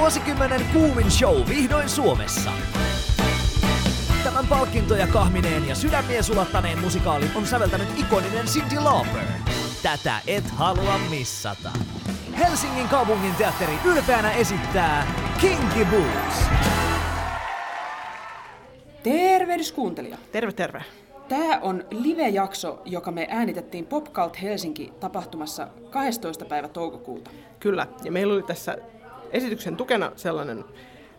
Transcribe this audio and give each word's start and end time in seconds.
Vuosikymmenen 0.00 0.60
kuumin 0.72 1.10
show 1.10 1.36
vihdoin 1.48 1.88
Suomessa. 1.88 2.52
Tämän 4.24 4.46
palkintoja 4.46 5.06
kahmineen 5.06 5.68
ja 5.68 5.74
sydämiä 5.74 6.22
sulattaneen 6.22 6.78
musikaalin 6.78 7.30
on 7.34 7.46
säveltänyt 7.46 7.88
ikoninen 7.98 8.46
Cindy 8.46 8.80
Lauper. 8.84 9.24
Tätä 9.82 10.20
et 10.26 10.50
halua 10.50 10.98
missata. 11.10 11.70
Helsingin 12.38 12.88
kaupungin 12.88 13.34
teatteri 13.34 13.72
ylpeänä 13.84 14.32
esittää 14.32 15.06
Kinky 15.40 15.84
Boots. 15.90 16.44
Tervehdys 19.02 19.72
kuuntelija. 19.72 20.18
Terve, 20.32 20.52
terve. 20.52 20.84
Tämä 21.28 21.58
on 21.62 21.84
live-jakso, 21.90 22.82
joka 22.84 23.10
me 23.10 23.26
äänitettiin 23.30 23.86
Popcult 23.86 24.42
Helsinki-tapahtumassa 24.42 25.68
12. 25.90 26.44
päivä 26.44 26.68
toukokuuta. 26.68 27.30
Kyllä, 27.60 27.86
ja 28.04 28.12
meillä 28.12 28.34
oli 28.34 28.42
tässä 28.42 28.78
esityksen 29.32 29.76
tukena 29.76 30.12
sellainen 30.16 30.64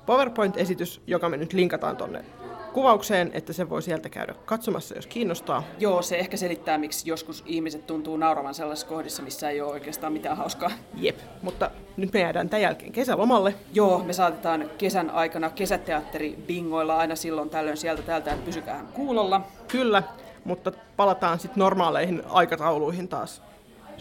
PowerPoint-esitys, 0.06 1.02
joka 1.08 1.30
me 1.30 1.38
nyt 1.38 1.54
linkataan 1.54 1.98
tonne 1.98 2.26
kuvaukseen, 2.74 3.32
että 3.34 3.54
se 3.54 3.70
voi 3.70 3.82
sieltä 3.82 4.10
käydä 4.10 4.36
katsomassa, 4.46 4.96
jos 4.96 5.08
kiinnostaa. 5.08 5.64
Joo, 5.80 6.02
se 6.02 6.18
ehkä 6.18 6.38
selittää, 6.38 6.78
miksi 6.78 7.10
joskus 7.10 7.44
ihmiset 7.46 7.88
tuntuu 7.88 8.18
nauravan 8.18 8.54
sellaisissa 8.54 8.88
kohdissa, 8.88 9.24
missä 9.24 9.50
ei 9.50 9.62
ole 9.62 9.72
oikeastaan 9.72 10.14
mitään 10.14 10.38
hauskaa. 10.38 10.72
Jep, 10.96 11.18
mutta 11.42 11.72
nyt 11.98 12.14
me 12.14 12.20
jäädään 12.20 12.50
tämän 12.50 12.62
jälkeen 12.62 12.92
kesälomalle. 12.92 13.56
Joo, 13.74 14.04
me 14.04 14.14
saatetaan 14.14 14.70
kesän 14.78 15.10
aikana 15.10 15.50
kesäteatteri 15.50 16.38
bingoilla 16.48 16.98
aina 16.98 17.16
silloin 17.16 17.50
tällöin 17.50 17.78
sieltä 17.78 18.02
täältä, 18.02 18.32
että 18.32 18.46
pysykää 18.46 18.86
kuulolla. 18.94 19.42
Kyllä, 19.68 20.04
mutta 20.44 20.72
palataan 20.98 21.40
sitten 21.40 21.60
normaaleihin 21.60 22.24
aikatauluihin 22.30 23.08
taas 23.08 23.42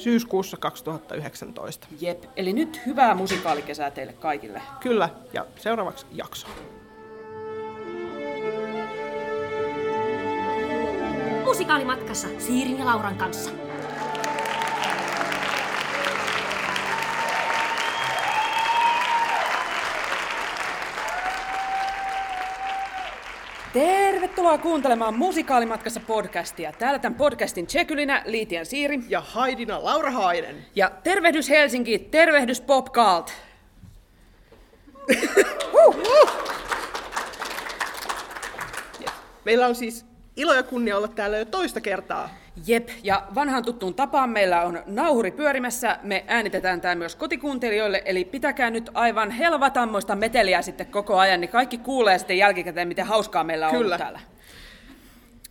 syyskuussa 0.00 0.56
2019. 0.56 1.86
Jep, 2.00 2.24
eli 2.36 2.52
nyt 2.52 2.80
hyvää 2.86 3.14
musikaalikesää 3.14 3.90
teille 3.90 4.12
kaikille. 4.12 4.62
Kyllä, 4.80 5.08
ja 5.32 5.46
seuraavaksi 5.56 6.06
jakso. 6.12 6.46
Musikaalimatkassa 11.44 12.28
Siirin 12.38 12.78
ja 12.78 12.84
Lauran 12.86 13.16
kanssa. 13.16 13.50
Tervetuloa 23.72 24.58
kuuntelemaan 24.58 25.14
Musikaalimatkassa 25.14 26.00
podcastia. 26.00 26.72
Täällä 26.72 26.98
tämän 26.98 27.18
podcastin 27.18 27.66
tsekylinä 27.66 28.22
Liitian 28.26 28.66
Siiri. 28.66 29.00
Ja 29.08 29.20
Haidina 29.20 29.84
Laura 29.84 30.10
Hainen. 30.10 30.66
Ja 30.74 30.90
tervehdys 31.02 31.48
Helsinki, 31.48 31.98
tervehdys 31.98 32.60
Popcult. 32.60 33.32
Meillä 39.44 39.66
on 39.66 39.74
siis 39.74 40.06
ilo 40.36 40.54
ja 40.54 40.62
kunnia 40.62 40.96
olla 40.96 41.08
täällä 41.08 41.38
jo 41.38 41.44
toista 41.44 41.80
kertaa. 41.80 42.39
Jep, 42.66 42.88
ja 43.02 43.26
vanhaan 43.34 43.64
tuttuun 43.64 43.94
tapaan 43.94 44.30
meillä 44.30 44.62
on 44.62 44.82
nauhuri 44.86 45.30
pyörimässä. 45.30 45.98
Me 46.02 46.24
äänitetään 46.26 46.80
tämä 46.80 46.94
myös 46.94 47.16
kotikuuntelijoille, 47.16 48.02
eli 48.04 48.24
pitäkää 48.24 48.70
nyt 48.70 48.90
aivan 48.94 49.30
helvatammoista 49.30 50.16
meteliä 50.16 50.62
sitten 50.62 50.86
koko 50.86 51.18
ajan, 51.18 51.40
niin 51.40 51.48
kaikki 51.48 51.78
kuulee 51.78 52.18
sitten 52.18 52.38
jälkikäteen, 52.38 52.88
miten 52.88 53.06
hauskaa 53.06 53.44
meillä 53.44 53.68
on 53.68 53.74
Kyllä. 53.76 53.98
täällä. 53.98 54.20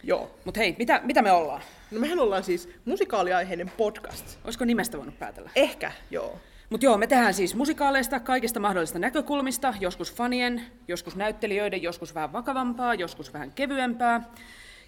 Joo. 0.03 0.31
Mutta 0.45 0.59
hei, 0.59 0.75
mitä, 0.79 1.01
mitä 1.03 1.21
me 1.21 1.31
ollaan? 1.31 1.61
No 1.91 1.99
mehän 1.99 2.19
ollaan 2.19 2.43
siis 2.43 2.69
musikaaliaiheinen 2.85 3.71
podcast. 3.77 4.37
Olisiko 4.43 4.65
nimestä 4.65 4.97
voinut 4.97 5.19
päätellä? 5.19 5.49
Ehkä, 5.55 5.91
joo. 6.11 6.39
Mutta 6.69 6.85
joo, 6.85 6.97
me 6.97 7.07
tehdään 7.07 7.33
siis 7.33 7.55
musikaaleista 7.55 8.19
kaikista 8.19 8.59
mahdollisista 8.59 8.99
näkökulmista, 8.99 9.73
joskus 9.79 10.13
fanien, 10.15 10.61
joskus 10.87 11.15
näyttelijöiden, 11.15 11.83
joskus 11.83 12.15
vähän 12.15 12.33
vakavampaa, 12.33 12.93
joskus 12.93 13.33
vähän 13.33 13.51
kevyempää. 13.51 14.23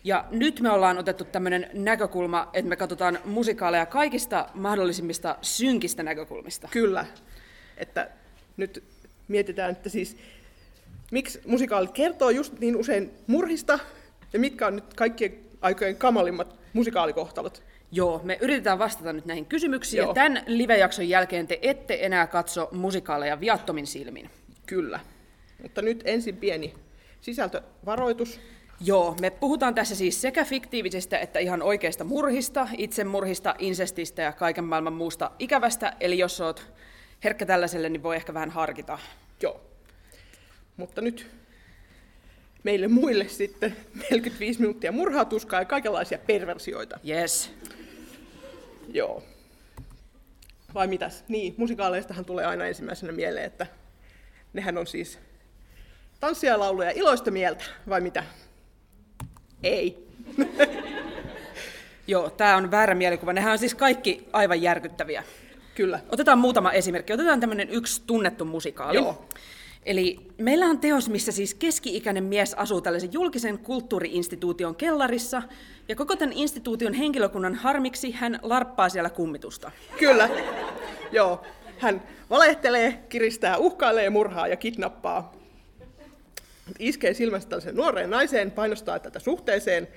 Ja 0.04 0.26
nyt 0.32 0.60
me 0.60 0.70
ollaan 0.70 0.98
otettu 0.98 1.24
tämmöinen 1.24 1.70
näkökulma, 1.74 2.50
että 2.54 2.70
me 2.70 2.76
katsotaan 2.76 3.20
musikaaleja 3.26 3.86
kaikista 3.86 4.50
mahdollisimmista 4.54 5.36
synkistä 5.42 6.04
näkökulmista. 6.04 6.68
Kyllä. 6.72 7.06
Että 7.78 8.10
nyt 8.58 8.84
mietitään, 9.28 9.72
että 9.72 9.90
siis 9.90 10.18
miksi 11.12 11.42
musikaalit 11.46 11.92
kertoo 11.92 12.30
just 12.30 12.60
niin 12.60 12.76
usein 12.76 13.12
murhista 13.28 13.80
ja 14.34 14.40
mitkä 14.40 14.68
on 14.68 14.76
nyt 14.76 14.94
kaikkien 14.94 15.36
aikojen 15.62 15.96
kamalimmat 15.96 16.56
musikaalikohtalot. 16.74 17.64
Joo, 17.92 18.22
me 18.24 18.38
yritetään 18.42 18.80
vastata 18.80 19.14
nyt 19.14 19.26
näihin 19.26 19.46
kysymyksiin. 19.46 19.98
Joo. 19.98 20.10
Ja 20.10 20.14
tämän 20.14 20.44
live-jakson 20.48 21.10
jälkeen 21.10 21.48
te 21.48 21.60
ette 21.62 21.98
enää 22.02 22.28
katso 22.28 22.70
musikaaleja 22.72 23.40
viattomin 23.40 23.88
silmin. 23.88 24.30
Kyllä. 24.66 25.00
Mutta 25.62 25.82
nyt 25.82 26.02
ensin 26.06 26.38
pieni 26.38 26.74
sisältövaroitus. 27.22 28.40
Joo, 28.84 29.16
me 29.22 29.30
puhutaan 29.30 29.76
tässä 29.76 29.96
siis 29.96 30.22
sekä 30.22 30.46
fiktiivisistä 30.46 31.20
että 31.20 31.40
ihan 31.40 31.62
oikeista 31.62 32.04
murhista, 32.04 32.68
itsemurhista, 32.78 33.56
insestistä 33.60 34.22
ja 34.22 34.32
kaiken 34.32 34.64
maailman 34.64 34.94
muusta 34.94 35.32
ikävästä. 35.40 35.94
Eli 36.00 36.18
jos 36.18 36.42
oot 36.42 36.72
herkkä 37.24 37.46
tällaiselle, 37.46 37.90
niin 37.90 38.04
voi 38.04 38.16
ehkä 38.16 38.34
vähän 38.34 38.50
harkita. 38.50 39.00
Joo. 39.42 39.62
Mutta 40.78 41.02
nyt 41.02 41.32
meille 42.64 42.88
muille 42.88 43.28
sitten 43.28 43.76
45 44.12 44.60
minuuttia 44.60 44.92
murhaa, 44.92 45.26
tuskaa 45.26 45.62
ja 45.62 45.66
kaikenlaisia 45.66 46.18
perversioita. 46.18 47.00
Yes. 47.10 47.54
Joo. 48.88 49.24
Vai 50.74 50.88
mitäs? 50.88 51.24
Niin, 51.28 51.56
musikaaleistahan 51.58 52.26
tulee 52.26 52.46
aina 52.46 52.66
ensimmäisenä 52.66 53.12
mieleen, 53.12 53.46
että 53.46 53.68
nehän 54.54 54.78
on 54.78 54.88
siis 54.88 55.20
tanssia, 56.20 56.60
lauluja 56.60 56.88
ja 56.88 56.98
iloista 56.98 57.32
mieltä, 57.32 57.64
vai 57.90 58.02
mitä? 58.02 58.24
Ei. 59.64 60.08
Joo, 62.08 62.30
tämä 62.30 62.56
on 62.56 62.72
väärä 62.72 62.96
mielikuva. 62.96 63.34
Nehän 63.34 63.52
on 63.52 63.60
siis 63.60 63.76
kaikki 63.76 64.28
aivan 64.34 64.62
järkyttäviä. 64.62 65.24
Kyllä. 65.76 66.00
Otetaan 66.10 66.40
muutama 66.40 66.72
esimerkki. 66.72 67.14
Otetaan 67.14 67.40
tämmöinen 67.40 67.70
yksi 67.70 68.02
tunnettu 68.08 68.46
musikaali. 68.46 68.98
Joo. 68.98 69.26
Eli 69.86 70.18
meillä 70.38 70.66
on 70.66 70.80
teos, 70.80 71.10
missä 71.10 71.32
siis 71.32 71.54
keski-ikäinen 71.54 72.24
mies 72.24 72.54
asuu 72.54 72.82
tällaisen 72.82 73.14
julkisen 73.14 73.58
kulttuuriinstituution 73.58 74.76
kellarissa, 74.76 75.42
ja 75.88 75.96
koko 75.96 76.16
tämän 76.16 76.34
instituution 76.34 76.94
henkilökunnan 76.94 77.56
harmiksi 77.56 78.12
hän 78.12 78.40
larppaa 78.42 78.90
siellä 78.90 79.10
kummitusta. 79.10 79.72
Kyllä. 80.00 80.30
Joo. 81.12 81.42
Hän 81.78 82.04
valehtelee, 82.30 83.04
kiristää, 83.10 83.58
uhkailee, 83.58 84.10
murhaa 84.10 84.48
ja 84.48 84.56
kidnappaa. 84.56 85.41
Iskee 86.80 87.14
silmästä 87.14 87.50
tällaisen 87.50 87.76
nuoreen 87.76 88.10
naiseen, 88.10 88.52
painostaa 88.52 89.00
tätä 89.00 89.20
suhteeseen, 89.20 89.88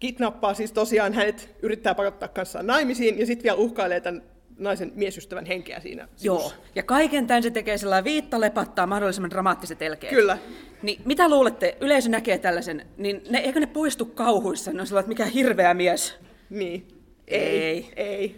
kidnappaa 0.00 0.54
siis 0.54 0.72
tosiaan 0.72 1.12
hänet, 1.12 1.50
yrittää 1.62 1.94
pakottaa 1.94 2.28
kanssaan 2.28 2.66
naimisiin 2.66 3.18
ja 3.18 3.26
sitten 3.26 3.42
vielä 3.44 3.56
uhkailee 3.56 4.00
tämän 4.00 4.22
naisen 4.58 4.92
miesystävän 4.94 5.46
henkeä 5.46 5.80
siinä. 5.80 6.08
Joo, 6.22 6.38
sivussa. 6.38 6.56
ja 6.74 6.82
kaiken 6.82 7.26
tämän 7.26 7.42
se 7.42 7.50
tekee 7.50 7.78
sellainen 7.78 8.04
viitta 8.04 8.40
lepattaa 8.40 8.86
mahdollisimman 8.86 9.30
dramaattiset 9.30 9.82
elkeet. 9.82 10.14
Kyllä. 10.14 10.38
Niin 10.82 11.02
mitä 11.04 11.28
luulette, 11.28 11.76
yleisö 11.80 12.08
näkee 12.08 12.38
tällaisen, 12.38 12.86
niin 12.96 13.22
ne, 13.30 13.38
eikö 13.38 13.60
ne 13.60 13.66
poistu 13.66 14.04
kauhuissa? 14.04 14.72
Ne 14.72 14.80
on 14.80 14.86
sellainen, 14.86 15.12
että 15.12 15.24
mikä 15.24 15.34
hirveä 15.34 15.74
mies. 15.74 16.14
Niin. 16.50 16.88
Ei. 17.28 17.60
Ei. 17.60 17.92
Ei. 17.96 18.36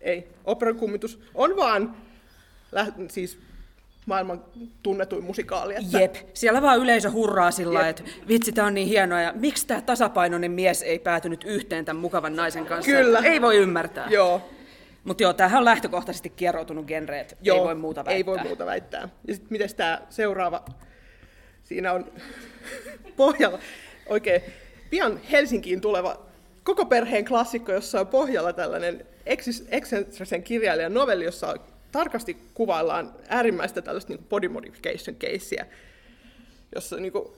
Ei. 0.00 0.28
Operan 0.44 0.76
kummitus 0.76 1.20
on 1.34 1.56
vaan 1.56 1.96
lä- 2.72 2.92
siis 3.08 3.38
maailman 4.08 4.44
tunnetuin 4.82 5.24
musikaali. 5.24 5.74
Että 5.76 5.98
Jep, 5.98 6.14
siellä 6.34 6.62
vaan 6.62 6.78
yleisö 6.78 7.10
hurraa 7.10 7.50
sillä 7.50 7.88
että 7.88 8.02
vitsi, 8.28 8.52
tämä 8.52 8.66
on 8.66 8.74
niin 8.74 8.88
hienoa, 8.88 9.20
ja 9.20 9.32
miksi 9.36 9.66
tämä 9.66 9.80
tasapainoinen 9.80 10.50
mies 10.50 10.82
ei 10.82 10.98
päätynyt 10.98 11.44
yhteen 11.44 11.84
tämän 11.84 12.00
mukavan 12.00 12.36
naisen 12.36 12.66
kanssa? 12.66 12.90
Kyllä. 12.90 13.18
Ei 13.18 13.40
voi 13.40 13.56
ymmärtää. 13.56 14.08
Joo. 14.10 14.50
Mutta 15.04 15.22
joo, 15.22 15.32
tämähän 15.32 15.58
on 15.58 15.64
lähtökohtaisesti 15.64 16.30
kieroutunut 16.30 16.86
genre, 16.86 17.20
että 17.20 17.36
Joo, 17.42 17.56
ei 17.56 17.64
voi 17.64 17.74
muuta 17.74 18.04
väittää. 18.04 18.16
Ei 18.16 18.26
voi 18.26 18.38
muuta 18.38 18.66
väittää. 18.66 19.08
Ja 19.28 19.34
sitten 19.34 19.52
miten 19.52 19.74
tämä 19.76 20.02
seuraava, 20.10 20.64
siinä 21.64 21.92
on 21.92 22.12
pohjalla 23.16 23.58
oikein 24.06 24.42
pian 24.90 25.20
Helsinkiin 25.30 25.80
tuleva 25.80 26.26
koko 26.64 26.84
perheen 26.84 27.24
klassikko, 27.24 27.72
jossa 27.72 28.00
on 28.00 28.06
pohjalla 28.06 28.52
tällainen 28.52 29.06
eksentrisen 29.70 30.42
kirjailijan 30.42 30.94
novelli, 30.94 31.24
jossa 31.24 31.54
tarkasti 31.92 32.36
kuvaillaan 32.54 33.12
äärimmäistä 33.28 33.82
tällaista 33.82 34.12
niin 34.12 34.26
body 34.28 34.48
modification 34.48 35.16
casea, 35.16 35.64
jossa 36.74 36.96
niin 36.96 37.12
kuin, 37.12 37.28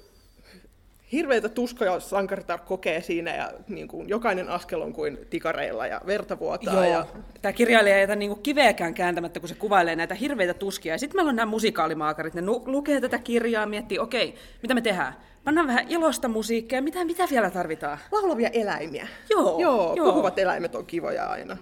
hirveitä 1.12 1.49
tuskoja 1.49 2.00
sankaritar 2.00 2.58
kokee 2.58 3.02
siinä 3.02 3.37
ja 3.37 3.52
niin 3.69 3.88
kuin, 3.88 4.08
jokainen 4.08 4.49
askel 4.49 4.81
on 4.81 4.93
kuin 4.93 5.19
tikareilla 5.31 5.87
ja 5.87 6.00
verta 6.06 6.38
vuotaa. 6.38 6.75
Joo, 6.75 6.85
Ja, 6.85 7.06
tämä 7.43 7.52
kirjailija 7.52 7.97
ei 7.97 8.02
jätä 8.02 8.17
niinku 8.17 8.37
kiveäkään 8.37 8.94
kääntämättä, 8.94 9.41
kun 9.41 9.49
se 9.49 9.55
kuvailee 9.55 9.97
näitä 9.97 10.14
hirveitä 10.14 10.55
tuskia. 10.55 10.99
Sitten 10.99 11.19
meillä 11.19 11.29
on 11.31 11.37
nämä 11.37 11.50
musikaalimaakarit, 11.50 12.35
ne 12.35 12.41
nu- 12.41 12.62
lukee 12.67 13.00
tätä 13.00 13.19
kirjaa, 13.19 13.67
miettii, 13.67 13.99
okei, 13.99 14.35
mitä 14.62 14.75
me 14.75 14.81
tehdään? 14.81 15.17
Pannaan 15.44 15.67
vähän 15.67 15.88
ilosta 15.88 16.29
musiikkia, 16.29 16.82
mitä, 16.82 17.05
mitä 17.05 17.25
vielä 17.31 17.50
tarvitaan? 17.50 17.99
Laulavia 18.12 18.49
eläimiä. 18.49 19.08
Joo, 19.31 19.61
joo, 19.61 19.94
joo. 19.97 20.12
puhuvat 20.12 20.38
eläimet 20.38 20.75
on 20.75 20.87
kivoja 20.87 21.26
aina. 21.26 21.56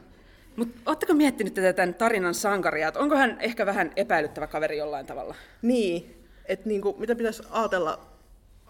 Mutta 0.59 0.81
ootteko 0.87 1.15
miettinyt 1.15 1.55
tätä 1.55 1.73
tämän 1.73 1.95
tarinan 1.95 2.35
sankaria, 2.35 2.89
että 2.89 3.01
onko 3.01 3.17
hän 3.17 3.37
ehkä 3.41 3.67
vähän 3.67 3.93
epäilyttävä 3.97 4.47
kaveri 4.47 4.79
jollain 4.79 5.07
tavalla? 5.07 5.35
Niin, 5.63 6.25
että 6.45 6.69
niinku, 6.69 6.97
mitä 6.99 7.15
pitäisi 7.15 7.43
ajatella, 7.51 8.01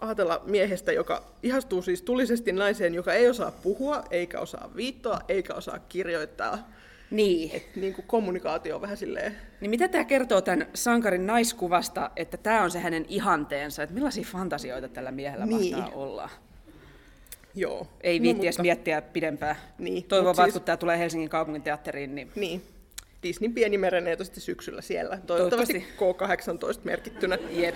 ajatella 0.01 0.43
miehestä, 0.47 0.93
joka 0.93 1.23
ihastuu 1.43 1.83
siis 1.83 2.03
tulisesti 2.03 2.53
naiseen, 2.53 2.95
joka 2.95 3.13
ei 3.15 3.29
osaa 3.29 3.51
puhua, 3.51 4.05
eikä 4.11 4.41
osaa 4.41 4.71
viittoa, 4.77 5.21
eikä 5.29 5.55
osaa 5.55 5.79
kirjoittaa. 5.79 6.69
Niin. 7.11 7.51
Et 7.57 7.77
niinku 7.77 8.03
kommunikaatio 8.07 8.75
on 8.75 8.81
vähän 8.81 8.97
silleen, 8.97 9.37
Niin 9.61 9.71
mitä 9.71 9.89
tämä 9.89 10.05
kertoo 10.05 10.41
tämän 10.41 10.67
sankarin 10.75 11.27
naiskuvasta, 11.27 12.11
että 12.17 12.37
tämä 12.37 12.63
on 12.63 12.71
se 12.71 12.79
hänen 12.79 13.05
ihanteensa, 13.09 13.83
että 13.83 13.95
millaisia 13.95 14.25
fantasioita 14.25 14.89
tällä 14.89 15.11
miehellä 15.11 15.47
Niin. 15.47 15.77
mahtaa 15.77 15.95
olla? 15.95 16.29
Joo. 17.55 17.87
Ei 18.01 18.19
No, 18.19 18.23
viitti 18.23 18.47
edes 18.47 18.55
mutta- 18.55 18.63
miettiä 18.63 19.03
pidempään. 19.03 19.57
Niin, 19.79 20.05
Toivon 20.05 20.37
vaan, 20.37 20.47
siis- 20.49 20.53
kun 20.53 20.63
tämä 20.63 20.77
tulee 20.77 20.99
Helsingin 20.99 21.29
kaupungin 21.29 21.63
teatteriin, 21.63 22.15
niin 22.15 22.31
Niin. 22.35 22.63
Disneyn 23.23 23.55
pieni 23.55 23.79
mereneito 23.79 24.25
sitten 24.25 24.43
syksyllä 24.43 24.83
siellä. 24.83 25.19
Toivottavasti, 25.27 25.87
K18 25.97 26.81
merkittynä. 26.85 27.39
jep. 27.51 27.75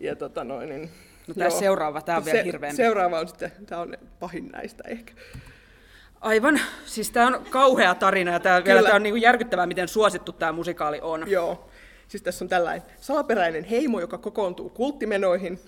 Ja 0.00 0.16
tota 0.16 0.44
noin, 0.44 0.68
niin, 0.68 0.90
No 1.26 1.34
tää 1.34 1.50
seuraava, 1.50 2.00
tää 2.02 2.16
on 2.16 2.24
vielä 2.24 2.42
hirveämpi. 2.42 2.76
Seuraava 2.76 3.20
on 3.20 3.28
sitten, 3.28 3.52
tämä 3.66 3.80
on 3.80 3.96
pahin 4.20 4.48
näistä 4.48 4.84
ehkä. 4.88 5.12
Aivan. 6.20 6.60
Siis 6.86 7.10
tämä 7.10 7.26
on 7.26 7.46
kauhea 7.50 7.94
tarina 7.94 8.32
ja 8.32 8.40
tää, 8.40 8.64
vielä 8.64 8.82
tää 8.82 8.94
on 8.94 9.02
niinku 9.02 9.16
järkyttävää, 9.16 9.66
miten 9.66 9.88
suosittu 9.88 10.32
tämä 10.32 10.52
musikaali 10.52 11.00
on. 11.02 11.30
Joo. 11.30 11.68
Siis 12.08 12.22
tässä 12.22 12.44
on 12.44 12.48
tällainen 12.48 12.82
salaperäinen 13.00 13.64
heimo, 13.64 14.00
joka 14.00 14.18
kokoontuu 14.18 14.68
kulttimenoihin, 14.68 15.58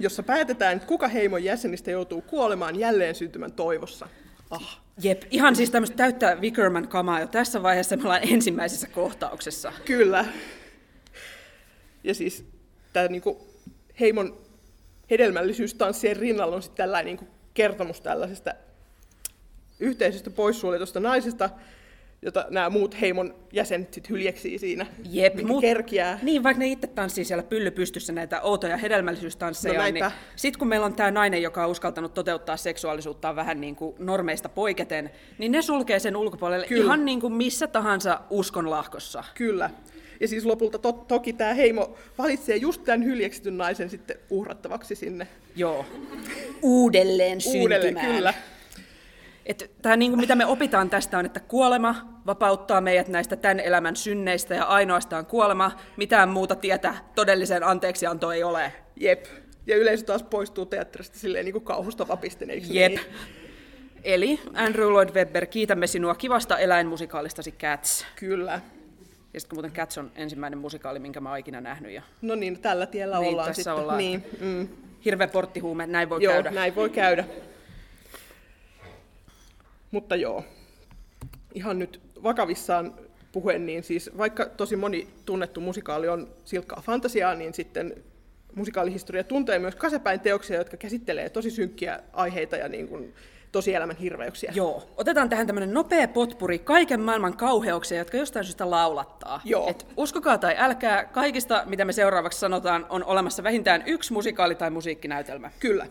jossa 0.00 0.22
päätetään, 0.22 0.76
että 0.76 0.88
kuka 0.88 1.08
heimon 1.08 1.44
jäsenistä 1.44 1.90
joutuu 1.90 2.22
kuolemaan 2.22 2.76
jälleen 2.76 3.14
syntymän 3.14 3.52
toivossa. 3.52 4.08
Ah, 4.50 4.80
Jep, 5.02 5.22
ihan 5.30 5.56
siis 5.56 5.70
tämmöistä 5.70 5.96
täyttä 5.96 6.36
Wickerman 6.40 6.88
kamaa 6.88 7.20
jo 7.20 7.26
tässä 7.26 7.62
vaiheessa, 7.62 7.96
me 7.96 8.02
ollaan 8.02 8.28
ensimmäisessä 8.28 8.88
kohtauksessa. 8.88 9.72
kyllä. 9.84 10.24
Ja 12.04 12.14
siis 12.14 12.44
tämä 12.92 13.08
niinku 13.08 13.46
heimon 14.00 14.38
hedelmällisyystanssien 15.10 16.16
rinnalla 16.16 16.56
on 16.56 16.62
sitten 16.62 16.76
tällainen 16.76 17.06
niinku 17.06 17.34
kertomus 17.54 18.00
tällaisesta 18.00 18.54
yhteisöstä 19.80 20.30
poissuljetusta 20.30 21.00
naisesta, 21.00 21.50
jota 22.26 22.46
nämä 22.50 22.70
muut 22.70 23.00
heimon 23.00 23.34
jäsenet 23.52 23.94
sitten 23.94 24.10
hyljeksii 24.10 24.58
siinä, 24.58 24.86
Jep, 25.10 25.34
minkä 25.34 25.52
mut- 25.52 25.60
kerkiää. 25.60 26.18
Niin, 26.22 26.42
vaikka 26.42 26.58
ne 26.58 26.66
itse 26.66 26.86
tanssii 26.86 27.24
siellä 27.24 27.42
pylly 27.42 27.70
pystyssä 27.70 28.12
näitä 28.12 28.40
outoja 28.40 28.76
hedelmällisyystansseja, 28.76 29.80
No 29.82 29.90
niin 29.90 30.04
sitten 30.36 30.58
kun 30.58 30.68
meillä 30.68 30.86
on 30.86 30.94
tämä 30.94 31.10
nainen, 31.10 31.42
joka 31.42 31.64
on 31.64 31.70
uskaltanut 31.70 32.14
toteuttaa 32.14 32.56
seksuaalisuuttaan 32.56 33.36
vähän 33.36 33.60
niin 33.60 33.76
kuin 33.76 33.94
normeista 33.98 34.48
poiketen, 34.48 35.10
niin 35.38 35.52
ne 35.52 35.62
sulkee 35.62 35.98
sen 35.98 36.16
ulkopuolelle 36.16 36.66
Kyllä. 36.66 36.84
ihan 36.84 37.04
niin 37.04 37.20
kuin 37.20 37.32
missä 37.32 37.66
tahansa 37.66 38.20
uskonlahkossa. 38.30 39.24
Kyllä. 39.34 39.70
Ja 40.20 40.28
siis 40.28 40.44
lopulta 40.46 40.78
to- 40.78 40.92
toki 41.08 41.32
tämä 41.32 41.54
heimo 41.54 41.94
valitsee 42.18 42.56
just 42.56 42.84
tämän 42.84 43.04
hyljeksityn 43.04 43.58
naisen 43.58 43.90
sitten 43.90 44.16
uhrattavaksi 44.30 44.94
sinne 44.94 45.26
Joo. 45.56 45.86
Uudelleen 46.62 47.38
uudelleen. 47.46 47.82
syntymään. 47.82 48.14
Kyllä. 48.16 48.34
Et 49.46 49.70
tää, 49.82 49.96
niin 49.96 50.10
kuin, 50.12 50.20
mitä 50.20 50.34
me 50.34 50.46
opitaan 50.46 50.90
tästä 50.90 51.18
on, 51.18 51.26
että 51.26 51.40
kuolema 51.40 51.94
vapauttaa 52.26 52.80
meidät 52.80 53.08
näistä 53.08 53.36
tämän 53.36 53.60
elämän 53.60 53.96
synneistä 53.96 54.54
ja 54.54 54.64
ainoastaan 54.64 55.26
kuolema, 55.26 55.72
mitään 55.96 56.28
muuta 56.28 56.54
tietä 56.54 56.94
todelliseen 57.14 57.64
anteeksiantoon 57.64 58.34
ei 58.34 58.42
ole. 58.42 58.72
Jep. 58.96 59.24
Ja 59.66 59.76
yleisö 59.76 60.04
taas 60.06 60.22
poistuu 60.22 60.66
teatterista 60.66 61.18
silleen 61.18 61.44
niin 61.44 61.52
kuin 61.52 61.64
kauhusta 61.64 62.08
vapisten, 62.08 62.50
eikö 62.50 62.66
Jep. 62.70 62.92
Niin? 62.92 63.00
Eli 64.04 64.40
Andrew 64.54 64.92
Lloyd 64.92 65.08
Webber, 65.14 65.46
kiitämme 65.46 65.86
sinua 65.86 66.14
kivasta 66.14 66.58
eläinmusikaalistasi 66.58 67.52
Cats. 67.52 68.06
Kyllä. 68.16 68.60
Ja 69.34 69.40
sitten 69.40 69.56
muuten 69.56 69.72
Cats 69.72 69.98
on 69.98 70.10
ensimmäinen 70.14 70.58
musikaali, 70.58 70.98
minkä 70.98 71.20
mä 71.20 71.28
oon 71.28 71.38
ikinä 71.38 71.60
nähnyt. 71.60 71.92
Ja 71.92 72.02
No 72.22 72.34
niin, 72.34 72.60
tällä 72.60 72.86
tiellä 72.86 73.18
Niin, 73.18 73.28
ollaan 73.30 73.46
tässä 73.48 73.62
sitten. 73.62 73.74
ollaan. 73.82 73.98
Niin, 73.98 74.24
mm. 74.40 74.68
hirveä 75.04 75.28
porttihuume, 75.28 75.86
näin 75.86 76.08
voi 76.10 76.22
Joo, 76.22 76.32
käydä. 76.32 76.50
näin 76.50 76.74
voi 76.74 76.90
käydä. 76.90 77.24
Mutta 79.96 80.16
joo, 80.16 80.44
ihan 81.54 81.78
nyt 81.78 82.00
vakavissaan 82.22 82.94
puhuen, 83.32 83.66
niin 83.66 83.84
siis 83.84 84.10
vaikka 84.18 84.46
tosi 84.46 84.76
moni 84.76 85.08
tunnettu 85.26 85.60
musikaali 85.60 86.08
on 86.08 86.28
silkkaa 86.44 86.82
fantasiaa, 86.86 87.34
niin 87.34 87.54
sitten 87.54 88.04
musikaalihistoria 88.54 89.24
tuntee 89.24 89.58
myös 89.58 89.76
kasepäin 89.76 90.20
teoksia, 90.20 90.56
jotka 90.56 90.76
käsittelee 90.76 91.28
tosi 91.28 91.50
synkkiä 91.50 92.00
aiheita 92.12 92.56
ja 92.56 92.68
niin 92.68 92.88
kuin 92.88 93.14
tosielämän 93.52 93.96
hirveyksiä. 93.96 94.52
Joo, 94.54 94.90
otetaan 94.96 95.28
tähän 95.28 95.46
tämmöinen 95.46 95.74
nopea 95.74 96.08
potpuri 96.08 96.58
kaiken 96.58 97.00
maailman 97.00 97.36
kauheuksia, 97.36 97.98
jotka 97.98 98.16
jostain 98.16 98.44
syystä 98.44 98.70
laulattaa. 98.70 99.40
Joo. 99.44 99.70
Et 99.70 99.86
uskokaa 99.96 100.38
tai 100.38 100.54
älkää, 100.58 101.04
kaikista 101.04 101.62
mitä 101.66 101.84
me 101.84 101.92
seuraavaksi 101.92 102.38
sanotaan 102.38 102.86
on 102.88 103.04
olemassa 103.04 103.42
vähintään 103.42 103.82
yksi 103.86 104.12
musikaali 104.12 104.54
tai 104.54 104.70
musiikkinäytelmä. 104.70 105.50
Kyllä. 105.60 105.86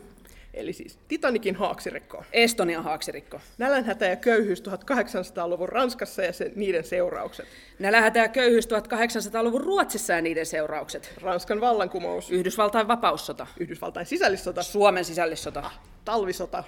Eli 0.56 0.74
siis 0.74 1.00
Titanikin 1.08 1.56
haaksirikko. 1.56 2.24
Estonian 2.34 2.84
haaksirikko. 2.84 3.40
Nälänhätä 3.58 4.06
ja 4.06 4.16
köyhyys 4.16 4.62
1800-luvun 4.62 5.70
Ranskassa 5.70 6.22
ja 6.24 6.34
sen, 6.34 6.52
niiden 6.56 6.84
seuraukset. 6.84 7.46
Nälähätä 7.80 8.20
ja 8.20 8.28
köyhyys 8.28 8.68
1800-luvun 8.68 9.62
Ruotsissa 9.62 10.14
ja 10.14 10.22
niiden 10.22 10.46
seuraukset. 10.46 11.14
Ranskan 11.22 11.62
vallankumous, 11.62 12.32
Yhdysvaltain 12.32 12.88
vapaussota. 12.88 13.48
Yhdysvaltain 13.60 14.06
sisällissota, 14.06 14.64
Suomen 14.64 15.06
sisällissota. 15.06 15.72
talvisota, 16.06 16.64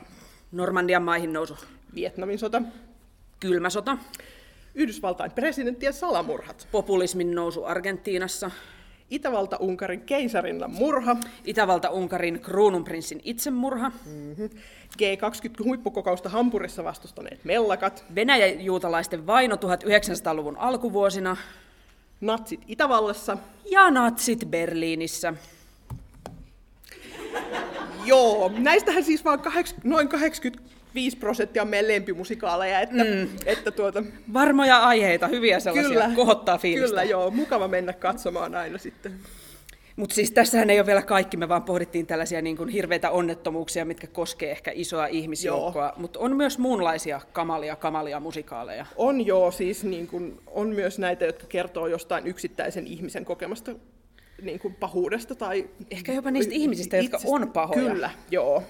Normandian 0.52 1.04
maihin 1.04 1.34
nousu. 1.34 1.58
Vietnamin 1.96 2.40
sota, 2.40 2.62
Kylmä 3.40 3.70
sota. 3.70 3.98
Yhdysvaltain 4.76 5.32
presidenttien 5.32 5.94
salamurhat, 5.94 6.68
Populismin 6.72 7.36
nousu 7.36 7.64
Argentiinassa. 7.64 8.52
Itävalta-Unkarin 9.12 10.02
keisarinnan 10.02 10.72
murha, 10.72 11.16
Itävalta-Unkarin 11.46 12.40
kruununprinssin 12.40 13.22
itsemurha. 13.24 13.92
G20-huippukokousta 14.98 16.30
Hampurissa 16.30 16.84
vastustaneet 16.84 17.46
mellakat, 17.46 18.06
Venäjän 18.16 18.62
juutalaisten 18.62 19.28
vaino 19.28 19.56
1900-luvun 19.56 20.58
alkuvuosina. 20.58 21.38
natsit 22.22 22.62
Itävallassa. 22.68 23.38
Ja 23.72 23.92
natsit 23.92 24.46
Berliinissä. 24.46 25.34
Joo, 28.06 28.52
näistähän 28.58 29.04
siis 29.04 29.26
vaan 29.26 29.40
kaheks, 29.40 29.76
noin 29.84 30.10
85 30.98 31.18
prosenttia 31.18 31.62
on 31.62 31.68
meidän 31.68 31.88
lempimusikaaleja, 31.88 32.80
että, 32.80 33.04
mm. 33.04 33.30
että 33.46 33.72
tuota, 33.72 34.04
Varmoja 34.34 34.78
aiheita, 34.78 35.28
hyviä 35.28 35.60
sellaisia, 35.60 35.90
kyllä, 35.90 36.12
kohottaa 36.16 36.58
fiilistä. 36.58 36.88
kyllä 36.90 37.04
joo, 37.04 37.32
mukava 37.32 37.68
mennä 37.68 37.94
katsomaan 37.94 38.56
aina 38.56 38.78
sitten. 38.78 39.14
Mutta 39.96 40.16
siis 40.16 40.32
tässähän 40.32 40.70
ei 40.70 40.80
ole 40.80 40.86
vielä 40.88 41.02
kaikki, 41.02 41.38
me 41.38 41.50
vaan 41.50 41.64
pohdittiin 41.64 42.08
tällaisia 42.08 42.42
niin 42.42 42.58
kuin 42.58 42.70
hirveitä 42.70 43.12
onnettomuuksia, 43.12 43.86
mitkä 43.86 44.08
koskee 44.08 44.52
ehkä 44.52 44.72
isoa 44.76 45.08
ihmisjoukkoa, 45.08 45.94
mutta 45.98 46.20
on 46.20 46.36
myös 46.36 46.58
muunlaisia 46.58 47.22
kamalia, 47.34 47.76
kamalia 47.76 48.20
musikaaleja. 48.20 48.86
On 48.96 49.26
joo, 49.26 49.52
siis 49.52 49.84
niin 49.84 50.08
kuin, 50.08 50.40
on 50.48 50.70
myös 50.70 51.00
näitä, 51.00 51.26
jotka 51.26 51.48
kertoo 51.48 51.88
jostain 51.88 52.28
yksittäisen 52.28 52.88
ihmisen 52.88 53.26
kokemasta 53.26 53.72
niin 54.42 54.60
kuin 54.60 54.76
pahuudesta. 54.76 55.36
Tai 55.36 55.70
Ehkä 55.92 56.14
jopa 56.14 56.32
niistä 56.32 56.54
ihmisistä, 56.54 56.98
jotka 56.98 57.20
on 57.26 57.52
pahoja. 57.52 57.82
Kyllä, 57.82 58.10
joo. 58.32 58.64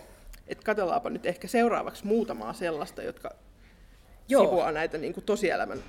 Et 0.47 0.63
katsellaanpa 0.63 1.09
nyt 1.09 1.25
ehkä 1.25 1.47
seuraavaksi 1.47 2.05
muutamaa 2.07 2.53
sellaista, 2.53 3.03
jotka 3.03 3.29
Joo. 4.29 4.43
sivuaa 4.43 4.71
näitä 4.71 4.97
niin 4.97 5.13
kuin 5.13 5.23
tosielämän 5.23 5.83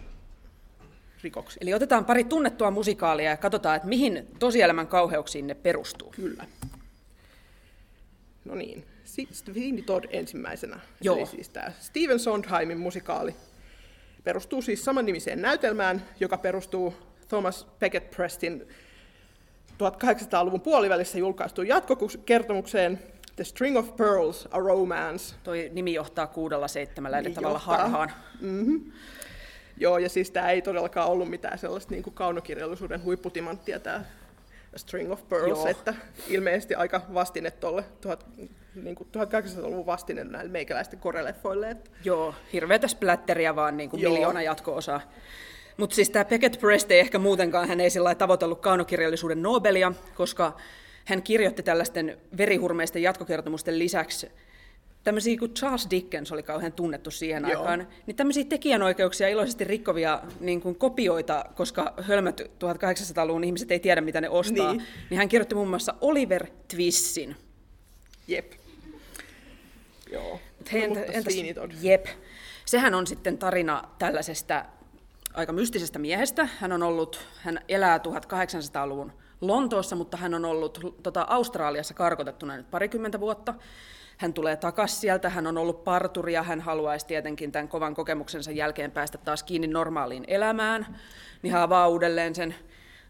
rikoksia. 1.22 1.58
Eli 1.60 1.74
otetaan 1.74 2.04
pari 2.04 2.24
tunnettua 2.24 2.70
musikaalia 2.70 3.30
ja 3.30 3.36
katsotaan, 3.36 3.76
että 3.76 3.88
mihin 3.88 4.28
tosielämän 4.38 4.86
kauheuksiin 4.86 5.46
ne 5.46 5.54
perustuu. 5.54 6.10
Kyllä. 6.10 6.44
No 8.44 8.54
niin, 8.54 8.84
Sweeney 9.32 9.82
Todd 9.82 10.04
ensimmäisenä. 10.10 10.80
Joo. 11.00 11.16
Eli 11.16 11.26
siis 11.26 11.48
tämä 11.48 11.72
Steven 11.80 12.18
Sondheimin 12.18 12.78
musikaali 12.78 13.34
perustuu 14.24 14.62
siis 14.62 14.84
samannimiseen 14.84 15.42
näytelmään, 15.42 16.04
joka 16.20 16.38
perustuu 16.38 16.94
Thomas 17.28 17.66
Beckett 17.78 18.10
Prestin 18.10 18.68
1800-luvun 19.72 20.60
puolivälissä 20.60 21.18
julkaistuun 21.18 21.68
jatkokertomukseen 21.68 22.98
The 23.38 23.44
String 23.44 23.76
of 23.78 23.96
Pearls, 23.96 24.48
A 24.50 24.58
Romance. 24.58 25.34
Toi 25.42 25.70
nimi 25.72 25.94
johtaa 25.94 26.26
kuudella 26.26 26.68
seitsemällä 26.68 27.18
eri 27.18 27.24
Niin 27.28 27.34
tavalla 27.34 27.56
johtaa. 27.58 27.76
harhaan. 27.76 28.12
Joo, 29.76 29.98
ja 29.98 30.08
siis 30.08 30.30
tämä 30.30 30.50
ei 30.50 30.62
todellakaan 30.62 31.08
ollut 31.08 31.30
mitään 31.30 31.58
sellaista 31.58 31.90
niin 31.90 32.02
kuin 32.02 32.14
kaunokirjallisuuden 32.14 33.04
huipputimanttia, 33.04 33.80
tämä 33.80 34.04
String 34.76 35.12
of 35.12 35.28
Pearls, 35.28 35.48
Joo. 35.58 35.66
että 35.66 35.94
ilmeisesti 36.28 36.74
aika 36.74 37.00
vastine 37.14 37.50
tuolle 37.50 37.84
niin 38.74 38.94
kuin 38.94 39.08
1800-luvun 39.16 39.86
vastine 39.86 40.24
näille 40.24 40.50
meikäläisten 40.50 40.98
koreleffoille. 40.98 41.70
Että 41.70 41.90
Joo, 42.04 42.34
hirveätä 42.52 42.88
splatteria 42.88 43.56
vaan 43.56 43.76
niin 43.76 43.90
kuin 43.90 44.02
Joo. 44.02 44.12
miljoona 44.12 44.42
jatko-osaa. 44.42 45.00
Mutta 45.76 45.96
siis 45.96 46.10
tämä 46.10 46.24
Beckett 46.24 46.60
Prest 46.60 46.90
ei 46.90 47.00
ehkä 47.00 47.18
muutenkaan, 47.18 47.68
hän 47.68 47.80
ei 47.80 47.90
sillä 47.90 48.14
tavoitellut 48.14 48.60
kaunokirjallisuuden 48.60 49.42
Nobelia, 49.42 49.92
koska 50.14 50.56
hän 51.08 51.22
kirjoitti 51.22 51.62
tällaisten 51.62 52.18
verihurmeisten 52.36 53.02
jatkokertomusten 53.02 53.78
lisäksi 53.78 54.28
tämmöisiä 55.04 55.38
kuin 55.38 55.54
Charles 55.54 55.86
Dickens 55.90 56.32
oli 56.32 56.42
kauhean 56.42 56.72
tunnettu 56.72 57.10
siihen 57.10 57.42
Joo. 57.48 57.60
aikaan, 57.60 57.88
niin 58.06 58.16
tämmöisiä 58.16 58.44
tekijänoikeuksia 58.44 59.28
iloisesti 59.28 59.64
rikkovia 59.64 60.22
niin 60.40 60.60
kuin 60.60 60.74
kopioita, 60.74 61.44
koska 61.54 61.94
hölmät 62.00 62.40
1800-luvun 62.40 63.44
ihmiset 63.44 63.70
ei 63.70 63.80
tiedä, 63.80 64.00
mitä 64.00 64.20
ne 64.20 64.28
ostaa, 64.28 64.72
Niin. 64.72 64.86
niin, 65.10 65.18
hän 65.18 65.28
kirjoitti 65.28 65.54
muun 65.54 65.68
muassa 65.68 65.94
Oliver 66.00 66.46
Twistin. 66.74 67.36
Jep. 68.28 68.52
Joo. 70.12 70.40
Mut 70.58 70.72
hei, 70.72 70.82
entä, 70.84 71.02
entäs, 71.02 71.34
Todd. 71.54 71.72
jep. 71.82 72.06
Sehän 72.64 72.94
on 72.94 73.06
sitten 73.06 73.38
tarina 73.38 73.82
tällaisesta 73.98 74.64
aika 75.34 75.52
mystisestä 75.52 75.98
miehestä. 75.98 76.48
Hän 76.58 76.72
on 76.72 76.82
ollut, 76.82 77.20
hän 77.42 77.60
elää 77.68 77.98
1800-luvun 77.98 79.12
Lontoossa, 79.40 79.96
mutta 79.96 80.16
hän 80.16 80.34
on 80.34 80.44
ollut 80.44 80.96
tota, 81.02 81.26
Australiassa 81.28 81.94
karkotettuna 81.94 82.56
nyt 82.56 82.70
parikymmentä 82.70 83.20
vuotta. 83.20 83.54
Hän 84.16 84.32
tulee 84.32 84.56
takaisin 84.56 85.00
sieltä, 85.00 85.30
hän 85.30 85.46
on 85.46 85.58
ollut 85.58 85.84
parturi 85.84 86.32
ja 86.32 86.42
hän 86.42 86.60
haluaisi 86.60 87.06
tietenkin 87.06 87.52
tämän 87.52 87.68
kovan 87.68 87.94
kokemuksensa 87.94 88.50
jälkeen 88.50 88.90
päästä 88.90 89.18
taas 89.18 89.42
kiinni 89.42 89.66
normaaliin 89.66 90.24
elämään. 90.28 90.96
Niin 91.42 91.52
hän 91.52 91.62
avaa 91.62 91.88
uudelleen 91.88 92.34
sen 92.34 92.54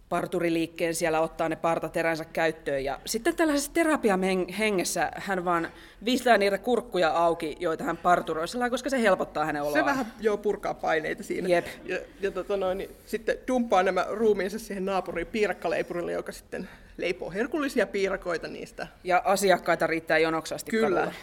parturiliikkeen 0.08 0.94
siellä, 0.94 1.20
ottaa 1.20 1.48
ne 1.48 1.56
partateränsä 1.56 2.24
käyttöön. 2.24 2.84
Ja 2.84 3.00
sitten 3.04 3.36
tällaisessa 3.36 3.72
terapian 3.72 4.20
hengessä 4.58 5.10
hän 5.14 5.44
vaan 5.44 5.68
viistää 6.04 6.38
niitä 6.38 6.58
kurkkuja 6.58 7.10
auki, 7.10 7.56
joita 7.60 7.84
hän 7.84 7.96
parturoi 7.96 8.48
sillä 8.48 8.70
koska 8.70 8.90
se 8.90 9.02
helpottaa 9.02 9.44
hänen 9.44 9.62
oloaan. 9.62 9.80
Se 9.80 9.84
vähän 9.84 10.12
joo 10.20 10.36
purkaa 10.36 10.74
paineita 10.74 11.22
siinä. 11.22 11.48
Jep. 11.48 11.66
Ja, 11.84 11.98
ja 12.20 12.30
tota 12.30 12.56
noin, 12.56 12.78
niin 12.78 12.90
sitten 13.06 13.36
dumppaa 13.48 13.82
nämä 13.82 14.06
ruumiinsa 14.10 14.58
siihen 14.58 14.84
naapuriin 14.84 15.26
piirakkaleipurille, 15.26 16.12
joka 16.12 16.32
sitten 16.32 16.68
leipoo 16.96 17.30
herkullisia 17.30 17.86
piirakoita 17.86 18.48
niistä. 18.48 18.86
Ja 19.04 19.22
asiakkaita 19.24 19.86
riittää 19.86 20.18
jonoksasti 20.18 20.70
Kyllä. 20.70 21.00
kadulla. 21.00 21.14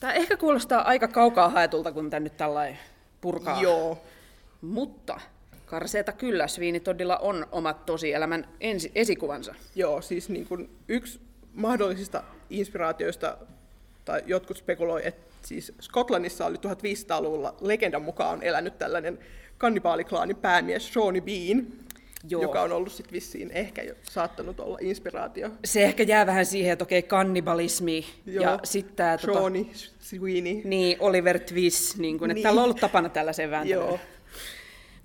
Tämä 0.00 0.12
ehkä 0.12 0.36
kuulostaa 0.36 0.82
aika 0.82 1.08
kaukaa 1.08 1.48
haetulta, 1.48 1.92
kun 1.92 2.10
tämä 2.10 2.20
nyt 2.20 2.36
tällainen 2.36 2.78
purkaa. 3.20 3.62
Joo. 3.62 3.98
Mutta 4.60 5.20
karseeta 5.66 6.12
kyllä, 6.12 6.46
Sviinitoddilla 6.48 7.16
on 7.16 7.46
omat 7.52 7.86
tosielämän 7.86 8.48
ensi- 8.60 8.92
esikuvansa. 8.94 9.54
Joo, 9.74 10.02
siis 10.02 10.28
niin 10.28 10.46
kuin 10.46 10.70
yksi 10.88 11.20
mahdollisista 11.54 12.22
inspiraatioista, 12.50 13.36
tai 14.04 14.22
jotkut 14.26 14.56
spekuloi, 14.56 15.06
että 15.06 15.26
siis 15.42 15.72
Skotlannissa 15.80 16.46
oli 16.46 16.56
1500-luvulla 16.56 17.54
legendan 17.60 18.02
mukaan 18.02 18.42
elänyt 18.42 18.78
tällainen 18.78 19.18
kannibaaliklaanin 19.58 20.36
päämies 20.36 20.92
Shawnee 20.92 21.20
Bean, 21.22 21.66
Joo. 22.28 22.42
joka 22.42 22.62
on 22.62 22.72
ollut 22.72 22.92
sitten 22.92 23.12
vissiin 23.12 23.50
ehkä 23.50 23.82
jo 23.82 23.94
saattanut 24.02 24.60
olla 24.60 24.78
inspiraatio. 24.80 25.50
Se 25.64 25.84
ehkä 25.84 26.02
jää 26.02 26.26
vähän 26.26 26.46
siihen, 26.46 26.72
että 26.72 26.82
okei, 26.82 27.02
kannibalismi 27.02 28.06
Joo. 28.26 28.44
ja 28.44 28.58
sitten 28.64 28.96
tämä 28.96 29.18
tota, 29.18 29.32
Shawnee, 29.32 29.64
Sweeney. 30.00 30.60
niin, 30.64 30.96
Oliver 31.00 31.38
Twist, 31.38 31.96
niin 31.98 32.18
kun, 32.18 32.30
että 32.30 32.34
Niin. 32.34 32.42
täällä 32.42 32.58
on 32.60 32.64
ollut 32.64 32.80
tapana 32.80 33.08
tällaisen 33.08 33.50
vääntelyyn. 33.50 33.86
Joo. 33.86 33.98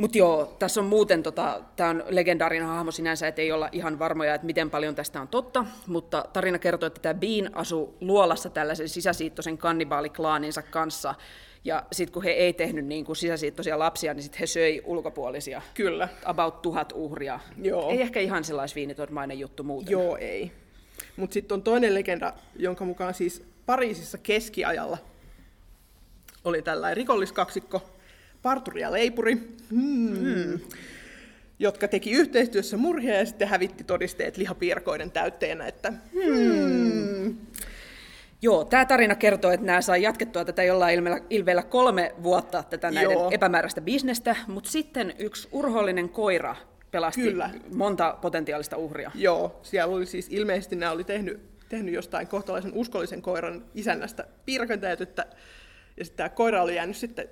Mutta 0.01 0.17
joo, 0.17 0.55
tässä 0.59 0.81
on 0.81 0.85
muuten, 0.85 1.23
tota, 1.23 1.61
tämä 1.75 1.89
on 1.89 2.03
legendaarinen 2.09 2.67
hahmo 2.67 2.91
sinänsä, 2.91 3.27
että 3.27 3.41
ei 3.41 3.51
olla 3.51 3.69
ihan 3.71 3.99
varmoja, 3.99 4.35
että 4.35 4.45
miten 4.45 4.69
paljon 4.69 4.95
tästä 4.95 5.21
on 5.21 5.27
totta, 5.27 5.65
mutta 5.87 6.25
tarina 6.33 6.59
kertoo, 6.59 6.87
että 6.87 7.01
tämä 7.01 7.13
Bean 7.13 7.49
asui 7.53 7.93
luolassa 7.99 8.49
tällaisen 8.49 8.89
sisäsiittoisen 8.89 9.57
kannibaaliklaaninsa 9.57 10.61
kanssa, 10.61 11.15
ja 11.63 11.83
sitten 11.91 12.13
kun 12.13 12.23
he 12.23 12.31
ei 12.31 12.53
tehnyt 12.53 12.85
niin 12.85 13.05
kuin 13.05 13.15
sisäsiittoisia 13.15 13.79
lapsia, 13.79 14.13
niin 14.13 14.23
sitten 14.23 14.39
he 14.39 14.47
söi 14.47 14.81
ulkopuolisia, 14.85 15.61
Kyllä. 15.73 16.07
about 16.25 16.61
tuhat 16.61 16.93
uhria. 16.95 17.39
Joo. 17.61 17.89
Ei 17.89 18.01
ehkä 18.01 18.19
ihan 18.19 18.43
sellainen 18.43 18.75
viinitodmainen 18.75 19.39
juttu 19.39 19.63
muuten. 19.63 19.91
Joo, 19.91 20.17
ei. 20.17 20.51
Mutta 21.15 21.33
sitten 21.33 21.55
on 21.55 21.63
toinen 21.63 21.93
legenda, 21.93 22.33
jonka 22.55 22.85
mukaan 22.85 23.13
siis 23.13 23.43
Pariisissa 23.65 24.17
keskiajalla 24.17 24.97
oli 26.43 26.61
tällainen 26.61 26.97
rikolliskaksikko, 26.97 27.81
parturi 28.41 28.81
ja 28.81 28.91
leipuri, 28.91 29.35
hmm. 29.69 30.59
jotka 31.59 31.87
teki 31.87 32.11
yhteistyössä 32.11 32.77
murhia 32.77 33.17
ja 33.17 33.25
sitten 33.25 33.47
hävitti 33.47 33.83
todisteet 33.83 34.37
lihapiirakoiden 34.37 35.11
täytteenä, 35.11 35.67
että 35.67 35.93
hmm. 36.13 37.37
Joo, 38.43 38.65
tämä 38.65 38.85
tarina 38.85 39.15
kertoo, 39.15 39.51
että 39.51 39.65
nämä 39.65 39.81
sai 39.81 40.01
jatkettua 40.01 40.45
tätä 40.45 40.63
jollain 40.63 40.95
ilmeellä, 40.95 41.19
ilveellä 41.29 41.63
kolme 41.63 42.15
vuotta, 42.23 42.63
tätä 42.63 42.91
näiden 42.91 43.11
Joo. 43.11 43.31
epämääräistä 43.31 43.81
bisnestä, 43.81 44.35
mutta 44.47 44.71
sitten 44.71 45.13
yksi 45.19 45.47
urhoollinen 45.51 46.09
koira 46.09 46.55
pelasti 46.91 47.21
Kyllä. 47.21 47.49
monta 47.73 48.17
potentiaalista 48.21 48.77
uhria. 48.77 49.11
Joo, 49.15 49.59
siellä 49.63 49.95
oli 49.95 50.05
siis 50.05 50.27
ilmeisesti 50.29 50.75
nämä 50.75 50.91
oli 50.91 51.03
tehnyt, 51.03 51.39
tehnyt 51.69 51.93
jostain 51.93 52.27
kohtalaisen 52.27 52.73
uskollisen 52.73 53.21
koiran 53.21 53.65
isännästä 53.75 54.27
piirakan 54.45 54.79
täytettä, 54.79 55.25
ja 55.97 56.05
sitten 56.05 56.17
tämä 56.17 56.29
koira 56.29 56.63
oli 56.63 56.75
jäänyt 56.75 56.97
sitten 56.97 57.29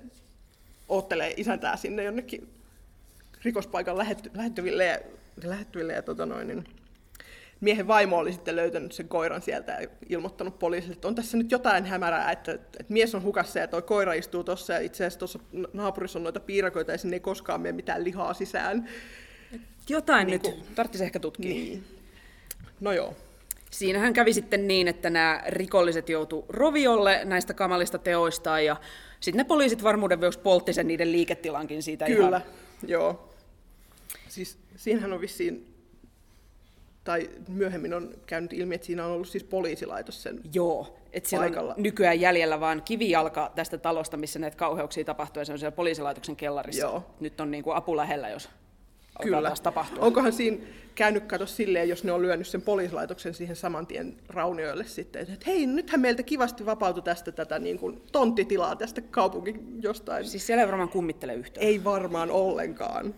oottelee 0.90 1.34
isäntää 1.36 1.76
sinne 1.76 2.02
jonnekin 2.02 2.48
rikospaikan 3.42 3.98
lähetty, 3.98 4.30
lähettyville 4.34 4.84
ja, 4.84 4.98
lähettyville 5.44 5.92
ja 5.92 6.02
tota 6.02 6.26
noin, 6.26 6.48
niin 6.48 6.64
miehen 7.60 7.88
vaimo 7.88 8.18
oli 8.18 8.32
sitten 8.32 8.56
löytänyt 8.56 8.92
sen 8.92 9.08
koiran 9.08 9.42
sieltä 9.42 9.72
ja 9.72 9.88
ilmoittanut 10.08 10.58
poliisille, 10.58 10.92
että 10.92 11.08
on 11.08 11.14
tässä 11.14 11.36
nyt 11.36 11.50
jotain 11.50 11.84
hämärää, 11.84 12.32
että, 12.32 12.52
että 12.52 12.84
mies 12.88 13.14
on 13.14 13.22
hukassa 13.22 13.58
ja 13.58 13.68
tuo 13.68 13.82
koira 13.82 14.12
istuu 14.12 14.44
tuossa 14.44 14.72
ja 14.72 14.80
itse 14.80 15.04
asiassa 15.04 15.18
tuossa 15.18 15.38
naapurissa 15.72 16.18
on 16.18 16.22
noita 16.22 16.40
piirakoita 16.40 16.92
ja 16.92 16.98
sinne 16.98 17.16
ei 17.16 17.20
koskaan 17.20 17.60
mene 17.60 17.72
mitään 17.72 18.04
lihaa 18.04 18.34
sisään. 18.34 18.88
Jotain 19.88 20.26
Niin 20.26 20.40
nyt 20.42 20.74
tarvitsisi 20.74 21.04
ehkä 21.04 21.20
tutkia. 21.20 21.50
Niin. 21.50 21.84
No 22.80 22.92
joo, 22.92 23.16
Siinähän 23.70 24.12
kävi 24.12 24.32
sitten 24.32 24.68
niin, 24.68 24.88
että 24.88 25.10
nämä 25.10 25.42
rikolliset 25.46 26.08
joutu 26.08 26.44
roviolle 26.48 27.20
näistä 27.24 27.54
kamalista 27.54 27.98
teoistaan 27.98 28.64
ja 28.64 28.76
sitten 29.20 29.38
ne 29.38 29.44
poliisit 29.44 29.82
varmuuden 29.82 30.20
vuoksi 30.20 30.38
poltti 30.38 30.72
sen 30.72 30.86
niiden 30.86 31.12
liiketilankin 31.12 31.82
siitä 31.82 32.06
Kyllä, 32.06 32.28
ihan. 32.28 32.42
joo. 32.86 33.28
Siis 34.28 34.58
siinähän 34.76 35.12
on 35.12 35.20
vissiin, 35.20 35.74
tai 37.04 37.30
myöhemmin 37.48 37.94
on 37.94 38.14
käynyt 38.26 38.52
ilmi, 38.52 38.74
että 38.74 38.86
siinä 38.86 39.06
on 39.06 39.12
ollut 39.12 39.28
siis 39.28 39.44
poliisilaitos 39.44 40.22
sen. 40.22 40.40
Joo, 40.54 40.96
että 41.12 41.28
siellä 41.28 41.46
Paikalla. 41.46 41.74
on 41.74 41.82
nykyään 41.82 42.20
jäljellä 42.20 42.60
vaan 42.60 42.82
kivijalka 42.82 43.52
tästä 43.54 43.78
talosta, 43.78 44.16
missä 44.16 44.38
näitä 44.38 44.56
kauheuksia 44.56 45.04
tapahtuu, 45.04 45.40
ja 45.40 45.44
se 45.44 45.52
on 45.52 45.58
siellä 45.58 45.76
poliisilaitoksen 45.76 46.36
kellarissa. 46.36 46.86
Joo. 46.86 47.04
Nyt 47.20 47.40
on 47.40 47.50
niin 47.50 47.64
kuin 47.64 47.76
apu 47.76 47.96
lähellä, 47.96 48.28
jos 48.28 48.48
Kyllä. 49.22 49.42
taas 49.42 49.60
tapahtua. 49.60 50.04
Onkohan 50.04 50.32
siinä 50.32 50.56
käynyt 50.94 51.24
kato 51.24 51.46
silleen, 51.46 51.88
jos 51.88 52.04
ne 52.04 52.12
on 52.12 52.22
lyönyt 52.22 52.46
sen 52.46 52.62
poliisilaitoksen 52.62 53.34
siihen 53.34 53.56
saman 53.56 53.86
tien 53.86 54.16
raunioille 54.28 54.84
sitten, 54.84 55.22
että 55.22 55.46
hei, 55.46 55.66
nythän 55.66 56.00
meiltä 56.00 56.22
kivasti 56.22 56.66
vapautui 56.66 57.02
tästä 57.02 57.32
tätä 57.32 57.58
niin 57.58 57.78
kuin 57.78 58.02
tonttitilaa 58.12 58.76
tästä 58.76 59.00
kaupungin 59.00 59.82
jostain. 59.82 60.24
Siis 60.24 60.46
siellä 60.46 60.62
ei 60.62 60.68
varmaan 60.68 60.88
kummittele 60.88 61.34
yhtään. 61.34 61.66
Ei 61.66 61.84
varmaan 61.84 62.30
ollenkaan. 62.30 63.14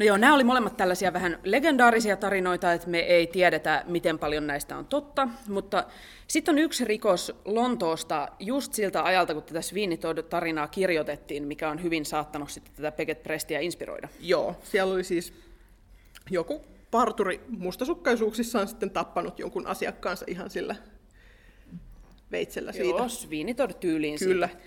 No 0.00 0.06
joo, 0.06 0.16
nämä 0.16 0.34
oli 0.34 0.44
molemmat 0.44 0.76
tällaisia 0.76 1.12
vähän 1.12 1.38
legendaarisia 1.44 2.16
tarinoita, 2.16 2.72
että 2.72 2.88
me 2.88 2.98
ei 2.98 3.26
tiedetä, 3.26 3.84
miten 3.86 4.18
paljon 4.18 4.46
näistä 4.46 4.76
on 4.76 4.86
totta, 4.86 5.28
mutta 5.48 5.84
sitten 6.28 6.54
on 6.54 6.58
yksi 6.58 6.84
rikos 6.84 7.32
Lontoosta 7.44 8.28
just 8.40 8.72
siltä 8.72 9.04
ajalta, 9.04 9.34
kun 9.34 9.42
tätä 9.42 9.62
Sweeney 9.62 9.96
Todd-tarinaa 9.96 10.68
kirjoitettiin, 10.68 11.42
mikä 11.42 11.70
on 11.70 11.82
hyvin 11.82 12.04
saattanut 12.04 12.50
sitten 12.50 12.74
tätä 12.74 12.92
Beckett 12.92 13.22
Prestia 13.22 13.60
inspiroida. 13.60 14.08
Joo, 14.20 14.56
siellä 14.62 14.94
oli 14.94 15.04
siis 15.04 15.32
joku 16.30 16.64
parturi 16.90 17.40
mustasukkaisuuksissaan 17.48 18.68
sitten 18.68 18.90
tappanut 18.90 19.38
jonkun 19.38 19.66
asiakkaansa 19.66 20.24
ihan 20.28 20.50
sillä 20.50 20.76
veitsellä 22.32 22.72
siitä. 22.72 22.88
Joo, 22.88 23.56
Todd-tyyliin 23.56 24.18
Kyllä. 24.18 24.48
siitä. 24.48 24.62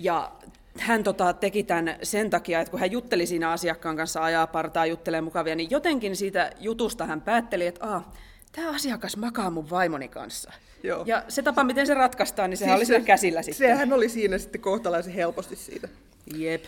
Ja 0.00 0.32
hän 0.78 1.04
tota, 1.04 1.32
teki 1.32 1.62
tämän 1.62 1.98
sen 2.02 2.30
takia, 2.30 2.60
että 2.60 2.70
kun 2.70 2.80
hän 2.80 2.92
jutteli 2.92 3.26
siinä 3.26 3.50
asiakkaan 3.50 3.96
kanssa, 3.96 4.24
ajaa 4.24 4.46
partaa, 4.46 4.86
juttelee 4.86 5.20
mukavia, 5.20 5.56
niin 5.56 5.70
jotenkin 5.70 6.16
siitä 6.16 6.50
jutusta 6.60 7.06
hän 7.06 7.20
päätteli, 7.20 7.66
että 7.66 7.86
Aa, 7.86 8.12
tämä 8.52 8.70
asiakas 8.70 9.16
makaa 9.16 9.50
mun 9.50 9.70
vaimoni 9.70 10.08
kanssa. 10.08 10.52
Joo. 10.82 11.02
Ja 11.06 11.24
se 11.28 11.42
tapa, 11.42 11.64
miten 11.64 11.86
se 11.86 11.94
ratkaistaan, 11.94 12.50
niin 12.50 12.58
sehän 12.58 12.76
oli 12.76 12.86
siinä 12.86 13.04
käsillä 13.04 13.42
sitten. 13.42 13.68
Sehän 13.68 13.92
oli 13.92 14.08
siinä 14.08 14.38
sitten 14.38 14.60
kohtalaisen 14.60 15.12
helposti 15.12 15.56
siitä. 15.56 15.88
Jep. 16.36 16.64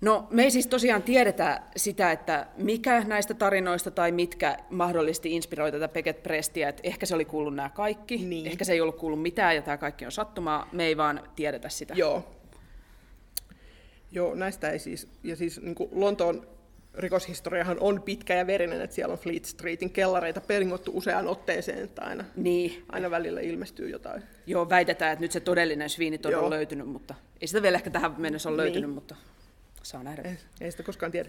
No, 0.00 0.26
me 0.30 0.42
ei 0.42 0.50
siis 0.50 0.66
tosiaan 0.66 1.02
tiedetä 1.02 1.62
sitä, 1.76 2.12
että 2.12 2.46
mikä 2.56 3.00
näistä 3.06 3.34
tarinoista 3.34 3.90
tai 3.90 4.12
mitkä 4.12 4.56
mahdollisesti 4.70 5.32
inspiroi 5.36 5.72
tätä 5.72 5.88
Beckett 5.88 6.22
Prestia, 6.22 6.68
että 6.68 6.80
ehkä 6.84 7.06
se 7.06 7.14
oli 7.14 7.24
kuullut 7.24 7.54
nämä 7.54 7.68
kaikki, 7.68 8.16
Niin. 8.16 8.46
ehkä 8.46 8.64
se 8.64 8.72
ei 8.72 8.80
ollut 8.80 8.96
kuullut 8.96 9.22
mitään 9.22 9.56
ja 9.56 9.62
tämä 9.62 9.76
kaikki 9.76 10.04
on 10.04 10.12
sattumaa, 10.12 10.68
me 10.72 10.84
ei 10.86 10.96
vaan 10.96 11.20
tiedetä 11.36 11.68
sitä. 11.68 11.94
Joo. 11.96 12.24
Joo, 14.12 14.34
näistä 14.34 14.70
ei 14.70 14.78
siis, 14.78 15.08
ja 15.22 15.36
siis 15.36 15.62
niin 15.62 15.74
kuin 15.74 15.90
Lontoon 15.92 16.46
rikoshistoriahan 16.94 17.76
on 17.80 18.02
pitkä 18.02 18.34
ja 18.34 18.46
verinen, 18.46 18.80
että 18.80 18.94
siellä 18.96 19.12
on 19.12 19.18
Fleet 19.18 19.44
Streetin 19.44 19.90
kellareita 19.90 20.40
pengottu 20.40 20.90
useaan 20.94 21.26
otteeseen, 21.26 21.84
että 21.84 22.02
aina, 22.02 22.24
Niin, 22.36 22.84
aina 22.88 23.10
välillä 23.10 23.40
ilmestyy 23.40 23.88
jotain. 23.88 24.22
joo, 24.46 24.68
väitetään, 24.68 25.12
että 25.12 25.20
nyt 25.22 25.32
se 25.32 25.40
todellinen 25.40 25.88
Sweeney 25.90 26.18
on 26.24 26.32
Joo. 26.32 26.50
löytynyt, 26.50 26.88
mutta 26.88 27.14
ei 27.40 27.46
sitä 27.48 27.62
vielä 27.62 27.76
ehkä 27.76 27.90
tähän 27.90 28.14
mennessä 28.18 28.48
ole 28.48 28.56
Niin. 28.56 28.62
löytynyt, 28.64 28.90
mutta 28.90 29.16
saa 29.82 30.02
nähdä. 30.02 30.22
Ei, 30.22 30.36
ei 30.60 30.70
sitä 30.70 30.82
koskaan 30.82 31.12
tiedä. 31.12 31.28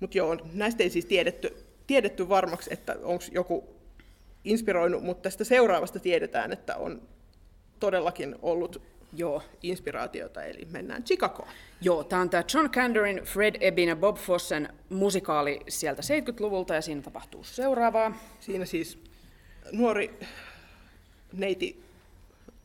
Mutta 0.00 0.18
joo, 0.18 0.36
näistä 0.52 0.82
ei 0.82 0.90
siis 0.90 1.04
tiedetty, 1.04 1.56
tiedetty 1.86 2.28
varmaksi, 2.28 2.70
että 2.72 2.96
onko 3.02 3.24
joku 3.32 3.76
inspiroinut, 4.44 5.02
mutta 5.02 5.22
tästä 5.22 5.44
seuraavasta 5.44 5.98
tiedetään, 5.98 6.52
että 6.52 6.76
on 6.76 7.02
todellakin 7.80 8.36
ollut 8.42 8.82
Joo. 9.12 9.42
inspiraatiota, 9.62 10.44
eli 10.44 10.64
mennään 10.70 11.04
Chicagoon. 11.04 11.48
Joo, 11.80 12.04
tämä 12.04 12.22
on 12.22 12.30
tämä 12.30 12.44
John 12.54 12.70
Candorin, 12.70 13.22
Fred 13.24 13.56
Ebbin 13.60 13.88
ja 13.88 13.96
Bob 13.96 14.16
Fossen 14.16 14.68
musikaali 14.88 15.60
sieltä 15.68 16.02
70-luvulta 16.02 16.74
ja 16.74 16.80
siinä 16.80 17.02
tapahtuu 17.02 17.44
seuraavaa. 17.44 18.18
Siinä 18.40 18.64
siis 18.64 18.98
nuori 19.72 20.18
neiti, 21.32 21.84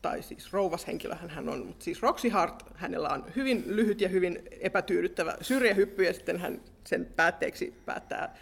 tai 0.04 0.22
siis 0.22 0.52
rouvashenkilöhän 0.52 1.30
hän 1.30 1.48
on, 1.48 1.66
mutta 1.66 1.84
siis 1.84 2.02
Roxy 2.02 2.28
Hart, 2.28 2.64
hänellä 2.74 3.08
on 3.08 3.24
hyvin 3.36 3.64
lyhyt 3.66 4.00
ja 4.00 4.08
hyvin 4.08 4.42
epätyydyttävä 4.60 5.36
syrjähyppy, 5.40 6.04
ja 6.04 6.12
sitten 6.12 6.40
hän 6.40 6.60
sen 6.86 7.06
päätteeksi 7.16 7.74
päättää 7.86 8.36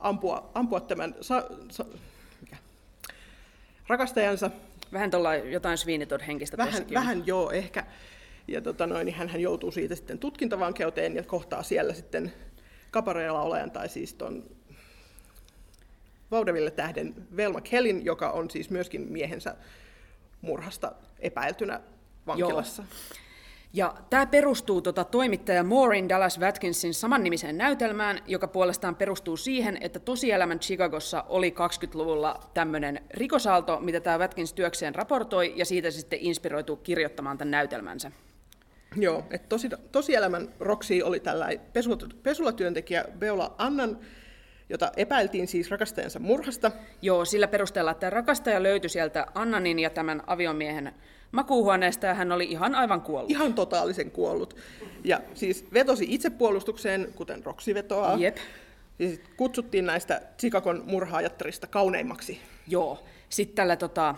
ampua, 0.00 0.50
ampua 0.54 0.80
tämän 0.80 1.14
sa, 1.20 1.46
sa, 1.70 1.84
mikä? 2.40 2.56
rakastajansa. 3.86 4.50
Vähän 4.92 5.10
tuolla 5.10 5.34
jotain 5.34 5.78
Sweeney 5.78 6.06
henkistä 6.26 6.56
Vähän, 6.56 6.86
vähän 6.94 7.26
joo, 7.26 7.50
ehkä. 7.50 7.84
Ja 8.48 8.60
tota 8.60 8.86
noin, 8.86 9.06
niin 9.06 9.16
hän 9.16 9.40
joutuu 9.40 9.70
siitä 9.70 9.94
sitten 9.94 10.18
tutkintavankeuteen 10.18 11.16
ja 11.16 11.22
kohtaa 11.22 11.62
siellä 11.62 11.94
sitten 11.94 12.32
kapareella 12.90 13.42
olejan, 13.42 13.70
tai 13.70 13.88
siis 13.88 14.14
ton 14.14 14.44
Vaudeville 16.30 16.70
tähden 16.70 17.14
Velma 17.36 17.60
Kellin, 17.60 18.04
joka 18.04 18.30
on 18.30 18.50
siis 18.50 18.70
myöskin 18.70 19.12
miehensä 19.12 19.56
murhasta 20.44 20.92
epäiltynä 21.18 21.80
vankilassa. 22.26 22.82
Joo. 22.82 23.24
Ja 23.72 23.94
tämä 24.10 24.26
perustuu 24.26 24.82
tota, 24.82 25.04
toimittaja 25.04 25.62
Maureen 25.62 26.08
Dallas 26.08 26.40
Watkinsin 26.40 26.94
samannimiseen 26.94 27.58
näytelmään, 27.58 28.18
joka 28.26 28.48
puolestaan 28.48 28.96
perustuu 28.96 29.36
siihen, 29.36 29.78
että 29.80 29.98
tosielämän 29.98 30.60
Chicagossa 30.60 31.24
oli 31.28 31.54
20-luvulla 31.84 32.40
tämmöinen 32.54 33.00
rikosaalto, 33.10 33.80
mitä 33.80 34.00
tämä 34.00 34.18
Watkins 34.18 34.52
työkseen 34.52 34.94
raportoi, 34.94 35.52
ja 35.56 35.64
siitä 35.64 35.90
se 35.90 35.98
sitten 35.98 36.18
inspiroitu 36.22 36.76
kirjoittamaan 36.76 37.38
tämän 37.38 37.50
näytelmänsä. 37.50 38.10
Joo, 38.96 39.24
että 39.30 39.48
tosi, 39.48 39.68
tosielämän 39.92 40.48
Roxy 40.60 41.02
oli 41.02 41.20
tällainen 41.20 41.60
pesulatyöntekijä 42.22 43.04
Beola 43.18 43.54
Annan, 43.58 43.98
jota 44.68 44.92
epäiltiin 44.96 45.48
siis 45.48 45.70
rakastajansa 45.70 46.18
murhasta. 46.18 46.70
Joo, 47.02 47.24
sillä 47.24 47.48
perusteella, 47.48 47.90
että 47.90 48.10
rakastaja 48.10 48.62
löytyi 48.62 48.90
sieltä 48.90 49.26
Annanin 49.34 49.78
ja 49.78 49.90
tämän 49.90 50.22
aviomiehen 50.26 50.94
makuuhuoneesta 51.32 52.06
ja 52.06 52.14
hän 52.14 52.32
oli 52.32 52.44
ihan 52.44 52.74
aivan 52.74 53.00
kuollut. 53.00 53.30
Ihan 53.30 53.54
totaalisen 53.54 54.10
kuollut. 54.10 54.56
Ja 55.04 55.20
siis 55.34 55.66
vetosi 55.72 56.06
itsepuolustukseen, 56.08 57.08
kuten 57.14 57.44
Roxy 57.44 57.74
vetoaa. 57.74 58.16
Jep. 58.16 58.36
Ja 58.98 59.08
sit 59.08 59.28
kutsuttiin 59.36 59.86
näistä 59.86 60.22
Chicagon 60.38 60.82
murhaajattarista 60.86 61.66
kauneimmaksi. 61.66 62.40
Joo. 62.68 63.04
Sitten 63.28 63.56
tällä 63.56 63.76
tota, 63.76 64.14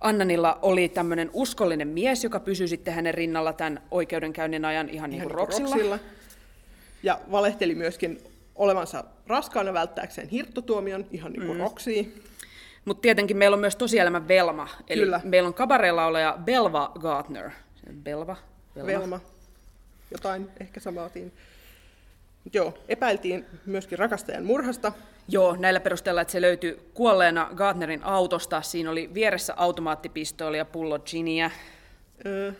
Annanilla 0.00 0.58
oli 0.62 0.88
tämmöinen 0.88 1.30
uskollinen 1.32 1.88
mies, 1.88 2.24
joka 2.24 2.40
pysyi 2.40 2.68
sitten 2.68 2.94
hänen 2.94 3.14
rinnalla 3.14 3.52
tämän 3.52 3.82
oikeudenkäynnin 3.90 4.64
ajan 4.64 4.88
ihan, 4.88 5.10
niin 5.10 5.22
kuin 5.22 5.30
Ihan 5.30 5.38
Roksilla. 5.38 5.70
Roxilla. 5.70 5.98
Ja 7.02 7.20
valehteli 7.30 7.74
myöskin 7.74 8.20
olevansa 8.56 9.04
raskaana 9.26 9.72
välttääkseen 9.72 10.28
hirttotuomion, 10.28 11.06
ihan 11.10 11.32
niin 11.32 11.46
kuin 11.46 11.58
mm. 11.58 11.62
Roxy. 11.62 12.22
Mutta 12.84 13.00
tietenkin 13.00 13.36
meillä 13.36 13.54
on 13.54 13.60
myös 13.60 13.76
tosielämän 13.76 14.28
Velma. 14.28 14.68
Eli 14.88 15.02
Kyllä. 15.02 15.20
meillä 15.24 15.46
on 15.46 15.54
kabareella 15.54 16.38
Belva 16.44 16.92
Gardner. 16.98 17.50
Belva? 18.02 18.36
Velma. 18.76 18.86
Velma. 18.86 19.20
Jotain 20.10 20.48
ehkä 20.60 20.80
samaatiin. 20.80 21.32
Mut 22.44 22.54
Joo, 22.54 22.74
epäiltiin 22.88 23.46
myöskin 23.66 23.98
rakastajan 23.98 24.44
murhasta. 24.44 24.92
Joo, 25.28 25.56
näillä 25.56 25.80
perusteella, 25.80 26.20
että 26.20 26.32
se 26.32 26.40
löytyi 26.40 26.90
kuolleena 26.94 27.50
Gardnerin 27.54 28.04
autosta. 28.04 28.62
Siinä 28.62 28.90
oli 28.90 29.14
vieressä 29.14 29.54
automaattipistooli 29.56 30.58
ja 30.58 30.64
pullo 30.64 30.98
giniä. 30.98 31.50
Öö, 32.26 32.52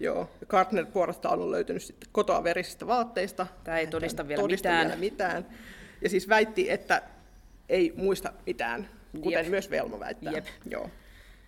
joo, 0.00 0.30
Gardner 0.46 0.86
puolestaan 0.86 1.40
on 1.40 1.50
löytynyt 1.50 1.82
sitten 1.82 2.08
kotoa 2.12 2.44
verisistä 2.44 2.86
vaatteista. 2.86 3.46
Tää 3.64 3.78
ei 3.78 3.86
todista 3.86 4.28
vielä 4.28 4.42
todista 4.42 4.68
mitään. 4.68 4.86
vielä 4.86 5.00
mitään. 5.00 5.46
Ja 6.02 6.08
siis 6.08 6.28
väitti, 6.28 6.70
että 6.70 7.02
ei 7.68 7.92
muista 7.96 8.32
mitään, 8.46 8.88
kuten 9.20 9.32
Jep. 9.44 9.50
myös 9.50 9.70
Velma 9.70 10.00
väittää. 10.00 10.32
Jep. 10.32 10.46
Joo, 10.70 10.90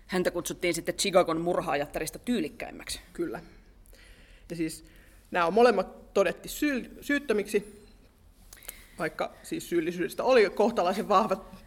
Häntä 0.07 0.31
kutsuttiin 0.31 0.75
sitten 0.75 0.95
Chicagon 0.95 1.41
murhaajattarista 1.41 2.19
tyylikkäimmäksi. 2.19 3.01
kyllä. 3.13 3.41
Ja 4.51 4.57
siis 4.57 4.85
nämä 5.31 5.47
on 5.47 5.53
molemmat 5.55 6.15
todetti 6.15 6.49
syy- 6.49 6.99
syyttömiksi, 7.01 7.87
vaikka 8.99 9.35
siis 9.43 9.69
syyllisyydestä 9.69 10.25
oli 10.25 10.51
kohtalaisen 10.51 11.09
vahvat 11.09 11.62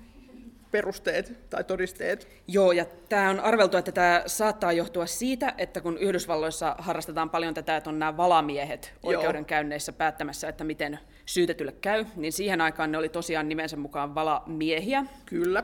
perusteet 0.75 1.49
tai 1.49 1.63
todisteet. 1.63 2.27
Joo, 2.47 2.71
ja 2.71 2.85
tämä 3.09 3.29
on 3.29 3.39
arveltu, 3.39 3.77
että 3.77 3.91
tämä 3.91 4.23
saattaa 4.25 4.71
johtua 4.71 5.05
siitä, 5.05 5.53
että 5.57 5.81
kun 5.81 5.97
Yhdysvalloissa 5.97 6.75
harrastetaan 6.77 7.29
paljon 7.29 7.53
tätä, 7.53 7.77
että 7.77 7.89
on 7.89 7.99
nämä 7.99 8.17
valamiehet 8.17 8.93
Joo. 9.03 9.09
oikeudenkäynneissä 9.09 9.93
päättämässä, 9.93 10.49
että 10.49 10.63
miten 10.63 10.99
syytetylle 11.25 11.71
käy, 11.71 12.05
niin 12.15 12.33
siihen 12.33 12.61
aikaan 12.61 12.91
ne 12.91 12.97
oli 12.97 13.09
tosiaan 13.09 13.49
nimensä 13.49 13.77
mukaan 13.77 14.15
valamiehiä. 14.15 15.05
Kyllä. 15.25 15.63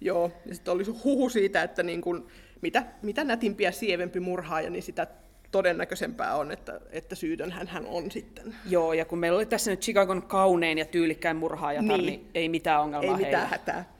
Joo, 0.00 0.32
ja 0.46 0.54
sitten 0.54 0.74
oli 0.74 0.84
huhu 1.04 1.28
siitä, 1.28 1.62
että 1.62 1.82
niin 1.82 2.00
kun, 2.00 2.26
mitä, 2.60 2.82
mitä 3.02 3.24
nätimpi 3.24 3.64
ja 3.64 3.72
sievempi 3.72 4.20
murhaaja, 4.20 4.70
niin 4.70 4.82
sitä 4.82 5.06
todennäköisempää 5.50 6.34
on, 6.36 6.50
että, 6.52 6.80
että 6.90 7.14
syytön 7.14 7.52
hän, 7.52 7.66
hän 7.68 7.86
on 7.86 8.10
sitten. 8.10 8.54
Joo, 8.68 8.92
ja 8.92 9.04
kun 9.04 9.18
meillä 9.18 9.36
oli 9.36 9.46
tässä 9.46 9.70
nyt 9.70 9.80
Chicagon 9.80 10.22
kaunein 10.22 10.78
ja 10.78 10.84
tyylikkäin 10.84 11.36
murhaajatar, 11.36 11.84
niin, 11.88 12.06
Niin. 12.06 12.20
niin 12.20 12.30
ei 12.34 12.48
mitään 12.48 12.80
ongelmaa 12.80 13.10
Ei 13.18 13.24
mitään 13.24 13.32
heillä. 13.48 13.48
hätää. 13.58 13.92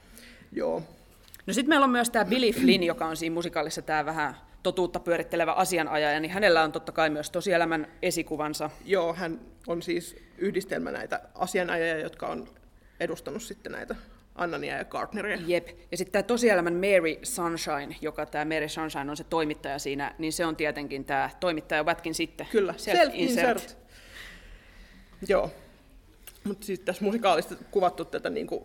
Joo, 0.52 0.82
No 1.46 1.52
sitten 1.54 1.68
meillä 1.68 1.84
on 1.84 1.90
myös 1.90 2.10
tämä 2.10 2.24
Billy 2.24 2.52
Flynn, 2.52 2.82
joka 2.82 3.06
on 3.06 3.16
siinä 3.16 3.34
musikaalissa 3.34 3.82
tämä 3.82 4.04
vähän 4.06 4.36
totuutta 4.62 5.00
pyörittelevä 5.00 5.52
asianajaja, 5.52 6.20
niin 6.20 6.30
hänellä 6.32 6.62
on 6.62 6.72
totta 6.72 6.92
kai 6.92 7.10
myös 7.10 7.30
tosielämän 7.30 7.86
esikuvansa. 8.02 8.70
Joo, 8.84 9.14
hän 9.14 9.40
on 9.66 9.82
siis 9.82 10.16
yhdistelmä 10.38 10.90
näitä 10.90 11.20
asianajajia, 11.34 11.98
jotka 11.98 12.26
on 12.26 12.48
edustanut 13.00 13.42
sitten 13.42 13.72
näitä 13.72 13.96
Annania 14.34 14.76
ja 14.76 14.84
Gardneria. 14.84 15.38
Jep. 15.46 15.68
Ja 15.90 15.96
sitten 15.96 16.12
tämä 16.12 16.22
tosielämän 16.22 16.74
Mary 16.74 17.18
Sunshine, 17.22 17.96
joka 18.00 18.26
tämä 18.26 18.44
Mary 18.54 18.68
Sunshine 18.68 19.10
on 19.10 19.16
se 19.16 19.24
toimittaja 19.24 19.78
siinä, 19.78 20.14
niin 20.18 20.32
se 20.32 20.46
on 20.46 20.56
tietenkin 20.56 21.04
tämä 21.04 21.30
toimittaja 21.40 21.84
Watkin 21.84 22.14
sitten. 22.14 22.46
Kyllä, 22.50 22.74
self-insert. 22.76 23.76
Joo, 25.28 25.50
mutta 26.44 26.66
siis 26.66 26.80
tässä 26.80 27.04
musikaalista 27.04 27.54
kuvattu 27.70 28.04
tätä 28.04 28.30
niin 28.30 28.46
kuin, 28.46 28.64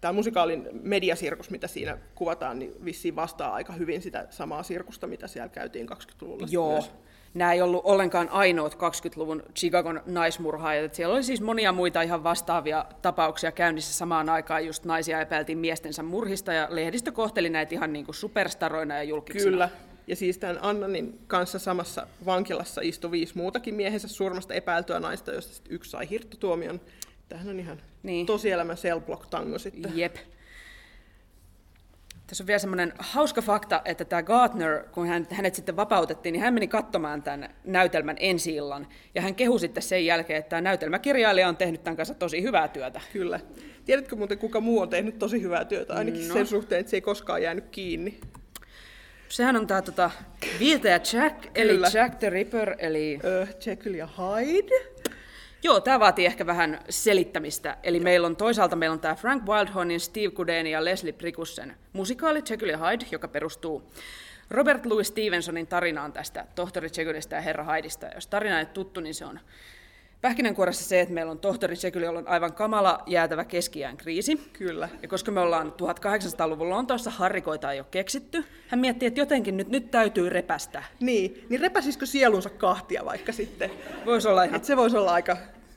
tämä 0.00 0.12
musikaalin 0.12 0.68
mediasirkus, 0.72 1.50
mitä 1.50 1.68
siinä 1.68 1.98
kuvataan, 2.14 2.58
niin 2.58 2.84
vissiin 2.84 3.16
vastaa 3.16 3.54
aika 3.54 3.72
hyvin 3.72 4.02
sitä 4.02 4.26
samaa 4.30 4.62
sirkusta, 4.62 5.06
mitä 5.06 5.26
siellä 5.26 5.48
käytiin 5.48 5.88
20-luvulla. 5.90 6.46
Joo. 6.50 6.72
myös. 6.72 6.90
Nämä 7.34 7.52
ei 7.52 7.62
ollut 7.62 7.80
ollenkaan 7.84 8.28
ainoat 8.28 8.74
20-luvun 8.74 9.42
Chicagon 9.56 10.02
naismurhaajat. 10.06 10.84
että 10.84 10.96
Siellä 10.96 11.14
oli 11.14 11.22
siis 11.22 11.40
monia 11.40 11.72
muita 11.72 12.02
ihan 12.02 12.24
vastaavia 12.24 12.84
tapauksia 13.02 13.52
käynnissä 13.52 13.94
samaan 13.94 14.28
aikaan. 14.28 14.66
Just 14.66 14.84
naisia 14.84 15.20
epäiltiin 15.20 15.58
miestensä 15.58 16.02
murhista 16.02 16.52
ja 16.52 16.66
lehdistö 16.70 17.12
kohteli 17.12 17.50
näitä 17.50 17.74
ihan 17.74 17.92
niin 17.92 18.04
kuin 18.04 18.14
superstaroina 18.14 18.94
ja 18.96 19.02
julkiksina. 19.02 19.50
Kyllä. 19.50 19.68
Ja 20.06 20.16
siis 20.16 20.38
tämän 20.38 20.58
Annanin 20.60 21.18
kanssa 21.26 21.58
samassa 21.58 22.06
vankilassa 22.26 22.80
istui 22.84 23.10
viisi 23.10 23.36
muutakin 23.36 23.74
miehensä 23.74 24.08
surmasta 24.08 24.54
epäiltyä 24.54 25.00
naista, 25.00 25.32
joista 25.32 25.54
sit 25.54 25.64
yksi 25.68 25.90
sai 25.90 26.10
hirttotuomion. 26.10 26.80
Tämähän 27.28 27.48
on 27.48 27.60
ihan 27.60 27.80
Niin. 28.02 28.26
tosielämän 28.26 28.76
cell 28.76 29.00
block 29.00 29.26
tango 29.26 29.58
sitten. 29.58 29.92
Jep. 29.98 30.16
Tässä 32.30 32.42
on 32.42 32.46
vielä 32.46 32.58
semmoinen 32.58 32.92
hauska 32.98 33.42
fakta, 33.42 33.82
että 33.84 34.04
tämä 34.04 34.22
Gardner, 34.22 34.84
kun 34.92 35.06
hän, 35.06 35.26
hänet 35.30 35.54
sitten 35.54 35.76
vapautettiin, 35.76 36.32
niin 36.32 36.42
hän 36.42 36.54
meni 36.54 36.68
katsomaan 36.68 37.22
tämän 37.22 37.54
näytelmän 37.64 38.16
ensi 38.20 38.54
illan. 38.54 38.86
Ja 39.14 39.22
hän 39.22 39.34
kehui 39.34 39.60
sitten 39.60 39.82
sen 39.82 40.06
jälkeen, 40.06 40.38
että 40.38 40.48
tämä 40.50 40.60
näytelmäkirjailija 40.60 41.48
on 41.48 41.56
tehnyt 41.56 41.84
tämän 41.84 41.96
kanssa 41.96 42.14
tosi 42.14 42.42
hyvää 42.42 42.68
työtä. 42.68 43.00
Kyllä. 43.12 43.40
Tiedätkö 43.84 44.16
muuten, 44.16 44.38
kuka 44.38 44.60
muu 44.60 44.80
on 44.80 44.88
tehnyt 44.88 45.18
tosi 45.18 45.42
hyvää 45.42 45.64
työtä, 45.64 45.94
ainakin 45.94 46.28
No. 46.28 46.34
sen 46.34 46.46
suhteen, 46.46 46.80
että 46.80 46.90
se 46.90 46.96
ei 46.96 47.00
koskaan 47.00 47.42
jäänyt 47.42 47.68
kiinni. 47.70 48.20
Sehän 49.28 49.56
on 49.56 49.66
tämä 49.66 49.82
tota, 49.82 50.10
viiltäjä 50.60 51.00
Jack, 51.12 51.46
eli 51.54 51.72
Kyllä. 51.72 51.88
Jack 51.94 52.18
the 52.18 52.30
Ripper, 52.30 52.74
eli... 52.78 53.18
Öö, 53.24 53.46
Jekyll 53.66 53.94
ja 53.94 54.06
Hyde. 54.06 54.99
Joo, 55.62 55.80
tämä 55.80 56.00
vaatii 56.00 56.26
ehkä 56.26 56.46
vähän 56.46 56.80
selittämistä. 56.88 57.76
Eli 57.82 58.00
meillä 58.00 58.26
on 58.26 58.36
toisaalta 58.36 58.76
meillä 58.76 58.94
on 58.94 59.00
tämä 59.00 59.14
Frank 59.14 59.44
Wildhornin, 59.48 60.00
Steve 60.00 60.30
Kudeni 60.30 60.70
ja 60.70 60.84
Leslie 60.84 61.12
Prikussen 61.12 61.76
musikaali 61.92 62.42
Jekyll 62.50 62.70
ja 62.70 62.78
Hyde, 62.78 63.06
joka 63.10 63.28
perustuu 63.28 63.90
Robert 64.50 64.86
Louis 64.86 65.08
Stevensonin 65.08 65.66
tarinaan 65.66 66.12
tästä 66.12 66.46
tohtori 66.54 66.88
Jekyllistä 66.96 67.36
ja 67.36 67.42
herra 67.42 67.64
Hydeista. 67.64 68.06
Ja 68.06 68.12
jos 68.14 68.26
tarina 68.26 68.58
ei 68.58 68.66
tuttu, 68.66 69.00
niin 69.00 69.14
se 69.14 69.24
on 69.24 69.40
pähkinänkuoressa 70.20 70.84
se, 70.84 71.00
että 71.00 71.14
meillä 71.14 71.32
on 71.32 71.38
tohtori 71.38 71.74
Jekyll, 71.82 72.04
jolla 72.04 72.18
on 72.18 72.28
aivan 72.28 72.52
kamala 72.52 73.02
jäätävä 73.06 73.44
keskiään 73.44 73.96
kriisi. 73.96 74.50
Kyllä. 74.52 74.88
Ja 75.02 75.08
koska 75.08 75.32
me 75.32 75.40
ollaan 75.40 75.72
1800-luvun 75.72 76.70
Lontoossa, 76.70 77.10
harrikoita 77.10 77.72
ei 77.72 77.80
ole 77.80 77.86
keksitty, 77.90 78.44
hän 78.68 78.80
miettii, 78.80 79.06
että 79.06 79.20
jotenkin 79.20 79.56
nyt, 79.56 79.68
nyt 79.68 79.90
täytyy 79.90 80.28
repästä. 80.28 80.82
Niin, 81.00 81.46
niin 81.48 81.60
repäsisikö 81.60 82.06
sielunsa 82.06 82.50
kahtia 82.50 83.04
vaikka 83.04 83.32
sitten? 83.32 83.70
Voisi 84.06 84.28
olla 84.28 84.44
ihan 84.44 84.56
Et 84.56 84.64
se 84.64 84.76
voisi 84.76 84.96
olla 84.96 85.12
aika 85.12 85.36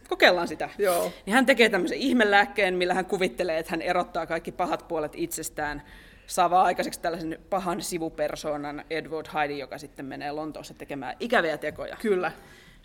kokeillaan 0.09 0.47
sitä. 0.47 0.69
Joo. 0.77 1.11
Niin 1.25 1.33
hän 1.33 1.45
tekee 1.45 1.69
tämmöisen 1.69 1.97
ihmelääkkeen, 1.97 2.73
millä 2.73 2.93
hän 2.93 3.05
kuvittelee, 3.05 3.59
että 3.59 3.71
hän 3.71 3.81
erottaa 3.81 4.25
kaikki 4.25 4.51
pahat 4.51 4.87
puolet 4.87 5.11
itsestään. 5.15 5.83
Saa 6.27 6.61
aikaiseksi 6.61 7.01
tällaisen 7.01 7.39
pahan 7.49 7.81
sivupersoonan 7.81 8.85
Edward 8.89 9.27
Heidi, 9.33 9.59
joka 9.59 9.77
sitten 9.77 10.05
menee 10.05 10.31
Lontoossa 10.31 10.73
tekemään 10.73 11.15
ikäviä 11.19 11.57
tekoja. 11.57 11.97
Kyllä. 12.01 12.31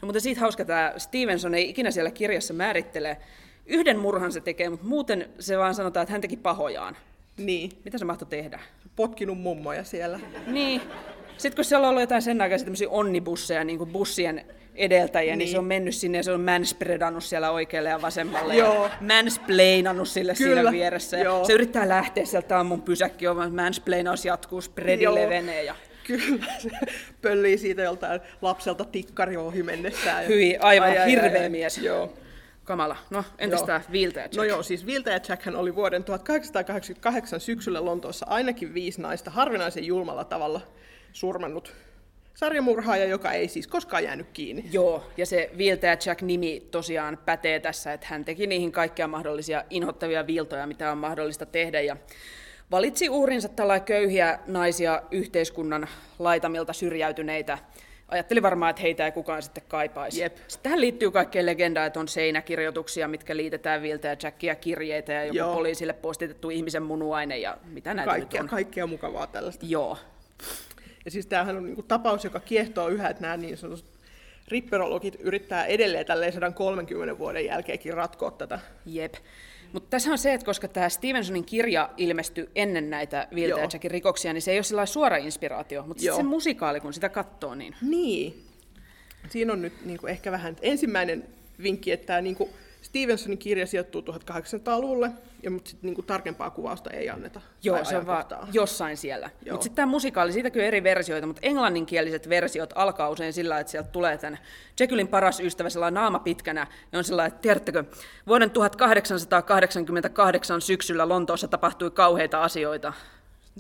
No, 0.02 0.06
mutta 0.06 0.20
siitä 0.20 0.40
hauska 0.40 0.64
tämä 0.64 0.94
Stevenson 0.96 1.54
ei 1.54 1.70
ikinä 1.70 1.90
siellä 1.90 2.10
kirjassa 2.10 2.54
määrittele. 2.54 3.16
Yhden 3.66 3.98
murhan 3.98 4.32
se 4.32 4.40
tekee, 4.40 4.70
mutta 4.70 4.86
muuten 4.86 5.28
se 5.38 5.58
vaan 5.58 5.74
sanotaan, 5.74 6.02
että 6.02 6.12
hän 6.12 6.20
teki 6.20 6.36
pahojaan. 6.36 6.96
Niin. 7.36 7.70
Mitä 7.84 7.98
se 7.98 8.04
mahtoi 8.04 8.28
tehdä? 8.28 8.60
Potkinut 8.96 9.40
mummoja 9.40 9.84
siellä. 9.84 10.20
Niin. 10.46 10.82
Sitten 11.36 11.56
kun 11.56 11.64
siellä 11.64 11.86
on 11.86 11.90
ollut 11.90 12.02
jotain 12.02 12.22
sen 12.22 12.40
aikaisia 12.40 12.64
tämmöisiä 12.64 12.88
onnibusseja, 12.88 13.64
niin 13.64 13.78
kuin 13.78 13.90
bussien 13.90 14.44
edeltäjiä, 14.74 15.32
niin. 15.32 15.38
niin 15.38 15.48
se 15.48 15.58
on 15.58 15.64
mennyt 15.64 15.94
sinne 15.94 16.18
ja 16.18 16.22
se 16.22 16.32
on 16.32 16.40
manspredannut 16.40 17.24
siellä 17.24 17.50
oikealle 17.50 17.88
ja 17.88 18.02
vasemmalle 18.02 18.56
Joo. 18.56 18.84
ja 18.84 18.90
mansplainannut 19.00 20.08
sille 20.08 20.34
Kyllä, 20.34 20.54
siinä 20.54 20.72
vieressä. 20.72 21.18
Joo. 21.18 21.44
se 21.44 21.52
yrittää 21.52 21.88
lähteä 21.88 22.24
sieltä, 22.24 22.48
tämä 22.48 22.60
on 22.60 22.66
mun 22.66 22.82
pysäkki, 22.82 23.28
on 23.28 23.36
vaan 23.36 23.54
mansplainaus 23.54 24.24
jatkuu, 24.24 24.60
spreadi 24.60 25.02
Joo. 25.02 25.14
levenee 25.14 25.64
ja 25.64 25.74
Kyllä, 26.08 26.46
se 26.62 26.70
pöllii 27.22 27.58
siitä 27.58 27.82
joltain 27.82 28.20
lapselta 28.42 28.84
tikkari 28.84 29.36
ohi 29.36 29.62
mennessään. 29.62 30.22
ja- 30.22 30.28
hyi, 30.28 30.56
aivan 30.60 30.88
Ai, 30.90 30.98
ai, 30.98 31.10
hirveä 31.10 31.42
ai. 31.42 31.48
mies. 31.48 31.78
Joo. 31.78 32.12
Kamala. 32.64 32.96
No, 33.10 33.24
entäs 33.38 33.62
tämä 33.62 33.80
Viltä 33.92 34.20
ja 34.20 34.24
Jack? 34.24 34.34
No 34.36 34.44
joo, 34.44 34.62
siis 34.62 34.86
Viltä 34.86 35.10
ja 35.10 35.20
Jackhän 35.28 35.56
oli 35.56 35.74
vuoden 35.74 36.04
1888 36.04 37.40
syksyllä 37.40 37.84
Lontoossa 37.84 38.26
ainakin 38.28 38.74
viisi 38.74 39.00
naista 39.00 39.30
harvinaisen 39.30 39.84
julmalla 39.84 40.24
tavalla 40.24 40.60
surmannut 41.12 41.74
sarjamurhaaja, 42.34 43.04
joka 43.04 43.32
ei 43.32 43.48
siis 43.48 43.66
koskaan 43.66 44.04
jäänyt 44.04 44.26
kiinni. 44.32 44.64
Joo, 44.72 45.10
ja 45.16 45.26
se 45.26 45.50
Viltä 45.58 45.86
ja 45.86 45.96
Jack-nimi 46.06 46.60
tosiaan 46.70 47.18
pätee 47.24 47.60
tässä, 47.60 47.92
että 47.92 48.06
hän 48.10 48.24
teki 48.24 48.46
niihin 48.46 48.72
kaikkia 48.72 49.08
mahdollisia 49.08 49.64
inhottavia 49.70 50.26
viiltoja, 50.26 50.66
mitä 50.66 50.92
on 50.92 50.98
mahdollista 50.98 51.46
tehdä, 51.46 51.80
ja 51.80 51.96
valitsi 52.70 53.08
uhrinsa 53.08 53.48
tällä 53.48 53.80
köyhiä 53.80 54.38
naisia 54.46 55.02
yhteiskunnan 55.10 55.88
laitamilta 56.18 56.72
syrjäytyneitä. 56.72 57.58
Ajatteli 58.08 58.42
varmaan, 58.42 58.70
että 58.70 58.82
heitä 58.82 59.04
ei 59.06 59.12
kukaan 59.12 59.42
sitten 59.42 59.62
kaipaisi. 59.68 60.20
Jep. 60.20 60.36
Sitten 60.36 60.62
tähän 60.62 60.80
liittyy 60.80 61.10
kaikkea 61.10 61.46
legendaa, 61.46 61.86
että 61.86 62.00
on 62.00 62.08
seinäkirjoituksia, 62.08 63.08
mitkä 63.08 63.36
liitetään 63.36 63.82
Viltä 63.82 64.08
ja 64.08 64.16
Jackia 64.22 64.54
kirjeitä 64.54 65.12
ja 65.12 65.24
joku 65.24 65.36
Joo. 65.36 65.54
poliisille 65.54 65.92
postitettu 65.92 66.50
ihmisen 66.50 66.82
munuaine 66.82 67.38
ja 67.38 67.56
mitä 67.64 67.94
näitä 67.94 68.10
Kaikkea, 68.10 68.42
nyt 68.42 68.52
on. 68.52 68.56
kaikkea 68.56 68.86
mukavaa 68.86 69.26
tällaista. 69.26 69.66
Joo, 69.68 69.98
Ja 71.04 71.10
siis 71.10 71.26
tämähän 71.26 71.56
on 71.56 71.64
niinku 71.64 71.82
tapaus, 71.82 72.24
joka 72.24 72.40
kiehtoo 72.40 72.88
yhä, 72.88 73.08
että 73.08 73.22
nämä 73.22 73.36
niin 73.36 73.56
sanotut 73.56 73.84
ripperologit 74.48 75.16
yrittää 75.20 75.66
edelleen 75.66 76.06
tälleen 76.06 76.32
130 76.32 77.18
vuoden 77.18 77.44
jälkeenkin 77.44 77.94
ratkoa 77.94 78.30
tätä. 78.30 78.58
Jep. 78.86 79.14
Mutta 79.72 79.90
tässä 79.90 80.10
on 80.10 80.18
se, 80.18 80.34
että 80.34 80.44
koska 80.44 80.68
tämä 80.68 80.88
Stevensonin 80.88 81.44
kirja 81.44 81.90
ilmestyi 81.96 82.50
ennen 82.54 82.90
näitä 82.90 83.28
Viltä 83.34 83.60
ja. 83.60 83.62
Jackin 83.62 83.90
rikoksia, 83.90 84.32
niin 84.32 84.42
se 84.42 84.50
ei 84.50 84.58
ole 84.58 84.64
lailla 84.70 84.86
suora 84.86 85.16
inspiraatio. 85.16 85.84
Mutta 85.86 86.02
se 86.02 86.22
musikaali, 86.22 86.80
kun 86.80 86.94
sitä 86.94 87.08
katsoo, 87.08 87.54
niin 87.54 87.74
Niin. 87.82 88.44
Siinä 89.28 89.52
on 89.52 89.62
nyt 89.62 89.84
niin 89.84 89.98
kuin 89.98 90.10
ehkä 90.10 90.32
vähän 90.32 90.56
ensimmäinen 90.62 91.24
vinkki, 91.62 91.92
että 91.92 92.06
tämä 92.06 92.20
niin 92.20 92.36
kuin 92.36 92.50
Stevensonin 92.88 93.38
kirja 93.38 93.66
sijoittuu 93.66 94.00
1800-luvulle, 94.00 95.10
ja, 95.42 95.50
mutta 95.50 95.70
sit 95.70 95.82
niin 95.82 95.94
kuin 95.94 96.06
tarkempaa 96.06 96.50
kuvausta 96.50 96.90
ei 96.90 97.10
anneta. 97.10 97.40
joo, 97.62 97.84
se 97.84 97.96
on 97.96 98.06
vaan 98.06 98.24
jossain 98.52 98.96
siellä. 98.96 99.30
Mutta 99.50 99.62
sitten 99.62 99.76
tämä 99.76 99.90
musikaali, 99.90 100.32
siitäkin 100.32 100.62
on 100.62 100.66
eri 100.66 100.82
versioita, 100.82 101.26
mutta 101.26 101.40
englanninkieliset 101.44 102.28
versiot 102.28 102.70
alkaa 102.74 103.10
usein 103.10 103.32
sillä, 103.32 103.60
että 103.60 103.70
sieltä 103.70 103.88
tulee 103.88 104.18
tämän 104.18 104.38
Jekyllin 104.80 105.08
paras 105.08 105.40
ystävä 105.40 105.70
sellainen 105.70 105.94
naama 105.94 106.18
pitkänä, 106.18 106.66
ja 106.92 106.98
on 106.98 107.04
sellainen, 107.04 107.32
että 107.32 107.42
tiedättekö, 107.42 107.84
vuoden 108.26 108.50
1888 108.50 110.60
syksyllä 110.60 111.08
Lontoossa 111.08 111.48
tapahtui 111.48 111.90
kauheita 111.90 112.42
asioita. 112.42 112.92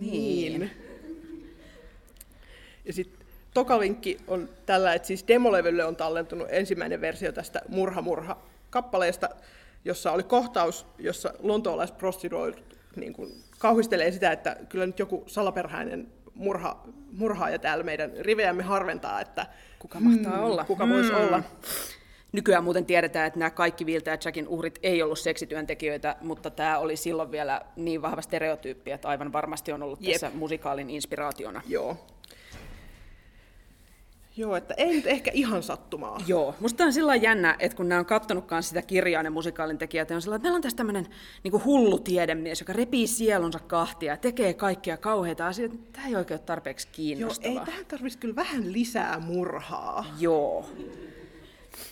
Niin. 0.00 0.70
Ja 2.84 2.92
sitten 2.92 3.26
toka 3.54 3.78
linkki 3.78 4.18
on 4.26 4.48
tällä, 4.66 4.94
että 4.94 5.08
siis 5.08 5.24
demolevylle 5.28 5.84
on 5.84 5.96
tallentunut 5.96 6.48
ensimmäinen 6.50 7.00
versio 7.00 7.32
tästä 7.32 7.62
Murha 7.68 8.02
Murha 8.02 8.36
kappaleesta, 8.70 9.28
jossa 9.84 10.12
oli 10.12 10.22
kohtaus, 10.22 10.86
jossa 10.98 11.32
lontoolaisprostituoidut 11.38 12.78
niin 12.96 13.12
kuin 13.12 13.44
kauhistelee 13.58 14.12
sitä, 14.12 14.32
että 14.32 14.56
kyllä 14.68 14.86
nyt 14.86 14.98
joku 14.98 15.24
salaperhäinen 15.26 16.08
murha, 16.34 16.82
murhaaja 17.12 17.58
täällä 17.58 17.84
meidän 17.84 18.12
rivejämme 18.20 18.62
harventaa, 18.62 19.20
että 19.20 19.46
Kuka 19.78 20.00
mahtaa 20.00 20.40
olla? 20.44 20.64
kuka 20.64 20.88
voisi 20.88 21.12
olla. 21.12 21.42
Nykyään 22.32 22.64
muuten 22.64 22.86
tiedetään, 22.86 23.26
että 23.26 23.38
nämä 23.38 23.50
kaikki 23.50 23.86
Viltä 23.86 24.10
ja 24.10 24.18
Jackin 24.24 24.48
uhrit 24.48 24.78
ei 24.82 25.02
ollut 25.02 25.18
seksityöntekijöitä, 25.18 26.16
mutta 26.20 26.50
tämä 26.50 26.78
oli 26.78 26.96
silloin 26.96 27.30
vielä 27.30 27.60
niin 27.76 28.02
vahva 28.02 28.22
stereotyyppi, 28.22 28.90
että 28.90 29.08
aivan 29.08 29.32
varmasti 29.32 29.72
on 29.72 29.82
ollut 29.82 30.02
Jep. 30.02 30.12
tässä 30.12 30.30
musikaalin 30.34 30.90
inspiraationa. 30.90 31.62
Joo. 31.66 31.96
Joo, 34.38 34.56
että 34.56 34.74
ei 34.76 34.96
nyt 34.96 35.06
ehkä 35.06 35.30
ihan 35.34 35.62
sattumaa. 35.62 36.18
Joo, 36.26 36.54
musta 36.60 36.84
on 36.84 36.92
sillä 36.92 37.16
jännä, 37.16 37.56
että 37.58 37.76
kun 37.76 37.88
nämä 37.88 37.98
on 37.98 38.06
kattonutkaan 38.06 38.62
sitä 38.62 38.82
kirjaa, 38.82 39.22
ne 39.22 39.30
musikaalin 39.30 39.78
tekijät, 39.78 40.10
ja 40.10 40.16
on 40.16 40.22
sellainen, 40.22 40.38
että 40.40 40.46
meillä 40.46 40.56
on 40.56 40.62
tässä 40.62 40.76
tämmöinen 40.76 41.06
niin 41.44 41.64
hullu 41.64 41.98
tiedemies, 41.98 42.60
joka 42.60 42.72
repii 42.72 43.06
sielunsa 43.06 43.58
kahtia 43.58 44.12
ja 44.12 44.16
tekee 44.16 44.54
kaikkia 44.54 44.96
kauheita 44.96 45.46
asioita. 45.46 45.76
Tämä 45.92 46.06
ei 46.06 46.16
oikein 46.16 46.40
ole 46.40 46.46
tarpeeksi 46.46 46.88
Joo, 46.88 46.92
kiinnostavaa. 46.92 47.60
ei 47.60 47.66
tähän 47.66 47.86
tarvitsisi 47.86 48.18
kyllä 48.18 48.36
vähän 48.36 48.72
lisää 48.72 49.18
murhaa. 49.20 50.06
Joo. 50.18 50.70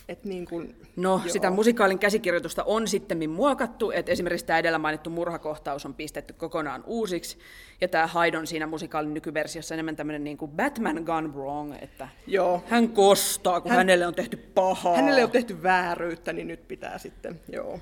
Et 0.09 0.25
niin 0.25 0.47
kuin, 0.47 0.77
No, 0.97 1.11
joo. 1.25 1.33
sitä 1.33 1.51
musikaalin 1.51 1.99
käsikirjoitusta 1.99 2.65
on 2.65 2.89
sitten 2.89 3.31
muokattu, 3.31 3.91
että 3.91 4.13
esimerkiksi 4.13 4.47
tämä 4.47 4.59
edellä 4.59 4.79
mainittu 4.79 5.11
murhakohtaus 5.11 5.87
on 5.87 5.95
pistetty 5.95 6.33
kokonaan 6.33 6.85
uusiksi, 6.87 7.39
ja 7.81 7.89
tämä 7.89 8.07
Hyde 8.07 8.39
on 8.39 8.47
siinä 8.47 8.67
musikaalin 8.67 9.15
nykyversiossa 9.15 9.75
enemmän 9.75 9.97
tämmöinen 9.97 10.25
niin 10.25 10.37
kuin 10.37 10.51
Batman 10.51 11.03
gone 11.07 11.29
wrong, 11.29 11.75
että 11.83 12.09
Joo. 12.27 12.63
hän 12.69 12.89
kostaa, 12.89 13.61
kun 13.61 13.71
Hän- 13.71 13.77
hän... 13.79 13.87
hänelle 13.87 14.07
on 14.07 14.15
tehty 14.15 14.37
pahaa. 14.37 14.97
Hänelle 14.97 15.25
on 15.25 15.31
tehty 15.31 15.63
vääryyttä, 15.63 16.33
niin 16.33 16.49
nyt 16.49 16.69
pitää 16.69 16.99
sitten, 16.99 17.41
joo. 17.53 17.81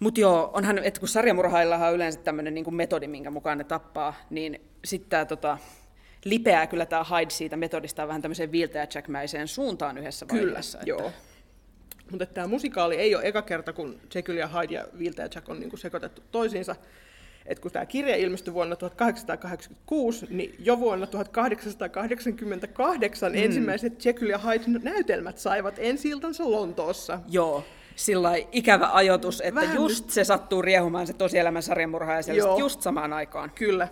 Mutta 0.00 0.20
joo, 0.20 0.50
onhan, 0.54 0.78
että 0.78 1.00
kun 1.00 1.08
sarjamurhaillahan 1.08 1.88
on 1.88 1.94
yleensä 1.94 2.20
tämmöinen 2.20 2.54
niin 2.54 2.74
metodi, 2.74 3.06
minkä 3.06 3.30
mukaan 3.30 3.58
ne 3.58 3.64
tappaa, 3.64 4.14
niin 4.30 4.60
sitten 4.84 5.10
tämä 5.10 5.24
tota, 5.24 5.58
lipeää 6.24 6.66
kyllä 6.66 6.86
tämä 6.86 7.04
Hyde 7.04 7.30
siitä 7.30 7.56
metodista 7.56 8.08
vähän 8.08 8.22
tämmöiseen 8.22 8.50
Jackmäiseen 8.94 9.48
suuntaan 9.48 9.98
yhdessä 9.98 10.26
Kyllä, 10.26 10.42
vaiheessa. 10.46 10.78
että- 10.78 10.90
joo. 10.90 11.12
Mutta 12.10 12.26
tämä 12.26 12.46
musikaali 12.46 12.96
ei 12.96 13.14
ole 13.14 13.24
eka 13.24 13.42
kerta, 13.42 13.72
kun 13.72 14.00
Jekyll 14.14 14.38
ja 14.38 14.48
Hyde 14.48 14.74
ja 14.74 14.86
Viltä 14.98 15.22
ja 15.22 15.28
Jack 15.34 15.48
on 15.48 15.60
niinku 15.60 15.76
sekoitettu 15.76 16.22
toisiinsa. 16.32 16.76
Et 17.46 17.60
kun 17.60 17.70
tämä 17.70 17.86
kirja 17.86 18.16
ilmestyi 18.16 18.54
vuonna 18.54 18.76
1886, 18.76 20.26
niin 20.30 20.54
jo 20.58 20.78
vuonna 20.78 21.06
1888 21.06 23.32
mm. 23.32 23.38
ensimmäiset 23.38 24.04
Jekyll 24.04 24.30
ja 24.30 24.38
Hyde 24.38 24.78
näytelmät 24.82 25.38
saivat 25.38 25.74
ensi 25.78 26.08
iltansa 26.08 26.50
Lontoossa. 26.50 27.20
Joo, 27.28 27.64
sillä 27.96 28.32
ikävä 28.52 28.90
ajoitus, 28.92 29.40
että 29.40 29.60
Vähän 29.60 29.76
just 29.76 30.10
se 30.10 30.24
sattuu 30.24 30.62
riehumaan 30.62 31.06
se 31.06 31.12
tosielämän 31.12 31.62
sarjamurha 31.62 32.12
ja 32.12 32.58
just 32.58 32.82
samaan 32.82 33.12
aikaan. 33.12 33.50
Kyllä. 33.50 33.88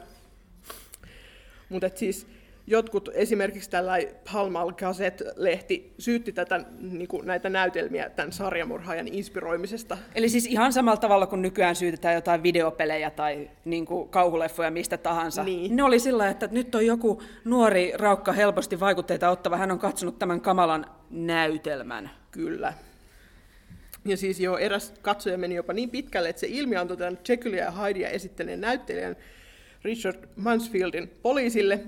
Mutta 1.69 1.91
siis 1.95 2.27
jotkut, 2.67 3.09
esimerkiksi 3.15 3.71
tällä 3.71 3.99
Palmal 4.33 4.73
Gazette-lehti 4.73 5.95
syytti 5.99 6.33
tätä, 6.33 6.65
niinku, 6.81 7.21
näitä 7.21 7.49
näytelmiä 7.49 8.11
tämän 8.11 8.33
sarjamurhaajan 8.33 9.09
inspiroimisesta. 9.09 9.99
Eli 10.15 10.29
siis 10.29 10.47
ihan 10.47 10.73
samalla 10.73 10.97
tavalla 10.97 11.27
kuin 11.27 11.43
nykyään 11.43 11.77
syytetään 11.77 12.15
jotain 12.15 12.43
videopelejä 12.43 13.11
tai 13.11 13.51
niin 13.65 13.87
kuin 13.87 14.09
kauhuleffoja 14.09 14.71
mistä 14.71 14.97
tahansa. 14.99 15.45
Niin. 15.45 15.77
Ne 15.77 15.83
oli 15.83 15.99
sillä, 15.99 16.29
että 16.29 16.49
nyt 16.51 16.75
on 16.75 16.87
joku 16.87 17.23
nuori 17.45 17.93
raukka 17.95 18.33
helposti 18.33 18.81
vaikutteita 18.81 19.31
ottava, 19.31 19.57
hän 19.57 19.71
on 19.71 19.79
katsonut 19.79 20.19
tämän 20.19 20.41
kamalan 20.41 20.87
näytelmän. 21.11 22.11
Kyllä. 22.31 22.73
Ja 24.05 24.17
siis 24.17 24.41
jo 24.41 24.57
eräs 24.57 24.95
katsoja 25.03 25.39
meni 25.39 25.55
jopa 25.55 25.73
niin 25.73 25.91
pitkälle, 25.91 26.29
että 26.29 26.41
se 26.41 26.47
ilmi 26.51 26.77
antoi 26.77 26.97
tämän 26.97 27.19
Jekyllia 27.29 27.65
ja 27.65 27.71
Hydea 27.71 28.09
esittäneen 28.09 28.61
näyttelijän 28.61 29.17
Richard 29.85 30.29
Mansfieldin 30.37 31.11
poliisille 31.23 31.81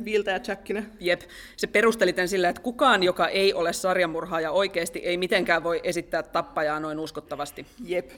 Jackina. 0.48 0.82
Jep, 1.00 1.20
se 1.56 1.66
perusteli 1.66 2.12
tämän 2.12 2.28
sillä, 2.28 2.48
että 2.48 2.62
kukaan, 2.62 3.02
joka 3.02 3.28
ei 3.28 3.54
ole 3.54 3.72
sarjamurhaaja 3.72 4.50
oikeasti, 4.50 4.98
ei 4.98 5.16
mitenkään 5.16 5.64
voi 5.64 5.80
esittää 5.84 6.22
tappajaa 6.22 6.80
noin 6.80 6.98
uskottavasti. 6.98 7.66
Jep. 7.84 8.10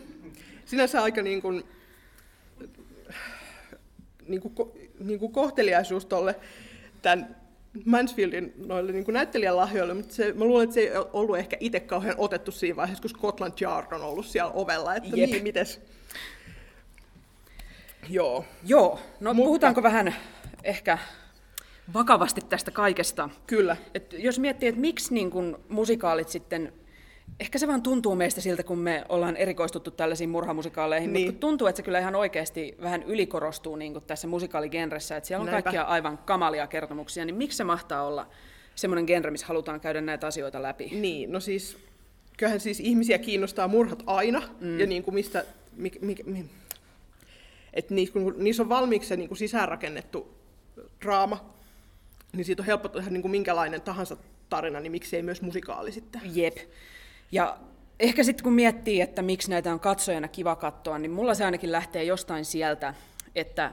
Sinänsä 0.65 1.03
aika 1.03 1.23
niin 1.23 1.43
kuin, 1.43 1.65
niin 4.29 4.41
kuin, 4.41 4.71
niin 4.99 5.19
kuin 5.19 5.33
kohteliaisuus 5.33 6.07
tuolle 6.07 6.35
tämän 7.03 7.37
Mansfieldin 7.85 8.53
noille 8.67 8.93
niin 8.93 9.05
näyttelijän 9.09 9.57
lahjoille, 9.57 9.95
mutta 9.95 10.15
se, 10.15 10.33
mä 10.33 10.45
luulen, 10.45 10.65
että 10.65 10.75
se 10.75 10.81
ei 10.81 10.91
ollut 11.13 11.39
ehkä 11.39 11.57
itse 11.61 11.81
kauhean 11.81 12.15
otettu 12.19 12.51
siinä 12.51 12.77
vaiheessa, 12.77 13.03
kun 13.03 13.11
Scotland 13.11 13.53
Yard 13.63 13.93
on 13.93 14.03
ollut 14.03 14.27
siellä 14.27 14.53
ovella, 14.53 14.95
että 14.95 15.09
Jep. 15.15 15.31
niin, 15.31 15.43
mites. 15.43 15.81
Joo. 18.09 18.45
Joo, 18.67 19.01
no 19.21 19.35
Mutta- 19.35 19.47
puhutaanko 19.47 19.83
vähän 19.83 20.15
ehkä 20.65 20.99
vakavasti 21.95 22.41
tästä 22.41 22.71
kaikesta? 22.71 23.31
Kyllä. 23.47 23.77
Et 23.95 24.15
jos 24.19 24.39
miettii, 24.39 24.69
että 24.69 24.81
miksi 24.81 25.15
niin 25.15 25.31
kun 25.31 25.61
musikaalit 25.69 26.29
sitten 26.29 26.73
Ehkä 27.41 27.59
se 27.59 27.69
vaan 27.69 27.83
tuntuu 27.83 28.15
meistä 28.15 28.41
siltä, 28.41 28.63
kun 28.63 28.79
me 28.79 29.05
ollaan 29.09 29.37
erikoistuttu 29.37 29.91
tällaisiin 29.91 30.31
murhamusikaaleihin, 30.31 31.13
niin. 31.13 31.27
mutta 31.27 31.41
tuntuu, 31.41 31.67
että 31.67 31.77
se 31.77 31.83
kyllä 31.83 31.99
ihan 31.99 32.15
oikeasti 32.15 32.77
vähän 32.83 33.03
ylikorostuu 33.03 33.77
niin 33.77 34.03
tässä 34.07 34.27
musikaaligenressä, 34.27 35.17
että 35.17 35.27
siellä 35.27 35.43
on 35.43 35.47
Näinpä. 35.47 35.63
kaikkia 35.63 35.83
aivan 35.83 36.19
kamalia 36.19 36.67
kertomuksia, 36.67 37.25
niin 37.25 37.35
miksi 37.35 37.57
se 37.57 37.65
mahtaa 37.65 38.03
olla 38.03 38.27
semmoinen 38.75 39.05
genre, 39.05 39.31
missä 39.31 39.47
halutaan 39.47 39.81
käydä 39.81 40.01
näitä 40.01 40.27
asioita 40.27 40.63
läpi? 40.63 40.89
Niin, 40.93 41.33
no 41.33 41.41
siis, 41.41 41.79
kyllähän 42.37 42.61
siis 42.61 42.81
ihmisiä 42.81 43.19
kiinnostaa 43.19 43.69
murhat 43.69 44.03
aina, 44.07 44.43
mm. 44.61 44.81
ja 44.81 44.87
niin 44.87 45.03
kuin 45.03 45.15
mistä, 45.15 45.45
mik, 45.77 46.01
mik, 46.01 46.27
mik, 46.27 46.47
että 47.77 47.95
niissä, 47.95 48.13
kun 48.13 48.35
niissä 48.39 48.63
on 48.63 48.69
valmiiksi 48.69 49.09
se 49.09 49.17
niin 49.17 49.29
kuin 49.29 49.39
sisäänrakennettu 49.39 50.35
draama, 51.03 51.55
niin 52.33 52.45
siitä 52.45 52.63
on 52.63 52.67
helppo 52.67 52.89
tehdä 52.89 53.11
niin 53.11 53.23
kuin 53.23 53.31
minkälainen 53.31 53.83
tahansa 53.83 54.17
tarina, 54.49 54.81
niin 54.81 54.93
miksi 54.93 55.17
ei 55.17 55.23
myös 55.23 55.43
musikaali 55.43 55.93
sitten. 55.93 56.21
Jep. 56.25 56.57
Ja 57.33 57.59
ehkä 58.01 58.25
sitten 58.25 58.45
kun 58.45 58.53
miettii, 58.53 59.01
että 59.01 59.23
miksi 59.23 59.51
näitä 59.51 59.73
on 59.73 59.81
katsojana 59.81 60.29
kiva 60.29 60.57
katsoa, 60.57 60.99
niin 60.99 61.11
mulla 61.11 61.35
se 61.35 61.45
ainakin 61.45 61.73
lähtee 61.73 62.05
jostain 62.05 62.45
sieltä, 62.45 62.95
että 63.35 63.73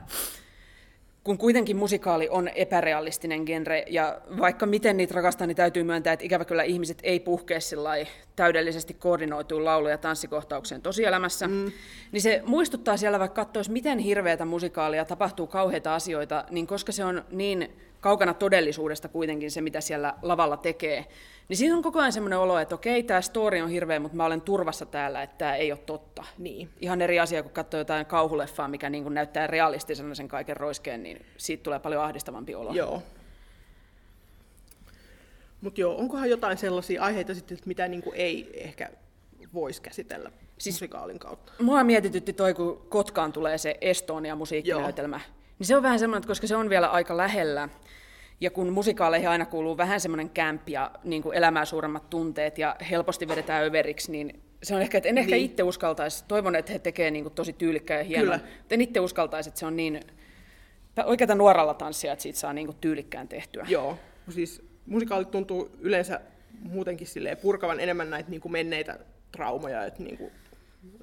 kun 1.24 1.38
kuitenkin 1.38 1.78
musikaali 1.78 2.30
on 2.30 2.48
epärealistinen 2.48 3.44
genre, 3.44 3.86
ja 3.90 4.22
vaikka 4.40 4.66
miten 4.66 4.98
niitä 4.98 5.14
rakastaa, 5.14 5.48
niin 5.48 5.56
täytyy 5.56 5.84
myöntää, 5.84 6.14
että 6.14 6.26
ikävä 6.26 6.46
kyllä 6.46 6.64
ihmiset 6.64 6.98
ei 7.04 7.24
sillai 7.60 8.08
täydellisesti 8.36 8.94
koordinoituun 8.94 9.66
laulu- 9.66 9.88
ja 9.88 9.98
tanssikohtaukseen 9.98 10.82
tosielämässä, 10.82 11.48
mm. 11.48 11.72
niin 12.12 12.22
se 12.22 12.42
muistuttaa 12.46 12.98
siellä, 12.98 13.20
vaikka 13.20 13.46
katsoisi 13.46 13.72
miten 13.72 14.00
hirveätä 14.00 14.46
musikaalia, 14.46 15.06
tapahtuu 15.06 15.48
kauheita 15.48 15.96
asioita, 15.96 16.46
niin 16.50 16.68
koska 16.68 16.92
se 16.92 17.06
on 17.06 17.26
niin 17.32 17.70
kaukana 18.04 18.34
todellisuudesta 18.34 19.08
kuitenkin 19.08 19.52
se, 19.52 19.62
mitä 19.62 19.82
siellä 19.82 20.14
lavalla 20.22 20.58
tekee, 20.58 21.06
niin 21.50 21.58
siinä 21.58 21.76
on 21.76 21.84
koko 21.84 22.00
ajan 22.00 22.14
semmoinen 22.14 22.40
olo, 22.40 22.60
että 22.60 22.76
okei, 22.76 23.04
tämä 23.04 23.22
story 23.22 23.62
on 23.62 23.70
hirveä, 23.70 24.00
mutta 24.00 24.18
mä 24.18 24.26
olen 24.26 24.42
turvassa 24.42 24.86
täällä, 24.86 25.24
että 25.24 25.38
tämä 25.38 25.56
ei 25.56 25.72
ole 25.72 25.80
totta. 25.86 26.24
Niin. 26.38 26.70
Ihan 26.82 27.02
eri 27.02 27.20
asia, 27.20 27.44
kun 27.44 27.52
katsoo 27.52 27.78
jotain 27.78 28.06
kauhuleffaa, 28.06 28.68
mikä 28.68 28.90
niin 28.90 29.04
kuin 29.04 29.14
näyttää 29.14 29.48
realistisena 29.48 30.16
sen 30.16 30.28
kaiken 30.28 30.58
roiskeen, 30.58 31.04
niin 31.04 31.26
siitä 31.38 31.64
tulee 31.64 31.80
paljon 31.80 32.04
ahdistavampi 32.04 32.56
olo. 32.56 32.74
Joo. 32.74 33.04
Mutta 35.62 35.82
joo, 35.82 35.98
onkohan 35.98 36.30
jotain 36.30 36.58
sellaisia 36.58 37.04
aiheita 37.04 37.34
sitten, 37.34 37.58
mitä 37.66 37.88
niin 37.88 38.04
kuin 38.04 38.16
ei 38.16 38.50
ehkä 38.54 38.90
voisi 39.54 39.82
käsitellä 39.82 40.32
siis, 40.58 40.76
musikaalin 40.76 41.20
kautta? 41.20 41.54
Mua 41.62 41.84
mietitytti 41.84 42.34
toi, 42.34 42.54
kun 42.54 42.86
Kotkaan 42.90 43.34
tulee 43.34 43.58
se 43.58 43.78
Estonia-musiikkinäytelmä. 43.82 45.20
Niin 45.60 45.68
se 45.68 45.76
on 45.76 45.84
vähän 45.84 46.00
semmoinen, 46.00 46.18
että 46.20 46.28
koska 46.28 46.48
se 46.48 46.56
on 46.56 46.70
vielä 46.70 46.88
aika 46.88 47.18
lähellä, 47.18 47.70
ja 48.42 48.52
kun 48.52 48.74
musikaaleihin 48.74 49.30
aina 49.30 49.46
kuuluu 49.46 49.78
vähän 49.78 50.02
semmoinen 50.02 50.30
kämpi 50.30 50.72
ja 50.72 50.92
niin 51.04 51.24
kuin 51.24 51.38
elämää 51.38 51.66
suuremmat 51.66 52.10
tunteet 52.10 52.58
ja 52.58 52.76
helposti 52.90 53.28
vedetään 53.28 53.64
överiksi, 53.66 54.12
niin 54.12 54.42
se 54.64 54.76
on 54.76 54.82
ehkä, 54.82 54.98
että 54.98 55.10
en 55.10 55.18
ehkä 55.18 55.36
Niin. 55.36 55.46
itse 55.46 55.64
uskaltaisi, 55.64 56.26
toivon, 56.28 56.56
että 56.56 56.72
he 56.72 56.80
tekee 56.80 57.12
niin 57.12 57.24
kuin 57.24 57.34
tosi 57.36 57.54
tyylikkään 57.54 58.00
ja 58.00 58.04
hienoa, 58.04 58.38
Kyllä. 58.38 58.50
mutta 58.58 58.76
en 58.76 58.82
itse 58.82 59.00
uskaltaisi, 59.00 59.50
että 59.50 59.60
se 59.60 59.66
on 59.66 59.76
niin 59.76 60.00
oikeata 61.06 61.36
nuoralla 61.36 61.74
tanssia, 61.74 62.14
että 62.14 62.24
siitä 62.24 62.40
saa 62.40 62.54
niin 62.54 62.68
kuin 62.68 62.78
tyylikkään 62.82 63.28
tehtyä. 63.28 63.66
Joo, 63.70 63.98
siis 64.30 64.62
musikaalit 64.86 65.32
tuntuu 65.32 65.72
yleensä 65.80 66.22
muutenkin 66.60 67.08
silleen 67.08 67.38
purkavan 67.38 67.80
enemmän 67.80 68.10
näitä 68.10 68.30
niin 68.30 68.42
kuin 68.42 68.52
menneitä 68.52 69.00
traumoja, 69.32 69.86
että 69.86 70.04
niin 70.04 70.18
kuin 70.18 70.32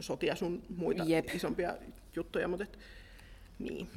sotia 0.01 0.35
sun 0.35 0.63
muita 0.77 1.05
Jep. 1.07 1.35
isompia 1.35 1.75
juttuja, 2.17 2.49
mutta 2.49 2.65
et, 2.65 2.79
niin. 3.59 3.89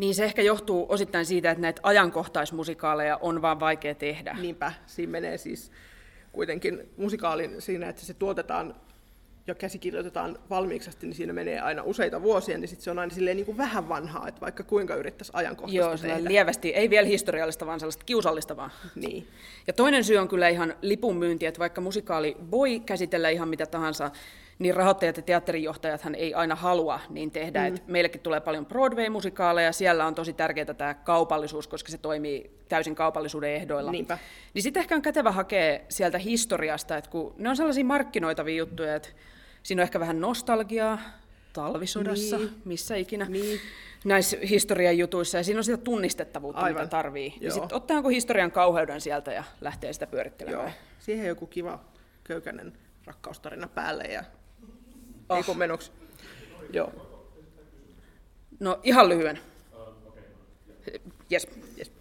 Niin 0.00 0.14
se 0.14 0.24
ehkä 0.24 0.42
johtuu 0.42 0.86
osittain 0.88 1.26
siitä, 1.26 1.50
että 1.50 1.62
näitä 1.62 1.80
ajankohtaismusikaaleja 1.84 3.16
on 3.16 3.42
vaan 3.42 3.60
vaikea 3.60 3.94
tehdä. 3.94 4.36
Niinpä, 4.40 4.72
siinä 4.86 5.10
menee 5.10 5.38
siis 5.38 5.72
kuitenkin 6.32 6.88
musikaalin 6.96 7.62
siinä, 7.62 7.88
että 7.88 8.02
se 8.02 8.14
tuotetaan 8.14 8.74
ja 9.46 9.54
käsikirjoitetaan 9.54 10.38
valmiiksi 10.50 10.88
asti, 10.88 11.06
niin 11.06 11.14
siinä 11.14 11.32
menee 11.32 11.60
aina 11.60 11.82
useita 11.82 12.22
vuosia, 12.22 12.58
niin 12.58 12.68
sit 12.68 12.80
se 12.80 12.90
on 12.90 12.98
aina 12.98 13.14
silleen 13.14 13.36
niin 13.36 13.46
kuin 13.46 13.56
vähän 13.56 13.88
vanhaa, 13.88 14.28
että 14.28 14.40
vaikka 14.40 14.62
kuinka 14.62 14.94
yrittäisi 14.94 15.32
ajankohtaista 15.34 16.06
Joo, 16.06 16.14
tehdä. 16.16 16.30
lievästi, 16.30 16.68
ei 16.68 16.90
vielä 16.90 17.06
historiallista, 17.06 17.66
vaan 17.66 17.80
sellaista 17.80 18.04
kiusallista 18.04 18.56
vaan. 18.56 18.70
Niin. 18.94 19.28
Ja 19.66 19.72
toinen 19.72 20.04
syy 20.04 20.16
on 20.16 20.28
kyllä 20.28 20.48
ihan 20.48 20.74
lipun 20.82 21.16
myynti, 21.16 21.46
että 21.46 21.58
vaikka 21.58 21.80
musikaali 21.80 22.36
voi 22.50 22.80
käsitellä 22.80 23.28
ihan 23.28 23.48
mitä 23.48 23.66
tahansa, 23.66 24.10
niin 24.60 24.74
rahoittajat 24.74 25.16
ja 25.16 25.22
teatterijohtajathan 25.22 26.14
ei 26.14 26.34
aina 26.34 26.54
halua 26.54 27.00
niin 27.08 27.30
tehdä. 27.30 27.60
Mm. 27.60 27.74
Et 27.74 27.86
meillekin 27.88 28.20
tulee 28.20 28.40
paljon 28.40 28.66
Broadway-musikaaleja, 28.66 29.72
siellä 29.72 30.06
on 30.06 30.14
tosi 30.14 30.32
tärkeää 30.32 30.74
tämä 30.74 30.94
kaupallisuus, 30.94 31.68
koska 31.68 31.90
se 31.90 31.98
toimii 31.98 32.50
täysin 32.68 32.94
kaupallisuuden 32.94 33.50
ehdoilla. 33.50 33.92
Niinpä. 33.92 34.18
Niin 34.54 34.62
sitten 34.62 34.80
ehkä 34.80 34.94
on 34.94 35.02
kätevä 35.02 35.32
hakea 35.32 35.80
sieltä 35.88 36.18
historiasta, 36.18 36.96
että 36.96 37.10
kun 37.10 37.34
ne 37.38 37.48
on 37.48 37.56
sellaisia 37.56 37.84
markkinoitavia 37.84 38.56
juttuja, 38.56 38.94
että 38.94 39.08
siinä 39.62 39.80
on 39.80 39.84
ehkä 39.84 40.00
vähän 40.00 40.20
nostalgiaa 40.20 40.98
talvisodassa, 41.52 42.36
Niin. 42.38 42.50
missä 42.64 42.96
ikinä. 42.96 43.24
Niin. 43.24 43.60
Näissä 44.04 44.36
historian 44.48 44.98
jutuissa, 44.98 45.38
ja 45.38 45.44
siinä 45.44 45.58
on 45.58 45.64
sitä 45.64 45.76
tunnistettavuutta, 45.76 46.60
Aivan. 46.60 46.82
mitä 46.82 46.90
tarvii. 46.90 47.34
Ja 47.40 47.46
Joo. 47.48 47.54
sitten 47.54 47.76
ottaako 47.76 48.08
historian 48.08 48.52
kauheuden 48.52 49.00
sieltä 49.00 49.32
ja 49.32 49.44
lähtee 49.60 49.92
sitä 49.92 50.04
Joo. 50.04 50.10
pyörittelemään. 50.10 50.72
Siihen 50.98 51.26
joku 51.26 51.46
kiva 51.46 51.80
köykäinen 52.24 52.72
rakkaustarina 53.04 53.68
päälle 53.68 54.04
ja 54.04 54.24
Oh. 55.30 55.48
ei 55.48 55.54
menoksi. 55.54 55.90
Joo. 56.72 56.92
No 58.60 58.80
ihan 58.82 59.08
lyhyen. 59.08 59.38
Yes. 61.32 61.48
Yes. 61.78 61.92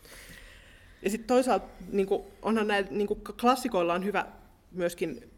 Ja 1.01 1.09
sitten 1.09 1.27
toisaalta 1.27 1.67
niin 1.91 2.07
kuin, 2.07 2.23
onhan 2.41 2.67
näillä 2.67 2.89
niin 2.91 3.07
kuin 3.07 3.21
klassikoilla 3.41 3.93
on 3.93 4.05
hyvä 4.05 4.25
myöskin 4.71 5.29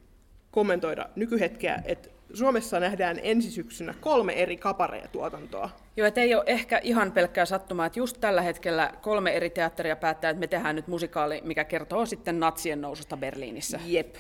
kommentoida 0.52 1.10
nykyhetkeä, 1.16 1.82
että 1.86 2.10
Suomessa 2.34 2.80
nähdään 2.80 3.20
ensi 3.24 3.52
syksynä 3.52 3.94
kolme 4.02 4.34
eri 4.34 4.58
kapareetuotantoa. 4.58 5.70
Joo, 5.98 6.08
et 6.08 6.18
ei 6.18 6.36
ole 6.36 6.44
ehkä 6.46 6.80
ihan 6.84 7.12
pelkkää 7.12 7.46
sattumaa, 7.46 7.86
että 7.86 8.00
just 8.00 8.18
tällä 8.20 8.42
hetkellä 8.42 8.94
kolme 9.02 9.32
eri 9.32 9.50
teatteria 9.50 9.96
päättää, 9.96 10.30
että 10.30 10.40
me 10.40 10.48
tehdään 10.48 10.76
nyt 10.76 10.88
musikaali, 10.88 11.42
mikä 11.44 11.64
kertoo 11.64 12.06
sitten 12.06 12.40
natsien 12.40 12.82
noususta 12.82 13.18
Berliinissä. 13.18 13.80
Jep. 13.86 14.16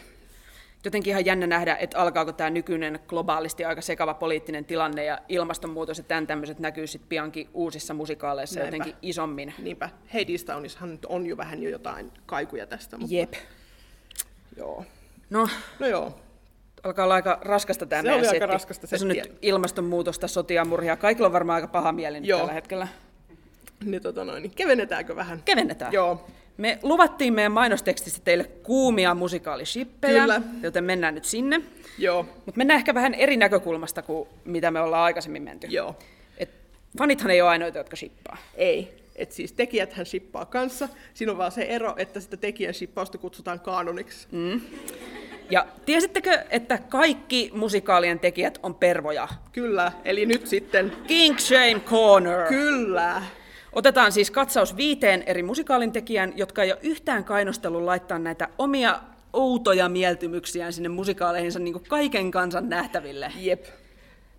Jotenkin 0.85 1.11
ihan 1.11 1.25
jännä 1.25 1.47
nähdä, 1.47 1.75
että 1.75 1.99
alkaako 1.99 2.31
tämä 2.31 2.49
nykyinen 2.49 2.99
globaalisti 3.07 3.65
aika 3.65 3.81
sekava 3.81 4.13
poliittinen 4.13 4.65
tilanne 4.65 5.03
ja 5.05 5.19
ilmastonmuutos 5.29 5.97
ja 5.97 6.03
tämän 6.03 6.27
tämmöiset 6.27 6.59
näkyy 6.59 6.87
sitten 6.87 7.09
piankin 7.09 7.49
uusissa 7.53 7.93
musikaaleissa 7.93 8.59
Näinpä. 8.59 8.75
jotenkin 8.77 8.95
isommin. 9.01 9.53
Niinpä. 9.57 9.89
Hadestownissahan 10.13 10.91
nyt 10.91 11.05
on 11.05 11.25
jo 11.25 11.37
vähän 11.37 11.63
jo 11.63 11.69
jotain 11.69 12.11
kaikuja 12.25 12.67
tästä. 12.67 12.97
Mutta, 12.97 13.15
Jep. 13.15 13.33
Joo. 14.57 14.85
No, 15.29 15.49
No 15.79 15.87
joo. 15.87 16.19
alkaa 16.83 17.05
olla 17.05 17.15
aika 17.15 17.37
raskasta 17.41 17.85
tämä 17.85 18.01
Se 18.01 18.07
meidän 18.07 18.19
oli 18.19 18.27
aika 18.27 18.33
setti. 18.39 18.53
raskasta 18.53 18.87
Tässä 18.87 19.05
on 19.05 19.09
nyt 19.09 19.37
ilmastonmuutosta, 19.41 20.27
sotia, 20.27 20.65
murhia. 20.65 20.95
Kaikilla 20.97 21.27
on 21.27 21.33
varmaan 21.33 21.55
aika 21.55 21.67
paha 21.67 21.91
mieli 21.91 22.19
nyt 22.19 22.29
Joo. 22.29 22.39
tällä 22.39 22.53
hetkellä. 22.53 22.87
Niin, 23.85 24.01
tota 24.01 24.23
noin, 24.25 24.43
niin 24.43 24.51
kevennetäänkö 24.55 25.15
vähän? 25.15 25.41
Kevennetään. 25.45 25.93
Joo. 25.93 26.25
Me 26.61 26.79
luvattiin 26.83 27.33
meidän 27.33 27.51
mainostekstissä 27.51 28.21
teille 28.23 28.43
kuumia 28.43 29.15
musikaalishippejä, 29.15 30.21
Kyllä. 30.21 30.41
joten 30.63 30.83
mennään 30.83 31.15
nyt 31.15 31.25
sinne. 31.25 31.61
Joo. 31.97 32.23
Mutta 32.23 32.57
mennään 32.57 32.77
ehkä 32.77 32.93
vähän 32.93 33.13
eri 33.13 33.37
näkökulmasta 33.37 34.01
kuin 34.01 34.29
mitä 34.45 34.71
me 34.71 34.79
ollaan 34.79 35.03
aikaisemmin 35.03 35.43
menty. 35.43 35.67
Joo. 35.67 35.95
Et 36.37 36.49
fanithan 36.97 37.31
ei 37.31 37.41
ole 37.41 37.49
ainoita, 37.49 37.77
jotka 37.77 37.95
shippaa. 37.95 38.37
Ei. 38.55 38.93
Et 39.15 39.31
siis 39.31 39.53
tekijät 39.53 39.93
hän 39.93 40.05
shippaa 40.05 40.45
kanssa. 40.45 40.89
Siinä 41.13 41.31
on 41.31 41.37
vaan 41.37 41.51
se 41.51 41.61
ero, 41.61 41.93
että 41.97 42.19
sitä 42.19 42.37
tekijän 42.37 42.73
shippausta 42.73 43.17
kutsutaan 43.17 43.59
kaanoniksi. 43.59 44.27
Mm. 44.31 44.61
Ja 45.49 45.67
tiesittekö, 45.85 46.43
että 46.49 46.77
kaikki 46.77 47.51
musikaalien 47.53 48.19
tekijät 48.19 48.59
on 48.63 48.75
pervoja? 48.75 49.27
Kyllä. 49.51 49.91
Eli 50.05 50.25
nyt 50.25 50.47
sitten... 50.47 50.91
King 51.07 51.37
Shame 51.37 51.79
Corner! 51.85 52.47
Kyllä. 52.47 53.21
Otetaan 53.73 54.11
siis 54.11 54.31
katsaus 54.31 54.77
viiteen 54.77 55.23
eri 55.25 55.43
musikaalin 55.43 55.91
tekijän, 55.91 56.33
jotka 56.35 56.63
ei 56.63 56.71
ole 56.71 56.79
yhtään 56.83 57.23
kainostellut 57.23 57.83
laittaa 57.83 58.19
näitä 58.19 58.47
omia 58.57 58.99
outoja 59.33 59.89
mieltymyksiään 59.89 60.73
sinne 60.73 60.89
musikaaleihinsa 60.89 61.59
niin 61.59 61.73
kuin 61.73 61.85
kaiken 61.87 62.31
kansan 62.31 62.69
nähtäville. 62.69 63.31
Jep. 63.39 63.65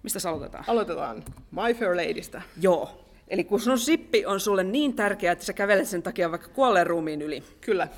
Mistä 0.03 0.19
sä 0.19 0.31
aloitetaan? 0.31 0.65
Aloitetaan 0.67 1.25
My 1.51 1.75
Fair 1.75 1.97
Ladystä. 1.97 2.43
Joo. 2.61 3.05
Eli 3.29 3.45
kun 3.45 3.61
sun 3.61 3.79
sippi 3.79 4.27
on 4.27 4.41
sulle 4.41 4.65
niin 4.65 4.95
tärkeä, 4.95 5.33
että 5.33 5.45
sä 5.45 5.53
kävelet 5.53 5.89
sen 5.89 6.03
takia 6.03 6.31
vaikka 6.31 6.49
kuolleen 6.49 6.87
ruumiin 6.87 7.23
yli. 7.23 7.43
Kyllä. 7.61 7.89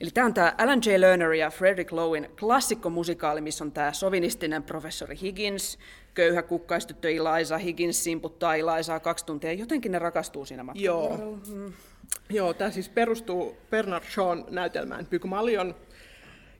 Eli 0.00 0.10
tämä 0.10 0.26
on 0.26 0.34
tämä 0.34 0.54
Alan 0.58 0.80
J. 0.86 1.00
Lerner 1.00 1.32
ja 1.32 1.50
Frederick 1.50 1.92
Lowin 1.92 2.30
klassikkomusikaali, 2.40 3.40
missä 3.40 3.64
on 3.64 3.72
tämä 3.72 3.92
sovinistinen 3.92 4.62
professori 4.62 5.18
Higgins, 5.20 5.78
köyhä 6.14 6.42
kukkaistyttö 6.42 7.10
Eliza, 7.10 7.58
Higgins 7.58 8.04
simputtaa 8.04 8.56
Elizaa 8.56 9.00
kaksi 9.00 9.26
tuntia, 9.26 9.52
jotenkin 9.52 9.92
ne 9.92 9.98
rakastuu 9.98 10.44
siinä 10.46 10.62
matkan 10.62 10.84
Joo. 10.84 11.10
varrella. 11.10 11.38
Joo, 12.30 12.54
tämä 12.54 12.70
siis 12.70 12.88
perustuu 12.88 13.56
Bernard 13.70 14.04
Shawn 14.04 14.44
näytelmään 14.50 15.06
Pygmalion. 15.06 15.74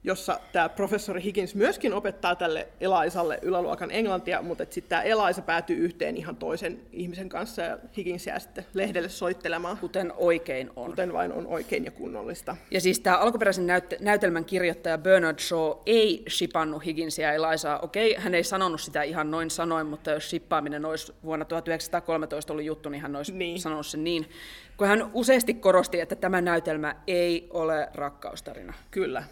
Jossa 0.04 0.40
tämä 0.52 0.68
professori 0.68 1.22
Higgins 1.22 1.54
myöskin 1.54 1.92
opettaa 1.92 2.36
tälle 2.36 2.68
Elaisalle 2.80 3.38
yläluokan 3.42 3.90
englantia, 3.90 4.42
mutta 4.42 4.64
sitten 4.70 4.88
tämä 4.88 5.02
Elaisa 5.02 5.42
päätyy 5.42 5.76
yhteen 5.76 6.16
ihan 6.16 6.36
toisen 6.36 6.80
ihmisen 6.92 7.28
kanssa 7.28 7.62
ja 7.62 7.78
Higgins 7.96 8.26
jää 8.26 8.38
sitten 8.38 8.66
lehdelle 8.74 9.08
soittelemaan, 9.08 9.76
Kuten 9.78 10.12
oikein 10.16 10.70
on. 10.76 10.90
kuten 10.90 11.12
vain 11.12 11.32
on 11.32 11.46
oikein 11.46 11.84
ja 11.84 11.90
kunnollista. 11.90 12.56
Ja 12.70 12.80
siis 12.80 13.00
tämä 13.00 13.16
alkuperäisen 13.18 13.66
näyt- 13.66 13.96
näytelmän 14.00 14.44
kirjoittaja 14.44 14.98
Bernard 14.98 15.38
Shaw 15.38 15.72
ei 15.86 16.22
shipannut 16.28 16.84
Higginsia 16.84 17.26
ja 17.26 17.32
Elaisaa. 17.34 17.78
Okei, 17.78 18.14
hän 18.18 18.34
ei 18.34 18.44
sanonut 18.44 18.80
sitä 18.80 19.02
ihan 19.02 19.30
noin 19.30 19.50
sanoin, 19.50 19.86
mutta 19.86 20.10
jos 20.10 20.30
shippaaminen 20.30 20.84
olisi 20.84 21.12
vuonna 21.24 21.44
1913 21.44 22.52
ollut 22.52 22.64
juttu, 22.66 22.88
niin 22.88 23.02
hän 23.02 23.16
olisi 23.16 23.32
Niin. 23.32 23.38
niin. 23.38 23.60
sanonut 23.60 23.86
sen 23.86 24.04
niin. 24.04 24.30
Kun 24.76 24.86
hän 24.88 25.10
useasti 25.14 25.54
korosti, 25.54 26.00
että 26.00 26.16
tämä 26.16 26.40
näytelmä 26.40 26.94
ei 27.06 27.46
ole 27.50 27.88
rakkaustarina. 27.94 28.74
Kyllä. 28.90 29.24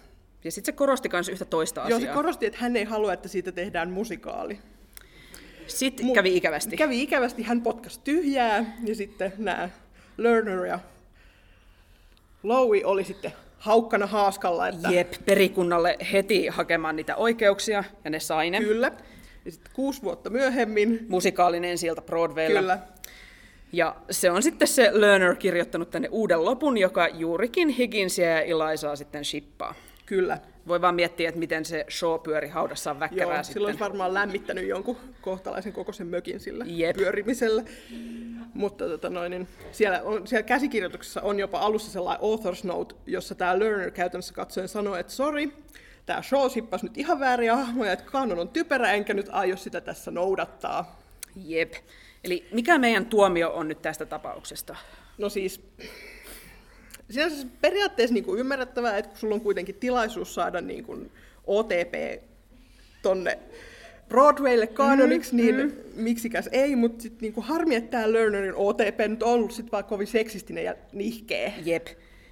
Ja 0.44 0.53
sitten 0.53 0.72
se 0.74 0.77
korosti 0.77 1.09
myös 1.12 1.29
yhtä 1.29 1.44
toista 1.44 1.81
Joo, 1.81 1.96
asiaa. 1.96 2.12
se 2.12 2.16
korosti, 2.16 2.46
että 2.46 2.59
hän 2.61 2.77
ei 2.77 2.85
halua, 2.85 3.12
että 3.12 3.29
siitä 3.29 3.53
tehdään 3.53 3.90
musikaali. 3.90 4.59
Sitten 5.66 6.07
Mu- 6.07 6.14
kävi 6.14 6.37
ikävästi. 6.37 6.77
Kävi 6.77 7.03
ikävästi, 7.03 7.42
hän 7.42 7.61
potkasi 7.62 8.01
tyhjää 8.05 8.77
ja 8.85 8.94
sitten 8.94 9.33
nämä 9.38 9.68
Lerner 10.16 10.64
ja 10.64 10.79
Lowy 12.42 12.81
oli 12.85 13.05
sitten 13.05 13.33
haukkana 13.59 14.07
haaskalla, 14.07 14.68
että 14.68 14.88
Jep, 14.90 15.12
perikunnalle 15.27 15.96
heti 16.12 16.46
hakemaan 16.46 16.96
niitä 16.96 17.16
oikeuksia, 17.16 17.85
ja 18.05 18.11
ne 18.11 18.20
sai 18.20 18.51
ne. 18.51 18.59
kyllä. 18.61 18.92
Ja 19.44 19.53
sitten 19.53 19.72
kuusi 19.74 20.03
vuotta 20.03 20.31
myöhemmin, 20.31 21.07
Musikaalinen 21.09 21.79
sieltä 21.79 22.03
Broadwaylla. 22.03 22.61
kyllä, 22.61 22.79
Ja 23.72 23.96
se 24.11 24.31
on 24.31 24.42
sitten 24.42 24.68
se 24.68 24.90
Lerner 24.92 25.35
kirjoittanut 25.37 25.90
tänne 25.90 26.09
uuden 26.11 26.44
lopun, 26.44 26.79
joka 26.79 27.09
juurikin 27.09 27.68
Higginsia 27.68 28.29
ja 28.31 28.40
Ilaisaa 28.42 28.96
sitten 28.96 29.24
shippaa. 29.24 29.74
Kyllä. 30.09 30.38
Voi 30.68 30.81
vaan 30.81 30.94
miettiä, 30.94 31.29
että 31.29 31.38
miten 31.38 31.64
se 31.64 31.87
show 31.90 32.21
pyöri 32.21 32.49
haudassaan 32.49 33.01
väkevää 33.01 33.35
Joo, 33.35 33.35
sitten. 33.35 33.53
silloin 33.53 33.71
olisi 33.71 33.81
varmaan 33.81 34.14
lämmittänyt 34.14 34.68
jonkun 34.68 34.97
kohtalaisen 35.21 35.73
kokoisen 35.73 36.07
mökin 36.07 36.40
sillä 36.40 36.64
Jep. 36.68 36.97
pyörimisellä. 36.97 37.62
Mutta 38.55 38.88
tota 38.88 39.11
noin, 39.11 39.31
niin 39.31 39.49
siellä, 39.73 40.03
on, 40.03 40.27
siellä 40.27 40.42
käsikirjoituksessa 40.42 41.23
on 41.23 41.38
jopa 41.38 41.59
alussa 41.59 41.90
sellainen 41.90 42.23
author's 42.23 42.66
note, 42.66 42.94
jossa 43.07 43.35
tämä 43.35 43.59
learner 43.59 43.90
käytännössä 43.90 44.35
katsoen 44.35 44.68
sanoo, 44.68 44.97
että 44.97 45.12
sori, 45.12 45.53
tämä 46.07 46.23
show 46.23 46.51
sippasi 46.51 46.87
nyt 46.87 46.99
ihan 46.99 47.21
vääriä 47.21 47.57
hahmoja, 47.57 47.92
että 47.92 48.05
kanon 48.05 48.38
on 48.38 48.49
typerä, 48.49 48.92
enkä 48.92 49.14
nyt 49.14 49.29
aio 49.33 49.57
sitä 49.57 49.81
tässä 49.81 50.11
noudattaa. 50.11 51.01
Jep. 51.37 51.73
Eli 52.25 52.49
mikä 52.53 52.79
meidän 52.79 53.07
tuomio 53.07 53.51
on 53.51 53.68
nyt 53.68 53.83
tästä 53.83 54.07
tapauksesta? 54.07 54.77
No 55.18 55.29
siis, 55.29 55.61
sinänsä 57.11 57.47
periaatteessa 57.61 58.14
niin 58.14 58.25
kuin 58.25 58.40
ymmärrettävää, 58.40 58.99
että 58.99 59.09
kun 59.09 59.18
sulla 59.18 59.35
on 59.35 59.40
kuitenkin 59.40 59.75
tilaisuus 59.75 60.35
saada 60.35 60.61
niin 60.61 60.85
kuin 60.85 61.11
OTP 61.47 62.23
tonne 63.03 63.38
Broadwaylle 64.09 64.66
kanoniksi, 64.66 65.33
mm, 65.33 65.37
niin 65.37 65.57
mm. 65.57 65.73
miksikäs 65.94 66.49
ei, 66.53 66.77
mutta 66.77 67.03
sitten 67.03 67.18
niin 67.21 67.44
harmi, 67.44 67.75
että 67.75 67.90
tämä 67.90 68.12
Lernerin 68.12 68.55
OTP 68.55 68.99
nyt 69.09 69.23
on 69.23 69.33
ollut 69.33 69.53
sit 69.53 69.73
vaan 69.73 69.85
kovin 69.85 70.07
seksistinen 70.07 70.64
ja 70.64 70.75
nihkeä. 70.92 71.53
Jep. 71.64 71.87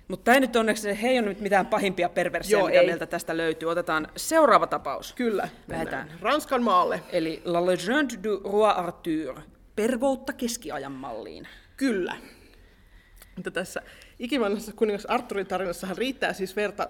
Mutta 0.09 0.25
tämä 0.25 0.41
nyt 0.41 0.57
onneksi 0.57 1.03
he 1.03 1.09
ei 1.09 1.19
ole 1.19 1.29
nyt 1.29 1.41
mitään 1.41 1.67
pahimpia 1.67 2.09
perversioita, 2.09 2.63
Joo, 2.63 2.69
mitä 2.69 2.81
ei. 2.81 2.87
meiltä 2.87 3.07
tästä 3.07 3.37
löytyy. 3.37 3.71
Otetaan 3.71 4.09
seuraava 4.17 4.67
tapaus. 4.67 5.13
Kyllä, 5.13 5.49
Lähdetään. 5.69 6.13
Ranskan 6.21 6.63
maalle. 6.63 7.01
Eli 7.13 7.43
La 7.45 7.67
Legende 7.67 8.15
du 8.25 8.41
Roi 8.45 8.71
Arthur. 8.71 9.41
Pervoutta 9.77 10.33
keskiajan 10.33 10.93
malliin. 10.93 11.49
Kyllä. 11.77 12.17
Mutta 13.37 13.51
tässä 13.51 13.83
ikivanhassa 14.19 14.73
kuningas 14.77 15.07
Arturin 15.07 15.47
tarinassahan 15.47 15.97
riittää 15.99 16.33
siis 16.33 16.57
verta 16.57 16.89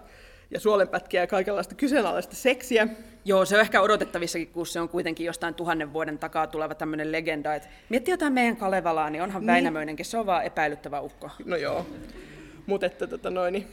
ja 0.50 0.60
suolenpätkiä 0.60 1.20
ja 1.20 1.26
kaikenlaista 1.26 1.74
kyseenalaista 1.74 2.36
seksiä. 2.36 2.88
Joo, 3.24 3.44
se 3.44 3.54
on 3.54 3.60
ehkä 3.60 3.80
odotettavissakin, 3.80 4.48
kun 4.48 4.66
se 4.66 4.80
on 4.80 4.88
kuitenkin 4.88 5.26
jostain 5.26 5.54
tuhannen 5.54 5.92
vuoden 5.92 6.18
takaa 6.18 6.46
tuleva 6.46 6.74
tämmöinen 6.74 7.12
legenda. 7.12 7.54
Et 7.54 7.68
miettii 7.88 8.12
jotain 8.12 8.32
meidän 8.32 8.56
Kalevalaa, 8.56 9.10
niin 9.10 9.22
onhan 9.22 9.42
niin. 9.42 9.46
Väinämöinenkin, 9.46 10.06
se 10.06 10.18
on 10.18 10.26
vaan 10.26 10.44
epäilyttävä 10.44 11.00
ukko. 11.00 11.30
No 11.44 11.56
joo. 11.56 11.86
Mutta 12.66 12.86
että 12.86 13.06
tota 13.06 13.30
noin, 13.30 13.52
niin 13.52 13.66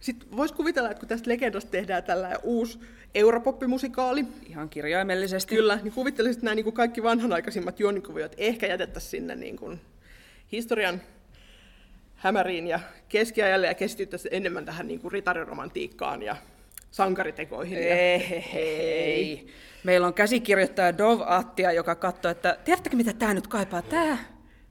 sitten 0.00 0.36
voisi 0.36 0.54
kuvitella, 0.54 0.90
että 0.90 1.00
kun 1.00 1.08
tästä 1.08 1.30
legendasta 1.30 1.70
tehdään 1.70 2.02
tällainen 2.04 2.38
uusi 2.42 2.78
europoppimusikaali, 3.14 4.24
Ihan 4.48 4.68
kirjaimellisesti. 4.68 5.54
kyllä, 5.54 5.78
niin 5.82 5.92
kuvittelisit, 5.92 6.36
että 6.36 6.44
nämä 6.44 6.54
niin 6.54 6.64
kuin 6.64 6.74
kaikki 6.74 7.02
vanhanaikaisimmat 7.02 7.80
juonikuviot 7.80 8.34
ehkä 8.36 8.66
jätettäisiin 8.66 9.10
sinne 9.10 9.34
niin 9.34 9.56
kuin 9.56 9.80
historian 10.52 11.00
hämäriin 12.24 12.66
ja 12.66 12.80
keskiajalle 13.08 13.66
ja 13.66 13.74
keskityttäisiin 13.74 14.34
enemmän 14.34 14.64
tähän 14.64 14.88
niin 14.88 15.00
kuin 15.00 15.12
ritariromantiikkaan 15.12 16.22
ja 16.22 16.36
sankaritekoihin. 16.90 17.78
Ja... 17.78 17.94
Ei. 17.94 19.46
Meillä 19.84 20.06
on 20.06 20.14
käsikirjoittaja 20.14 20.98
Dov 20.98 21.20
Attia, 21.26 21.72
joka 21.72 21.94
katsoo, 21.94 22.30
että 22.30 22.58
tiedättekö 22.64 22.96
mitä 22.96 23.12
tämä 23.12 23.34
nyt 23.34 23.46
kaipaa? 23.46 23.82
Tämä, 23.82 24.18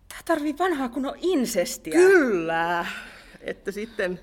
tämä 0.10 0.22
tarvii 0.26 0.56
vanhaa 0.60 0.90
kunnon 0.90 1.16
insestiä. 1.22 1.94
Kyllä! 1.94 2.86
Että 3.42 3.72
sitten 3.72 4.20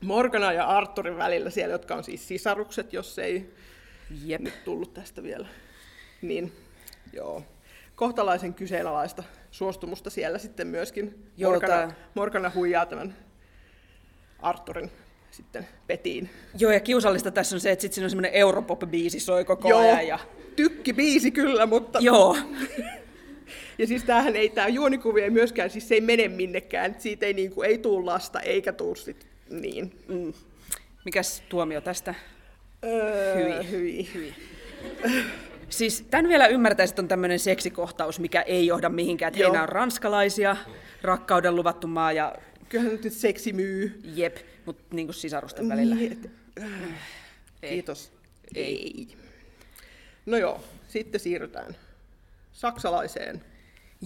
Morgana 0.00 0.52
ja 0.52 0.64
Arturin 0.64 1.16
välillä 1.16 1.50
siellä, 1.50 1.72
jotka 1.72 1.94
on 1.94 2.04
siis 2.04 2.28
sisarukset, 2.28 2.92
jos 2.92 3.18
ei 3.18 3.54
Jep. 4.24 4.40
nyt 4.40 4.64
tullut 4.64 4.94
tästä 4.94 5.22
vielä, 5.22 5.48
niin 6.22 6.52
joo, 7.12 7.42
kohtalaisen 7.96 8.54
kyseenalaista 8.54 9.22
suostumusta 9.50 10.10
siellä 10.10 10.38
sitten 10.38 10.66
myöskin. 10.66 11.24
Joo, 11.36 11.52
Morgana, 11.52 11.74
tää- 11.74 11.94
Morgana 12.14 12.52
huijaa 12.54 12.86
tämän 12.86 13.16
Arturin 14.38 14.90
sitten 15.30 15.68
petiin. 15.86 16.30
Joo, 16.58 16.72
ja 16.72 16.80
kiusallista 16.80 17.30
tässä 17.30 17.56
on 17.56 17.60
se, 17.60 17.70
että 17.70 17.80
sitten 17.82 17.94
siinä 17.94 18.06
on 18.06 18.10
semmoinen 18.10 18.32
Europop-biisi 18.32 19.20
soi 19.20 19.44
koko 19.44 19.68
Joo, 19.68 19.80
ajan. 19.80 20.06
Ja... 20.06 20.18
tykki 20.56 20.92
biisi 20.92 21.30
kyllä, 21.30 21.66
mutta... 21.66 21.98
Joo, 22.02 22.36
Ja 23.78 23.86
siis 23.86 24.04
tämähän 24.04 24.36
ei, 24.36 24.48
tämä 24.48 24.68
juonikuvi 24.68 25.22
ei 25.22 25.30
myöskään, 25.30 25.70
siis 25.70 25.88
se 25.88 25.94
ei 25.94 26.00
mene 26.00 26.28
minnekään, 26.28 26.96
siitä 26.98 27.26
ei, 27.26 27.34
niin 27.34 27.50
kuin, 27.50 27.68
ei 27.68 27.78
tuu 27.78 28.06
lasta 28.06 28.40
eikä 28.40 28.72
tuu 28.72 28.94
sit 28.94 29.26
niin. 29.50 29.92
Mm. 30.08 30.32
Mikäs 31.04 31.42
tuomio 31.48 31.80
tästä? 31.80 32.14
Öö, 32.84 33.62
Hyi. 33.62 33.70
hyi. 33.70 34.08
hyi. 34.14 34.34
Siis 35.70 36.06
tämän 36.10 36.28
vielä 36.28 36.46
ymmärtäisi, 36.46 36.92
että 36.92 37.02
on 37.02 37.08
tämmöinen 37.08 37.38
seksikohtaus, 37.38 38.20
mikä 38.20 38.42
ei 38.42 38.66
johda 38.66 38.88
mihinkään. 38.88 39.32
Että 39.34 39.44
heinä 39.44 39.62
on 39.62 39.68
ranskalaisia, 39.68 40.56
rakkauden 41.02 41.56
luvattu 41.56 41.86
maa 41.86 42.12
ja 42.12 42.34
Kyllähän 42.68 42.98
nyt 43.02 43.12
seksi 43.12 43.52
myy. 43.52 44.00
jep, 44.04 44.36
mutta 44.66 44.82
niin 44.94 45.06
kuin 45.06 45.14
sisarusten 45.14 45.68
välillä. 45.68 45.94
Niin, 45.94 46.12
et, 46.12 46.30
Ei. 47.62 47.70
Kiitos. 47.70 48.12
Ei. 48.54 49.08
No 50.26 50.36
joo, 50.36 50.64
sitten 50.88 51.20
siirrytään 51.20 51.76
saksalaiseen. 52.52 53.44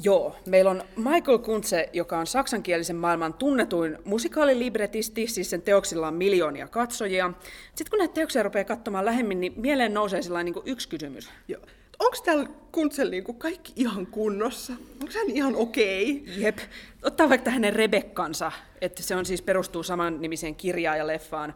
Joo, 0.02 0.36
meillä 0.46 0.70
on 0.70 0.82
Michael 0.96 1.38
Kuntze, 1.38 1.88
joka 1.92 2.18
on 2.18 2.26
saksankielisen 2.26 2.96
maailman 2.96 3.34
tunnetuin 3.34 3.98
musikaalilibretisti, 4.04 5.26
siis 5.26 5.50
sen 5.50 5.62
teoksilla 5.62 6.08
on 6.08 6.14
miljoonia 6.14 6.68
katsojia. 6.68 7.32
Sitten 7.74 7.90
kun 7.90 7.98
näitä 7.98 8.14
teoksia 8.14 8.42
rupeaa 8.42 8.64
katsomaan 8.64 9.04
lähemmin, 9.04 9.40
niin 9.40 9.52
mieleen 9.56 9.94
nousee 9.94 10.22
sellainen 10.22 10.54
niin 10.54 10.62
yksi 10.66 10.88
kysymys. 10.88 11.30
Joo. 11.48 11.62
Onko 11.98 12.16
täällä 12.24 12.46
Kuntsel 12.72 13.10
niinku 13.10 13.32
kaikki 13.32 13.72
ihan 13.76 14.06
kunnossa? 14.06 14.72
Onko 14.72 15.12
hän 15.14 15.30
ihan 15.30 15.56
okei? 15.56 16.22
Okay? 16.22 16.34
Jep. 16.42 16.58
Ottaa 17.02 17.28
vaikka 17.28 17.50
hänen 17.50 17.72
Rebekkansa, 17.72 18.52
että 18.80 19.02
se 19.02 19.16
on 19.16 19.26
siis 19.26 19.42
perustuu 19.42 19.82
saman 19.82 20.20
nimiseen 20.20 20.54
kirjaan 20.54 20.98
ja 20.98 21.06
leffaan. 21.06 21.54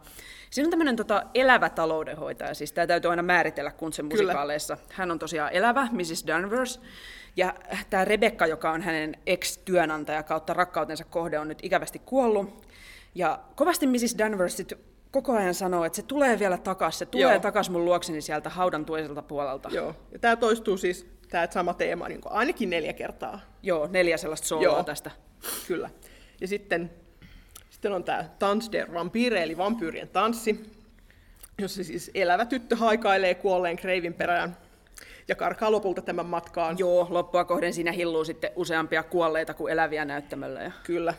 Siinä 0.49 0.67
on 0.67 0.71
tämmöinen 0.71 0.95
tota, 0.95 1.23
elävä 1.33 1.69
taloudenhoitaja, 1.69 2.53
siis 2.53 2.71
tämä 2.71 2.87
täytyy 2.87 3.11
aina 3.11 3.23
määritellä 3.23 3.71
Kuntsen 3.71 4.09
Kyllä. 4.09 4.23
musikaaleissa. 4.23 4.77
Hän 4.89 5.11
on 5.11 5.19
tosiaan 5.19 5.53
elävä, 5.53 5.87
Mrs. 5.91 6.27
Danvers, 6.27 6.79
ja 7.35 7.55
tämä 7.89 8.05
Rebekka, 8.05 8.47
joka 8.47 8.71
on 8.71 8.81
hänen 8.81 9.15
ex-työnantaja 9.25 10.23
kautta 10.23 10.53
rakkautensa 10.53 11.03
kohde, 11.03 11.39
on 11.39 11.47
nyt 11.47 11.59
ikävästi 11.63 11.99
kuollut. 11.99 12.67
Ja 13.15 13.39
kovasti 13.55 13.87
Mrs. 13.87 14.15
Danvers 14.17 14.57
sit 14.57 14.73
koko 15.11 15.33
ajan 15.33 15.53
sanoo, 15.53 15.85
että 15.85 15.95
se 15.95 16.01
tulee 16.01 16.39
vielä 16.39 16.57
takas, 16.57 16.99
se 16.99 17.05
tulee 17.05 17.31
Joo. 17.31 17.39
takas 17.39 17.69
mun 17.69 17.85
luokseni 17.85 18.21
sieltä 18.21 18.49
haudan 18.49 18.85
toiselta 18.85 19.21
puolelta. 19.21 19.69
Joo. 19.71 19.95
Ja 20.11 20.19
tämä 20.19 20.35
toistuu 20.35 20.77
siis, 20.77 21.07
tämä 21.29 21.47
sama 21.51 21.73
teema, 21.73 22.07
niin 22.07 22.21
ainakin 22.25 22.69
neljä 22.69 22.93
kertaa. 22.93 23.39
Joo, 23.63 23.87
neljä 23.91 24.17
sellaista 24.17 24.47
sooloa 24.47 24.83
tästä. 24.83 25.11
Kyllä. 25.67 25.89
Ja 26.41 26.47
sitten, 26.47 26.91
sitten 27.69 27.91
on 27.91 28.03
tämä 28.03 28.25
Tans 28.39 28.71
der 28.71 28.93
Vampire, 28.93 29.43
eli 29.43 29.57
vampyyrien 29.57 30.09
tanssi, 30.09 30.71
jossa 31.59 31.83
siis 31.83 32.11
elävä 32.13 32.45
tyttö 32.45 32.75
haikailee 32.75 33.35
kuolleen 33.35 33.77
kreivin 33.77 34.13
perään 34.13 34.57
ja 35.27 35.35
karkaa 35.35 35.71
lopulta 35.71 36.01
tämän 36.01 36.25
matkaan. 36.25 36.79
Joo, 36.79 37.07
loppua 37.09 37.45
kohden 37.45 37.73
siinä 37.73 37.91
hilluu 37.91 38.25
sitten 38.25 38.51
useampia 38.55 39.03
kuolleita 39.03 39.53
kuin 39.53 39.73
eläviä 39.73 40.05
näyttämöllä. 40.05 40.61
Ja... 40.61 40.71
Kyllä. 40.83 41.13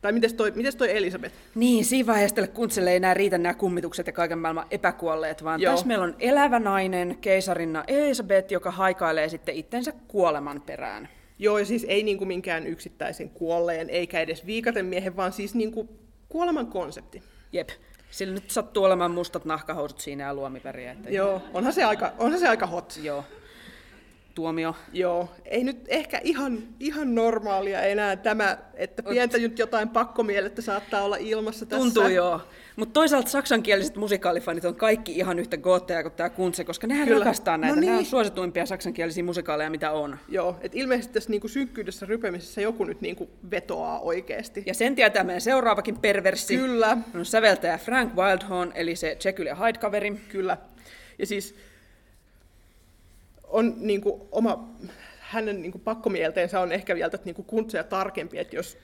Tai 0.00 0.12
mites 0.12 0.34
toi, 0.34 0.50
mites 0.50 0.76
toi 0.76 0.96
Elisabeth? 0.96 1.34
Niin, 1.54 1.84
siinä 1.84 2.06
vaiheessa 2.06 2.34
tälle 2.34 2.48
kuntselle 2.48 2.90
ei 2.90 2.96
enää 2.96 3.14
riitä 3.14 3.38
nämä 3.38 3.54
kummitukset 3.54 4.06
ja 4.06 4.12
kaiken 4.12 4.38
maailman 4.38 4.66
epäkuolleet, 4.70 5.44
vaan 5.44 5.60
Joo. 5.60 5.72
tässä 5.72 5.86
meillä 5.86 6.04
on 6.04 6.16
elävä 6.18 6.58
nainen, 6.58 7.18
keisarinna 7.20 7.84
Elisabeth, 7.86 8.52
joka 8.52 8.70
haikailee 8.70 9.28
sitten 9.28 9.54
itsensä 9.54 9.92
kuoleman 10.08 10.62
perään. 10.66 11.08
Joo, 11.38 11.58
ja 11.58 11.64
siis 11.64 11.86
ei 11.88 12.02
niinku 12.02 12.24
minkään 12.24 12.66
yksittäisen 12.66 13.30
kuolleen, 13.30 13.90
eikä 13.90 14.20
edes 14.20 14.46
viikaten 14.46 14.86
miehen, 14.86 15.16
vaan 15.16 15.32
siis 15.32 15.54
niinku 15.54 15.88
kuoleman 16.28 16.66
konsepti. 16.66 17.22
Jep. 17.52 17.68
Sillä 18.10 18.34
nyt 18.34 18.50
sattuu 18.50 18.84
olemaan 18.84 19.10
mustat 19.10 19.44
nahkahousut 19.44 20.00
siinä 20.00 20.24
ja 20.24 20.34
luomiväriä. 20.34 20.92
Että 20.92 21.10
Joo, 21.10 21.42
onhan 21.54 21.72
se 21.72 21.84
aika, 21.84 22.12
onhan 22.18 22.40
se 22.40 22.48
aika 22.48 22.66
hot. 22.66 23.00
Joo. 23.02 23.24
Tuomio. 24.34 24.74
Joo, 24.92 25.28
ei 25.44 25.64
nyt 25.64 25.78
ehkä 25.88 26.20
ihan, 26.24 26.58
ihan 26.80 27.14
normaalia 27.14 27.82
enää 27.82 28.16
tämä, 28.16 28.58
että 28.74 29.02
pientä 29.02 29.38
nyt 29.38 29.58
jotain 29.58 29.88
pakkomielettä 29.88 30.62
saattaa 30.62 31.02
olla 31.02 31.16
ilmassa 31.16 31.66
tässä. 31.66 31.84
Tuntuu 31.84 32.08
joo. 32.08 32.40
Mutta 32.76 32.92
toisaalta 32.92 33.30
saksankieliset 33.30 33.96
musikaalifanit 33.96 34.64
on 34.64 34.74
kaikki 34.74 35.12
ihan 35.12 35.38
yhtä 35.38 35.56
gootteja 35.56 36.02
kuin 36.02 36.12
tämä 36.12 36.30
Kuntse, 36.30 36.64
koska 36.64 36.86
nehän 36.86 37.08
Kyllä. 37.08 37.18
rakastaa 37.18 37.58
näitä. 37.58 37.76
No 37.76 37.80
Nämä 37.80 37.92
on 37.92 37.98
niin. 37.98 38.10
suosituimpia 38.10 38.66
saksankielisiä 38.66 39.24
musikaaleja, 39.24 39.70
mitä 39.70 39.90
on. 39.90 40.18
Joo, 40.28 40.56
että 40.60 40.78
ilmeisesti 40.78 41.14
tässä 41.14 41.30
niinku 41.30 41.48
synkkyydessä 41.48 42.06
rypemisessä 42.06 42.60
joku 42.60 42.84
nyt 42.84 43.00
niinku 43.00 43.30
vetoaa 43.50 44.00
oikeasti. 44.00 44.62
Ja 44.66 44.74
sen 44.74 44.94
tietää 44.94 45.24
meidän 45.24 45.40
seuraavakin 45.40 45.98
perverssi. 45.98 46.56
Kyllä, 46.56 46.96
On 47.14 47.24
säveltäjä 47.26 47.78
Frank 47.78 48.14
Wildhorn, 48.16 48.72
eli 48.74 48.96
se 48.96 49.16
Jekyll 49.24 49.46
ja 49.46 49.54
Hyde-kaveri. 49.54 50.20
kyllä. 50.28 50.56
Ja 51.18 51.26
siis 51.26 51.54
on 53.50 53.74
niinku 53.76 54.28
oma, 54.32 54.68
hänen 55.18 55.62
niinku 55.62 55.78
pakkomielteensä 55.78 56.60
on 56.60 56.72
ehkä 56.72 56.94
vielä 56.94 57.10
niinku 57.24 57.42
kuntseja 57.42 57.84
tarkempi, 57.84 58.38
että 58.38 58.56
jos 58.56 58.78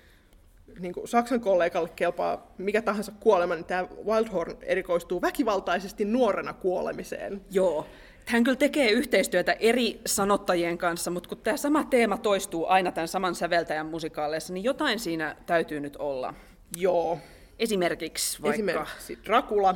niinku 0.81 1.07
Saksan 1.07 1.41
kollegalle 1.41 1.89
kelpaa 1.97 2.55
mikä 2.59 2.83
tahansa 2.83 3.13
kuolema, 3.21 3.55
niin 3.55 3.65
tämä 3.65 3.89
Wildhorn 4.07 4.57
erikoistuu 4.63 5.23
väkivaltaisesti 5.23 6.05
nuorena 6.05 6.53
kuolemiseen. 6.53 7.41
Joo. 7.51 7.87
Hän 8.27 8.45
kyllä 8.45 8.57
tekee 8.57 8.91
yhteistyötä 8.91 9.57
eri 9.61 10.01
sanottajien 10.07 10.79
kanssa, 10.79 11.11
mutta 11.11 11.29
kun 11.29 11.39
tämä 11.39 11.57
sama 11.57 11.85
teema 11.85 12.19
toistuu 12.19 12.67
aina 12.67 12.93
tämän 12.93 13.09
saman 13.09 13.35
säveltäjän 13.35 13.87
musikaaleissa, 13.87 14.53
niin 14.53 14.65
jotain 14.65 14.99
siinä 14.99 15.37
täytyy 15.47 15.81
nyt 15.81 15.97
olla. 15.97 16.35
Joo, 16.77 17.19
Esimerkiksi 17.59 18.43
vaikka... 18.43 18.55
Esimerkiksi 18.55 19.19
Dracula, 19.25 19.75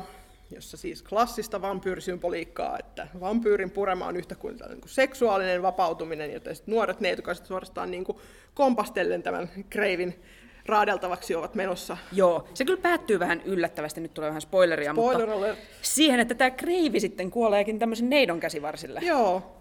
jossa 0.51 0.77
siis 0.77 1.03
klassista 1.03 1.61
vampyyrisymboliikkaa, 1.61 2.79
että 2.79 3.07
vampyyrin 3.19 3.71
purema 3.71 4.07
on 4.07 4.17
yhtä 4.17 4.35
kuin, 4.35 4.57
niin 4.69 4.81
kuin 4.81 4.89
seksuaalinen 4.89 5.61
vapautuminen, 5.61 6.33
joten 6.33 6.55
sit 6.55 6.67
nuoret 6.67 6.99
neitukaiset 6.99 7.45
suorastaan 7.45 7.91
niin 7.91 8.03
kuin 8.03 8.17
kompastellen 8.53 9.23
tämän 9.23 9.49
kreivin 9.69 10.21
raadeltavaksi 10.65 11.35
ovat 11.35 11.55
menossa. 11.55 11.97
Joo, 12.11 12.47
se 12.53 12.65
kyllä 12.65 12.81
päättyy 12.81 13.19
vähän 13.19 13.41
yllättävästi, 13.45 14.01
nyt 14.01 14.13
tulee 14.13 14.29
vähän 14.29 14.41
spoileria, 14.41 14.91
Spoiler 14.93 15.27
mutta 15.27 15.37
alert. 15.37 15.59
siihen, 15.81 16.19
että 16.19 16.35
tämä 16.35 16.51
kreivi 16.51 16.99
sitten 16.99 17.31
kuoleekin 17.31 17.79
tämmöisen 17.79 18.09
neidon 18.09 18.39
käsivarsille. 18.39 18.99
Joo, 19.03 19.57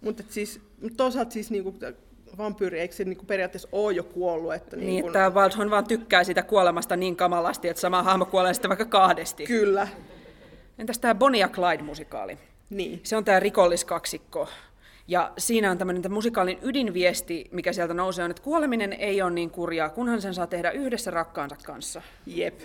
mutta 0.00 0.22
siis, 0.28 0.60
mut 0.82 0.96
toisaalta 0.96 1.30
siis 1.30 1.50
niin 1.50 1.64
kuin, 1.64 1.78
vampyyri, 2.38 2.80
eikö 2.80 2.94
se 2.94 3.04
niin 3.04 3.16
kuin 3.16 3.26
periaatteessa 3.26 3.68
ole 3.72 3.92
jo 3.92 4.02
kuollut? 4.02 4.54
Että 4.54 4.76
Niin, 4.76 4.86
niin 4.86 5.06
että 5.06 5.30
Waldhorn 5.30 5.70
vaan 5.70 5.86
tykkää 5.86 6.24
siitä 6.24 6.42
kuolemasta 6.42 6.96
niin 6.96 7.16
kamalasti, 7.16 7.68
että 7.68 7.80
sama 7.80 8.02
hahmo 8.02 8.24
kuolee 8.26 8.54
sitten 8.54 8.68
vaikka 8.68 8.84
kahdesti. 8.84 9.46
Kyllä, 9.46 9.88
Entäs 10.78 10.98
tämä 10.98 11.14
Bonnie 11.14 11.40
ja 11.40 11.48
Clyde-musikaali? 11.48 12.38
niin. 12.70 13.00
Se 13.02 13.16
on 13.16 13.24
tämä 13.24 13.40
rikolliskaksikko. 13.40 14.48
Ja 15.08 15.32
siinä 15.38 15.70
on 15.70 15.78
tämmöinen 15.78 16.12
musikaalin 16.12 16.58
ydinviesti, 16.62 17.48
mikä 17.52 17.72
sieltä 17.72 17.94
nousee, 17.94 18.24
on, 18.24 18.30
että 18.30 18.42
kuoleminen 18.42 18.92
ei 18.92 19.22
ole 19.22 19.30
niin 19.30 19.50
kurjaa, 19.50 19.88
kunhan 19.88 20.22
sen 20.22 20.34
saa 20.34 20.46
tehdä 20.46 20.70
yhdessä 20.70 21.10
rakkaansa 21.10 21.56
kanssa. 21.66 22.02
Jep. 22.26 22.60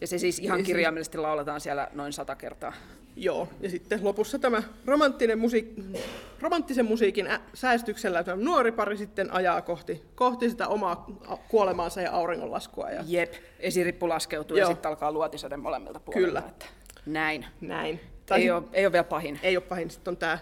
Ja 0.00 0.06
se 0.06 0.18
siis 0.18 0.38
ihan 0.38 0.62
kirjaimellisesti 0.62 1.18
lauletaan 1.18 1.60
siellä 1.60 1.88
noin 1.92 2.12
sata 2.12 2.34
kertaa. 2.36 2.72
Joo, 3.16 3.48
ja 3.60 3.70
sitten 3.70 4.04
lopussa 4.04 4.38
tämä 4.38 4.62
romanttinen 4.86 5.38
musiik- 5.38 5.98
romanttisen 6.40 6.84
musiikin 6.86 7.26
ä- 7.26 7.40
säästyksellä 7.54 8.24
tämä 8.24 8.42
nuori 8.42 8.72
pari 8.72 8.96
sitten 8.96 9.32
ajaa 9.32 9.62
kohti, 9.62 10.02
kohti 10.14 10.50
sitä 10.50 10.68
omaa 10.68 11.06
kuolemaansa 11.48 12.00
ja 12.00 12.12
auringonlaskua. 12.12 12.90
Ja 12.90 13.04
Jep, 13.06 13.32
esirippu 13.58 14.08
laskeutuu 14.08 14.56
Joo. 14.56 14.68
ja 14.68 14.74
sitten 14.74 14.88
alkaa 14.88 15.12
luotisade 15.12 15.56
molemmilta 15.56 16.00
puolilta. 16.00 16.26
Kyllä. 16.28 16.42
Että 16.48 16.66
näin. 17.12 17.46
näin. 17.60 18.00
Ei 18.34 18.40
sit- 18.42 18.50
ole, 18.52 18.62
ei 18.72 18.86
ole 18.86 18.92
vielä 18.92 19.04
pahin. 19.04 19.40
ei 19.42 19.56
ole 19.56 19.64
pahin. 19.64 19.90
Sitten 19.90 20.12
on 20.12 20.16
tämä 20.16 20.38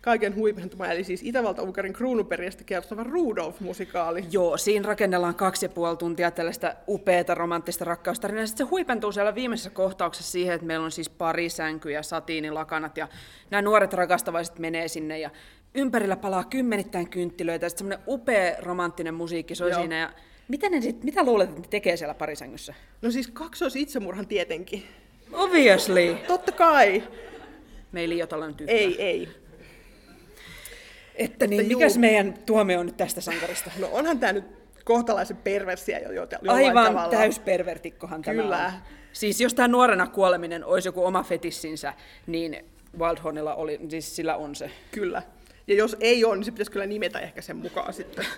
kaiken 0.00 0.34
huipentuma, 0.34 0.86
eli 0.86 1.04
siis 1.04 1.22
Itävalta-Unkarin 1.22 1.92
kruununperiästä 1.92 2.64
kertova 2.64 3.04
Rudolf-musikaali. 3.04 4.24
Joo, 4.30 4.56
siinä 4.56 4.88
rakennellaan 4.88 5.34
kaksi 5.34 5.66
ja 5.66 5.70
puoli 5.70 5.96
tuntia 5.96 6.30
tällaista 6.30 6.74
upeata 6.88 7.34
romanttista 7.34 7.84
rakkaustarinaa. 7.84 8.46
Sitten 8.46 8.66
se 8.66 8.70
huipentuu 8.70 9.12
siellä 9.12 9.34
viimeisessä 9.34 9.70
kohtauksessa 9.70 10.32
siihen, 10.32 10.54
että 10.54 10.66
meillä 10.66 10.84
on 10.84 10.90
siis 10.90 11.10
pari 11.10 11.48
sänkyä, 11.48 12.02
satiinilakanat 12.02 12.96
ja 12.96 13.08
nämä 13.50 13.62
nuoret 13.62 13.92
rakastavaiset 13.92 14.58
menee 14.58 14.88
sinne 14.88 15.18
ja 15.18 15.30
ympärillä 15.74 16.16
palaa 16.16 16.44
kymmenittäin 16.44 17.10
kynttilöitä 17.10 17.66
ja 17.66 17.70
sitten 17.70 17.86
semmoinen 17.86 18.04
upea 18.08 18.56
romanttinen 18.58 19.14
musiikki 19.14 19.54
soi 19.54 19.70
Joo. 19.70 19.80
siinä. 19.80 19.98
Ja 19.98 20.12
mitä, 20.48 20.68
ne 20.68 20.80
sit, 20.80 21.04
mitä 21.04 21.24
luulet, 21.24 21.48
että 21.48 21.60
ne 21.60 21.66
tekee 21.70 21.96
siellä 21.96 22.14
parisängyssä? 22.14 22.74
No 23.02 23.10
siis 23.10 23.28
kaksois 23.28 23.76
itsemurhan 23.76 24.26
tietenkin. 24.26 24.84
Obviously! 25.32 26.16
Totta 26.26 26.52
kai. 26.52 27.02
Me 27.92 28.00
ei 28.00 28.08
liioitella 28.08 28.46
nyt 28.46 28.60
yhtään. 28.60 28.78
Ei, 28.78 29.02
ei. 29.02 29.28
Että 31.14 31.46
niin, 31.46 31.60
Että 31.60 31.74
mikäs 31.76 31.94
juu. 31.94 32.00
meidän 32.00 32.34
tuomio 32.46 32.80
on 32.80 32.86
nyt 32.86 32.96
tästä 32.96 33.20
sankarista? 33.20 33.70
No 33.78 33.88
onhan 33.92 34.18
tämä 34.18 34.32
nyt 34.32 34.44
kohtalaisen 34.84 35.36
perversiä 35.36 35.98
jo 35.98 36.12
jo- 36.12 36.26
jollain 36.42 36.66
Aivan 36.68 36.86
tavalla. 36.86 37.10
täyspervertikkohan 37.10 38.22
tämä 38.22 38.42
Kyllä. 38.42 38.66
on. 38.66 38.72
Siis 39.12 39.40
jos 39.40 39.54
tämä 39.54 39.68
nuorena 39.68 40.06
kuoleminen 40.06 40.64
olisi 40.64 40.88
joku 40.88 41.04
oma 41.04 41.22
fetissinsä, 41.22 41.92
niin 42.26 42.64
Wildhornilla 42.98 43.54
oli, 43.54 43.80
siis 43.88 44.16
sillä 44.16 44.36
on 44.36 44.54
se. 44.54 44.70
Kyllä. 44.90 45.22
Ja 45.66 45.74
jos 45.74 45.96
ei 46.00 46.24
ole, 46.24 46.36
niin 46.36 46.44
se 46.44 46.50
pitäisi 46.50 46.70
kyllä 46.70 46.86
nimetä 46.86 47.18
ehkä 47.20 47.42
sen 47.42 47.56
mukaan 47.56 47.92
sitten. 47.92 48.26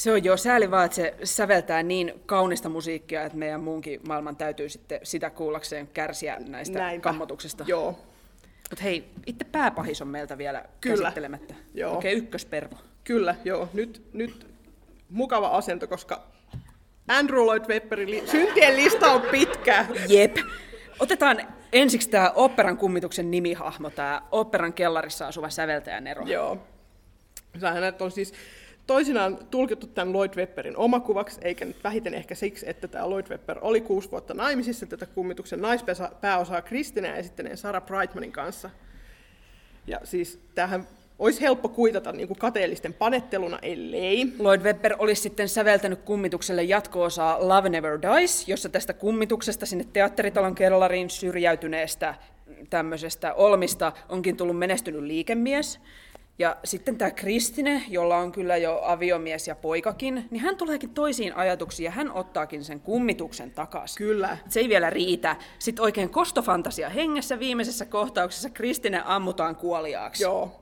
Se 0.00 0.12
on 0.12 0.24
jo 0.24 0.36
sääli 0.36 0.70
vaan, 0.70 0.84
että 0.84 0.96
se 0.96 1.14
säveltää 1.24 1.82
niin 1.82 2.20
kaunista 2.26 2.68
musiikkia, 2.68 3.22
että 3.22 3.38
meidän 3.38 3.60
muunkin 3.60 4.00
maailman 4.08 4.36
täytyy 4.36 4.68
sitten 4.68 5.00
sitä 5.02 5.30
kuullakseen 5.30 5.86
kärsiä 5.88 6.36
näistä 6.48 6.78
Näinpä. 6.78 7.02
kammotuksista. 7.02 7.64
Joo. 7.66 7.90
Mutta 8.70 8.82
hei, 8.82 9.10
itse 9.26 9.44
pääpahis 9.44 10.02
on 10.02 10.08
meiltä 10.08 10.38
vielä 10.38 10.64
Kyllä. 10.80 11.02
käsittelemättä. 11.02 11.54
Joo. 11.74 11.94
Oikein 11.96 12.18
ykköspervo. 12.18 12.76
Kyllä, 13.04 13.34
joo. 13.44 13.68
Nyt, 13.72 14.02
nyt 14.12 14.46
mukava 15.10 15.48
asento, 15.48 15.86
koska 15.86 16.22
Andrew 17.08 17.44
Lloyd 17.44 17.64
Webberin 17.68 18.10
li- 18.10 18.26
syntien 18.26 18.76
lista 18.76 19.12
on 19.12 19.22
pitkä. 19.22 19.86
Jep. 20.08 20.36
Otetaan 20.98 21.40
ensiksi 21.72 22.10
tämä 22.10 22.30
operan 22.34 22.76
kummituksen 22.76 23.30
nimihahmo, 23.30 23.90
tämä 23.90 24.22
operan 24.30 24.72
kellarissa 24.72 25.26
asuva 25.26 25.50
säveltäjä 25.50 26.00
Nero. 26.00 26.26
Joo. 26.26 26.58
Sähän 27.60 27.94
on 28.00 28.10
siis 28.10 28.32
toisinaan 28.90 29.38
tulkittu 29.50 29.86
tämän 29.86 30.12
Lloyd 30.12 30.30
Webberin 30.36 30.76
omakuvaksi, 30.76 31.40
eikä 31.42 31.64
nyt 31.64 31.84
vähiten 31.84 32.14
ehkä 32.14 32.34
siksi, 32.34 32.68
että 32.68 32.88
tämä 32.88 33.10
Lloyd 33.10 33.26
Webber 33.30 33.58
oli 33.60 33.80
kuusi 33.80 34.10
vuotta 34.10 34.34
naimisissa 34.34 34.86
tätä 34.86 35.06
kummituksen 35.06 35.60
naispääosaa 35.60 36.62
Kristinä 36.62 37.14
esittäneen 37.14 37.56
Sarah 37.56 37.82
Brightmanin 37.82 38.32
kanssa. 38.32 38.70
Ja 39.86 40.00
siis 40.04 40.40
tämähän 40.54 40.88
olisi 41.18 41.40
helppo 41.40 41.68
kuitata 41.68 42.12
niin 42.12 42.28
kuin 42.28 42.38
kateellisten 42.38 42.94
panetteluna, 42.94 43.58
ellei. 43.62 44.26
Lloyd 44.38 44.60
Webber 44.60 44.94
olisi 44.98 45.22
sitten 45.22 45.48
säveltänyt 45.48 46.02
kummitukselle 46.02 46.62
jatko-osaa 46.62 47.48
Love 47.48 47.68
Never 47.68 47.98
Dies, 48.02 48.48
jossa 48.48 48.68
tästä 48.68 48.92
kummituksesta 48.92 49.66
sinne 49.66 49.84
teatteritalon 49.92 50.54
kellariin 50.54 51.10
syrjäytyneestä 51.10 52.14
tämmöisestä 52.70 53.34
Olmista 53.34 53.92
onkin 54.08 54.36
tullut 54.36 54.58
menestynyt 54.58 55.02
liikemies. 55.02 55.80
Ja 56.40 56.56
sitten 56.64 56.98
tämä 56.98 57.10
Kristine, 57.10 57.82
jolla 57.88 58.16
on 58.16 58.32
kyllä 58.32 58.56
jo 58.56 58.80
aviomies 58.82 59.48
ja 59.48 59.54
poikakin, 59.54 60.24
niin 60.30 60.40
hän 60.40 60.56
tuleekin 60.56 60.90
toisiin 60.90 61.36
ajatuksiin 61.36 61.84
ja 61.84 61.90
hän 61.90 62.12
ottaakin 62.12 62.64
sen 62.64 62.80
kummituksen 62.80 63.50
takaisin. 63.50 63.98
Kyllä. 63.98 64.38
Se 64.48 64.60
ei 64.60 64.68
vielä 64.68 64.90
riitä. 64.90 65.36
Sitten 65.58 65.82
oikein 65.82 66.10
kostofantasia 66.10 66.88
hengessä 66.88 67.38
viimeisessä 67.38 67.86
kohtauksessa 67.86 68.50
Kristine 68.50 69.02
ammutaan 69.04 69.56
kuoliaaksi. 69.56 70.22
Joo. 70.22 70.60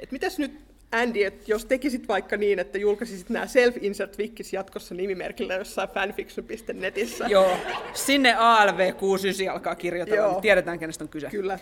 Et 0.00 0.12
mitäs 0.12 0.38
nyt 0.38 0.60
Andy, 0.92 1.24
että 1.24 1.44
jos 1.46 1.64
tekisit 1.64 2.08
vaikka 2.08 2.36
niin, 2.36 2.58
että 2.58 2.78
julkaisisit 2.78 3.30
nämä 3.30 3.46
self-insert 3.46 4.18
wikis 4.18 4.52
jatkossa 4.52 4.94
nimimerkillä 4.94 5.54
jossain 5.54 5.88
fanfiction.netissä. 5.88 7.26
Joo, 7.28 7.56
sinne 7.92 8.32
ALV69 8.34 9.50
alkaa 9.52 9.74
kirjoitella, 9.74 10.20
Joo. 10.20 10.32
niin 10.32 10.42
tiedetään 10.42 10.78
kenestä 10.78 11.04
on 11.04 11.08
kyse. 11.08 11.30
Kyllä. 11.30 11.58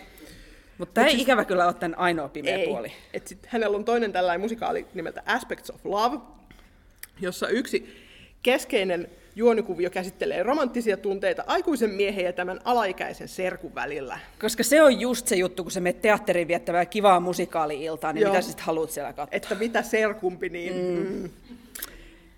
Mutta 0.77 0.93
tämä 0.93 1.07
ei 1.07 1.21
ikävä 1.21 1.45
kyllä 1.45 1.65
ole 1.65 1.73
tämän 1.73 1.99
ainoa 1.99 2.29
pimeä 2.29 2.55
Ei. 2.55 2.67
puoli. 2.67 2.91
Et 3.13 3.27
sit 3.27 3.45
hänellä 3.45 3.77
on 3.77 3.85
toinen 3.85 4.13
tällainen 4.13 4.41
musikaali 4.41 4.85
nimeltä 4.93 5.23
Aspects 5.25 5.69
of 5.69 5.85
Love, 5.85 6.17
jossa 7.21 7.47
yksi 7.47 8.07
keskeinen 8.43 9.09
juonikuvio 9.35 9.89
käsittelee 9.89 10.43
romanttisia 10.43 10.97
tunteita 10.97 11.43
aikuisen 11.47 11.89
miehen 11.89 12.25
ja 12.25 12.33
tämän 12.33 12.59
alaikäisen 12.63 13.27
serkun 13.27 13.75
välillä. 13.75 14.19
Koska 14.41 14.63
se 14.63 14.81
on 14.81 14.99
just 14.99 15.27
se 15.27 15.35
juttu, 15.35 15.63
kun 15.63 15.71
sä 15.71 15.79
menet 15.79 16.01
teatteriin 16.01 16.47
viettävää 16.47 16.85
kivaa 16.85 17.19
musikaali-iltaa, 17.19 18.13
niin 18.13 18.21
Joo. 18.21 18.31
mitä 18.31 18.41
sä 18.41 18.47
sitten 18.47 18.65
haluat 18.65 18.91
siellä 18.91 19.13
katsoa? 19.13 19.37
Että 19.37 19.55
mitä 19.55 19.81
serkumpi, 19.81 20.49
niin... 20.49 20.73
Mm. 20.73 21.21
Mm. 21.21 21.29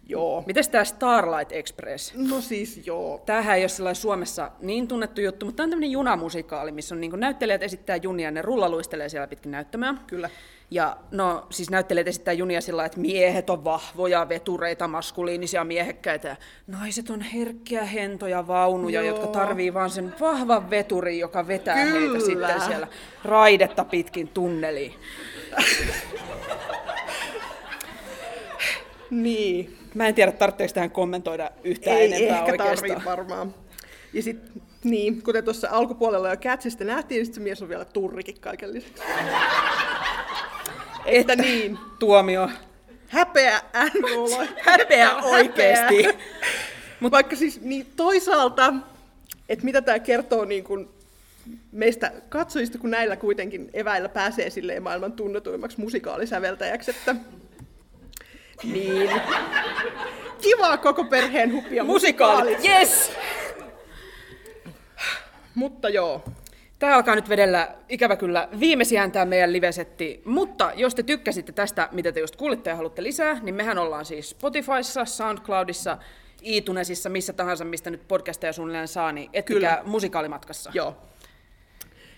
Joo. 0.10 0.44
Mites 0.46 0.70
tämä 0.70 0.84
Starlight 0.84 1.52
Express? 1.52 2.14
No 2.16 2.42
siis 2.42 2.88
joo. 2.88 3.22
Tämähän 3.26 3.58
ei 3.58 3.64
ole 3.64 3.70
sellainen 3.70 4.02
Suomessa 4.02 4.52
niin 4.60 4.88
tunnettu 4.88 5.22
juttu, 5.22 5.46
mutta 5.46 5.58
tämä 5.58 5.66
on 5.66 5.70
tämmöinen 5.70 5.92
junamusikaali, 5.92 6.72
missä 6.72 6.96
on 6.96 7.02
niin 7.02 7.20
näyttelijät 7.20 7.64
esittää 7.64 7.96
junia 7.96 8.28
ja 8.28 8.32
ne 8.32 8.42
rullaluistelee 8.42 9.10
siellä 9.10 9.28
pitkin 9.28 9.52
näyttämöä. 9.52 9.96
Kyllä. 10.08 10.30
Ja 10.72 10.98
no 11.12 11.48
siis 11.50 11.70
näyttelijät 11.70 12.08
esittää 12.08 12.34
junia 12.34 12.62
sillä 12.62 12.86
että 12.86 13.00
miehet 13.00 13.50
on 13.50 13.64
vahvoja, 13.64 14.30
vetureita, 14.30 14.88
maskuliinisia, 14.88 15.64
miehekkäitä 15.64 16.28
ja 16.28 16.36
naiset 16.68 17.10
on 17.10 17.22
herkkiä, 17.22 17.84
hentoja 17.84 18.48
vaunuja, 18.48 19.02
Joo. 19.02 19.16
jotka 19.16 19.28
tarvii 19.28 19.74
vaan 19.74 19.90
sen 19.90 20.14
vahvan 20.20 20.70
veturin, 20.70 21.20
joka 21.20 21.48
vetää 21.48 21.86
Kyllä. 21.86 22.00
heitä 22.00 22.26
sitten 22.26 22.62
siellä 22.62 22.88
raidetta 23.24 23.86
pitkin 23.86 24.28
tunneliin. 24.28 24.94
Niin. 29.12 29.79
Mä 29.94 30.08
en 30.08 30.16
tiedä, 30.16 30.32
tarvitseeko 30.32 30.74
tähän 30.74 30.92
kommentoida 30.92 31.52
yhtään 31.64 31.98
Ei 31.98 32.06
enempää 32.14 32.40
ehkä 32.40 32.52
oikeastaan. 32.52 32.90
tarvii 32.90 33.06
varmaan. 33.06 33.54
Ja 34.14 34.24
sitten, 34.24 34.62
niin, 34.84 35.22
kuten 35.22 35.44
tuossa 35.44 35.68
alkupuolella 35.72 36.30
jo 36.30 36.38
Catsista 36.38 36.84
nähtiin, 36.84 37.18
niin 37.18 37.26
sit 37.26 37.36
se 37.36 37.42
mies 37.42 37.62
on 37.62 37.70
vielä 37.70 37.86
turrikin 37.86 38.40
kaiken 38.42 38.74
lisäksi. 38.74 39.04
että 41.06 41.36
niin, 41.36 41.78
Tuomio. 42.00 42.50
häpeä 43.08 43.62
NK. 43.86 44.50
Häpeä 44.62 45.16
oikeesti. 45.16 46.08
Mutta 47.00 47.16
vaikka 47.16 47.36
siis 47.36 47.62
niin 47.62 47.88
toisaalta, 47.96 48.74
että 49.50 49.66
mitä 49.66 49.82
tämä 49.82 50.00
kertoo 50.00 50.46
niin 50.46 50.64
kun 50.64 50.90
meistä 51.72 52.12
katsojista, 52.30 52.78
kun 52.78 52.92
näillä 52.92 53.16
kuitenkin 53.16 53.70
eväillä 53.74 54.10
pääsee 54.10 54.50
silleen 54.50 54.84
maailman 54.84 55.12
tunnetuimmaksi 55.12 55.80
musikaalisäveltäjäksi, 55.80 56.92
että 56.92 57.16
niin. 58.64 59.10
Kivaa 60.42 60.78
koko 60.78 61.04
perheen 61.04 61.54
hupia 61.54 61.84
Musikaalit, 61.84 62.66
yes! 62.66 63.12
Mutta 65.56 65.90
joo, 65.90 66.24
Tämä 66.80 66.96
alkaa 66.96 67.16
nyt 67.16 67.30
vedellä 67.30 67.76
ikävä 67.90 68.16
kyllä 68.16 68.50
viimeisiään 68.60 69.12
tämä 69.12 69.26
meidän 69.26 69.54
livesetti, 69.54 70.22
mutta 70.26 70.72
jos 70.76 70.96
te 70.96 71.04
tykkäsitte 71.04 71.52
tästä, 71.52 71.90
mitä 71.92 72.12
te 72.12 72.20
just 72.20 72.36
kuulitte 72.36 72.70
ja 72.70 72.76
haluatte 72.76 73.04
lisää, 73.04 73.40
niin 73.42 73.56
mehän 73.56 73.78
ollaan 73.78 74.06
siis 74.06 74.30
Spotifyssa, 74.30 75.06
Soundcloudissa, 75.06 75.98
iTunesissa, 76.42 77.10
missä 77.10 77.34
tahansa, 77.34 77.66
mistä 77.66 77.90
nyt 77.90 78.08
podcasteja 78.08 78.54
suunnilleen 78.54 78.88
saa, 78.88 79.12
niin 79.12 79.30
ettikää 79.34 79.78
Kyllä. 79.78 79.92
musikaalimatkassa. 79.92 80.72
Joo. 80.74 80.98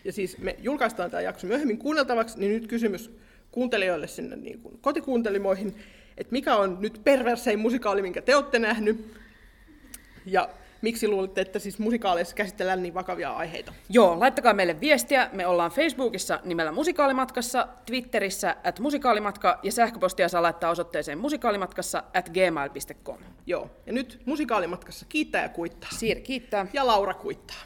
Ja 0.04 0.12
siis 0.12 0.38
me 0.38 0.56
julkaistaan 0.60 1.12
tämä 1.12 1.22
jakso 1.22 1.48
myöhemmin 1.48 1.78
kuunneltavaksi, 1.78 2.40
niin 2.40 2.52
nyt 2.52 2.68
kysymys 2.68 3.12
kuuntelijoille 3.52 4.08
sinne 4.08 4.36
niin 4.36 4.60
kuin 4.60 4.80
kotikuuntelimoihin, 4.82 5.76
että 6.22 6.32
mikä 6.32 6.56
on 6.56 6.78
nyt 6.80 7.02
perversein 7.04 7.60
musikaali, 7.60 8.02
minkä 8.02 8.22
te 8.22 8.36
olette 8.36 8.60
nähnyt, 8.60 9.14
ja 10.26 10.50
miksi 10.82 11.08
luulette, 11.08 11.42
että 11.42 11.60
siis 11.60 11.80
musikaaleissa 11.80 12.36
käsitellään 12.36 12.84
niin 12.84 12.94
vakavia 12.94 13.32
aiheita. 13.32 13.74
Joo, 13.90 14.20
laittakaa 14.20 14.54
meille 14.54 14.80
viestiä. 14.80 15.30
Me 15.34 15.48
ollaan 15.48 15.72
Facebookissa 15.72 16.40
nimellä 16.44 16.72
Musikaalimatkassa, 16.72 17.68
Twitterissä 17.86 18.56
at 18.64 18.80
musikaalimatka 18.80 19.60
ja 19.64 19.72
sähköpostia 19.72 20.30
saa 20.30 20.42
laittaa 20.42 20.72
osoitteeseen 20.72 21.18
musikaalimatkassa 21.18 22.04
at 22.14 22.30
gmail.com. 22.30 23.18
Joo, 23.46 23.72
ja 23.86 23.94
nyt 23.94 24.22
musikaalimatkassa 24.26 25.06
kiittää 25.10 25.44
ja 25.44 25.50
kuittaa. 25.50 25.90
Siir 25.92 26.20
kiittää. 26.20 26.66
Ja 26.74 26.88
Laura 26.88 27.14
kuittaa. 27.14 27.58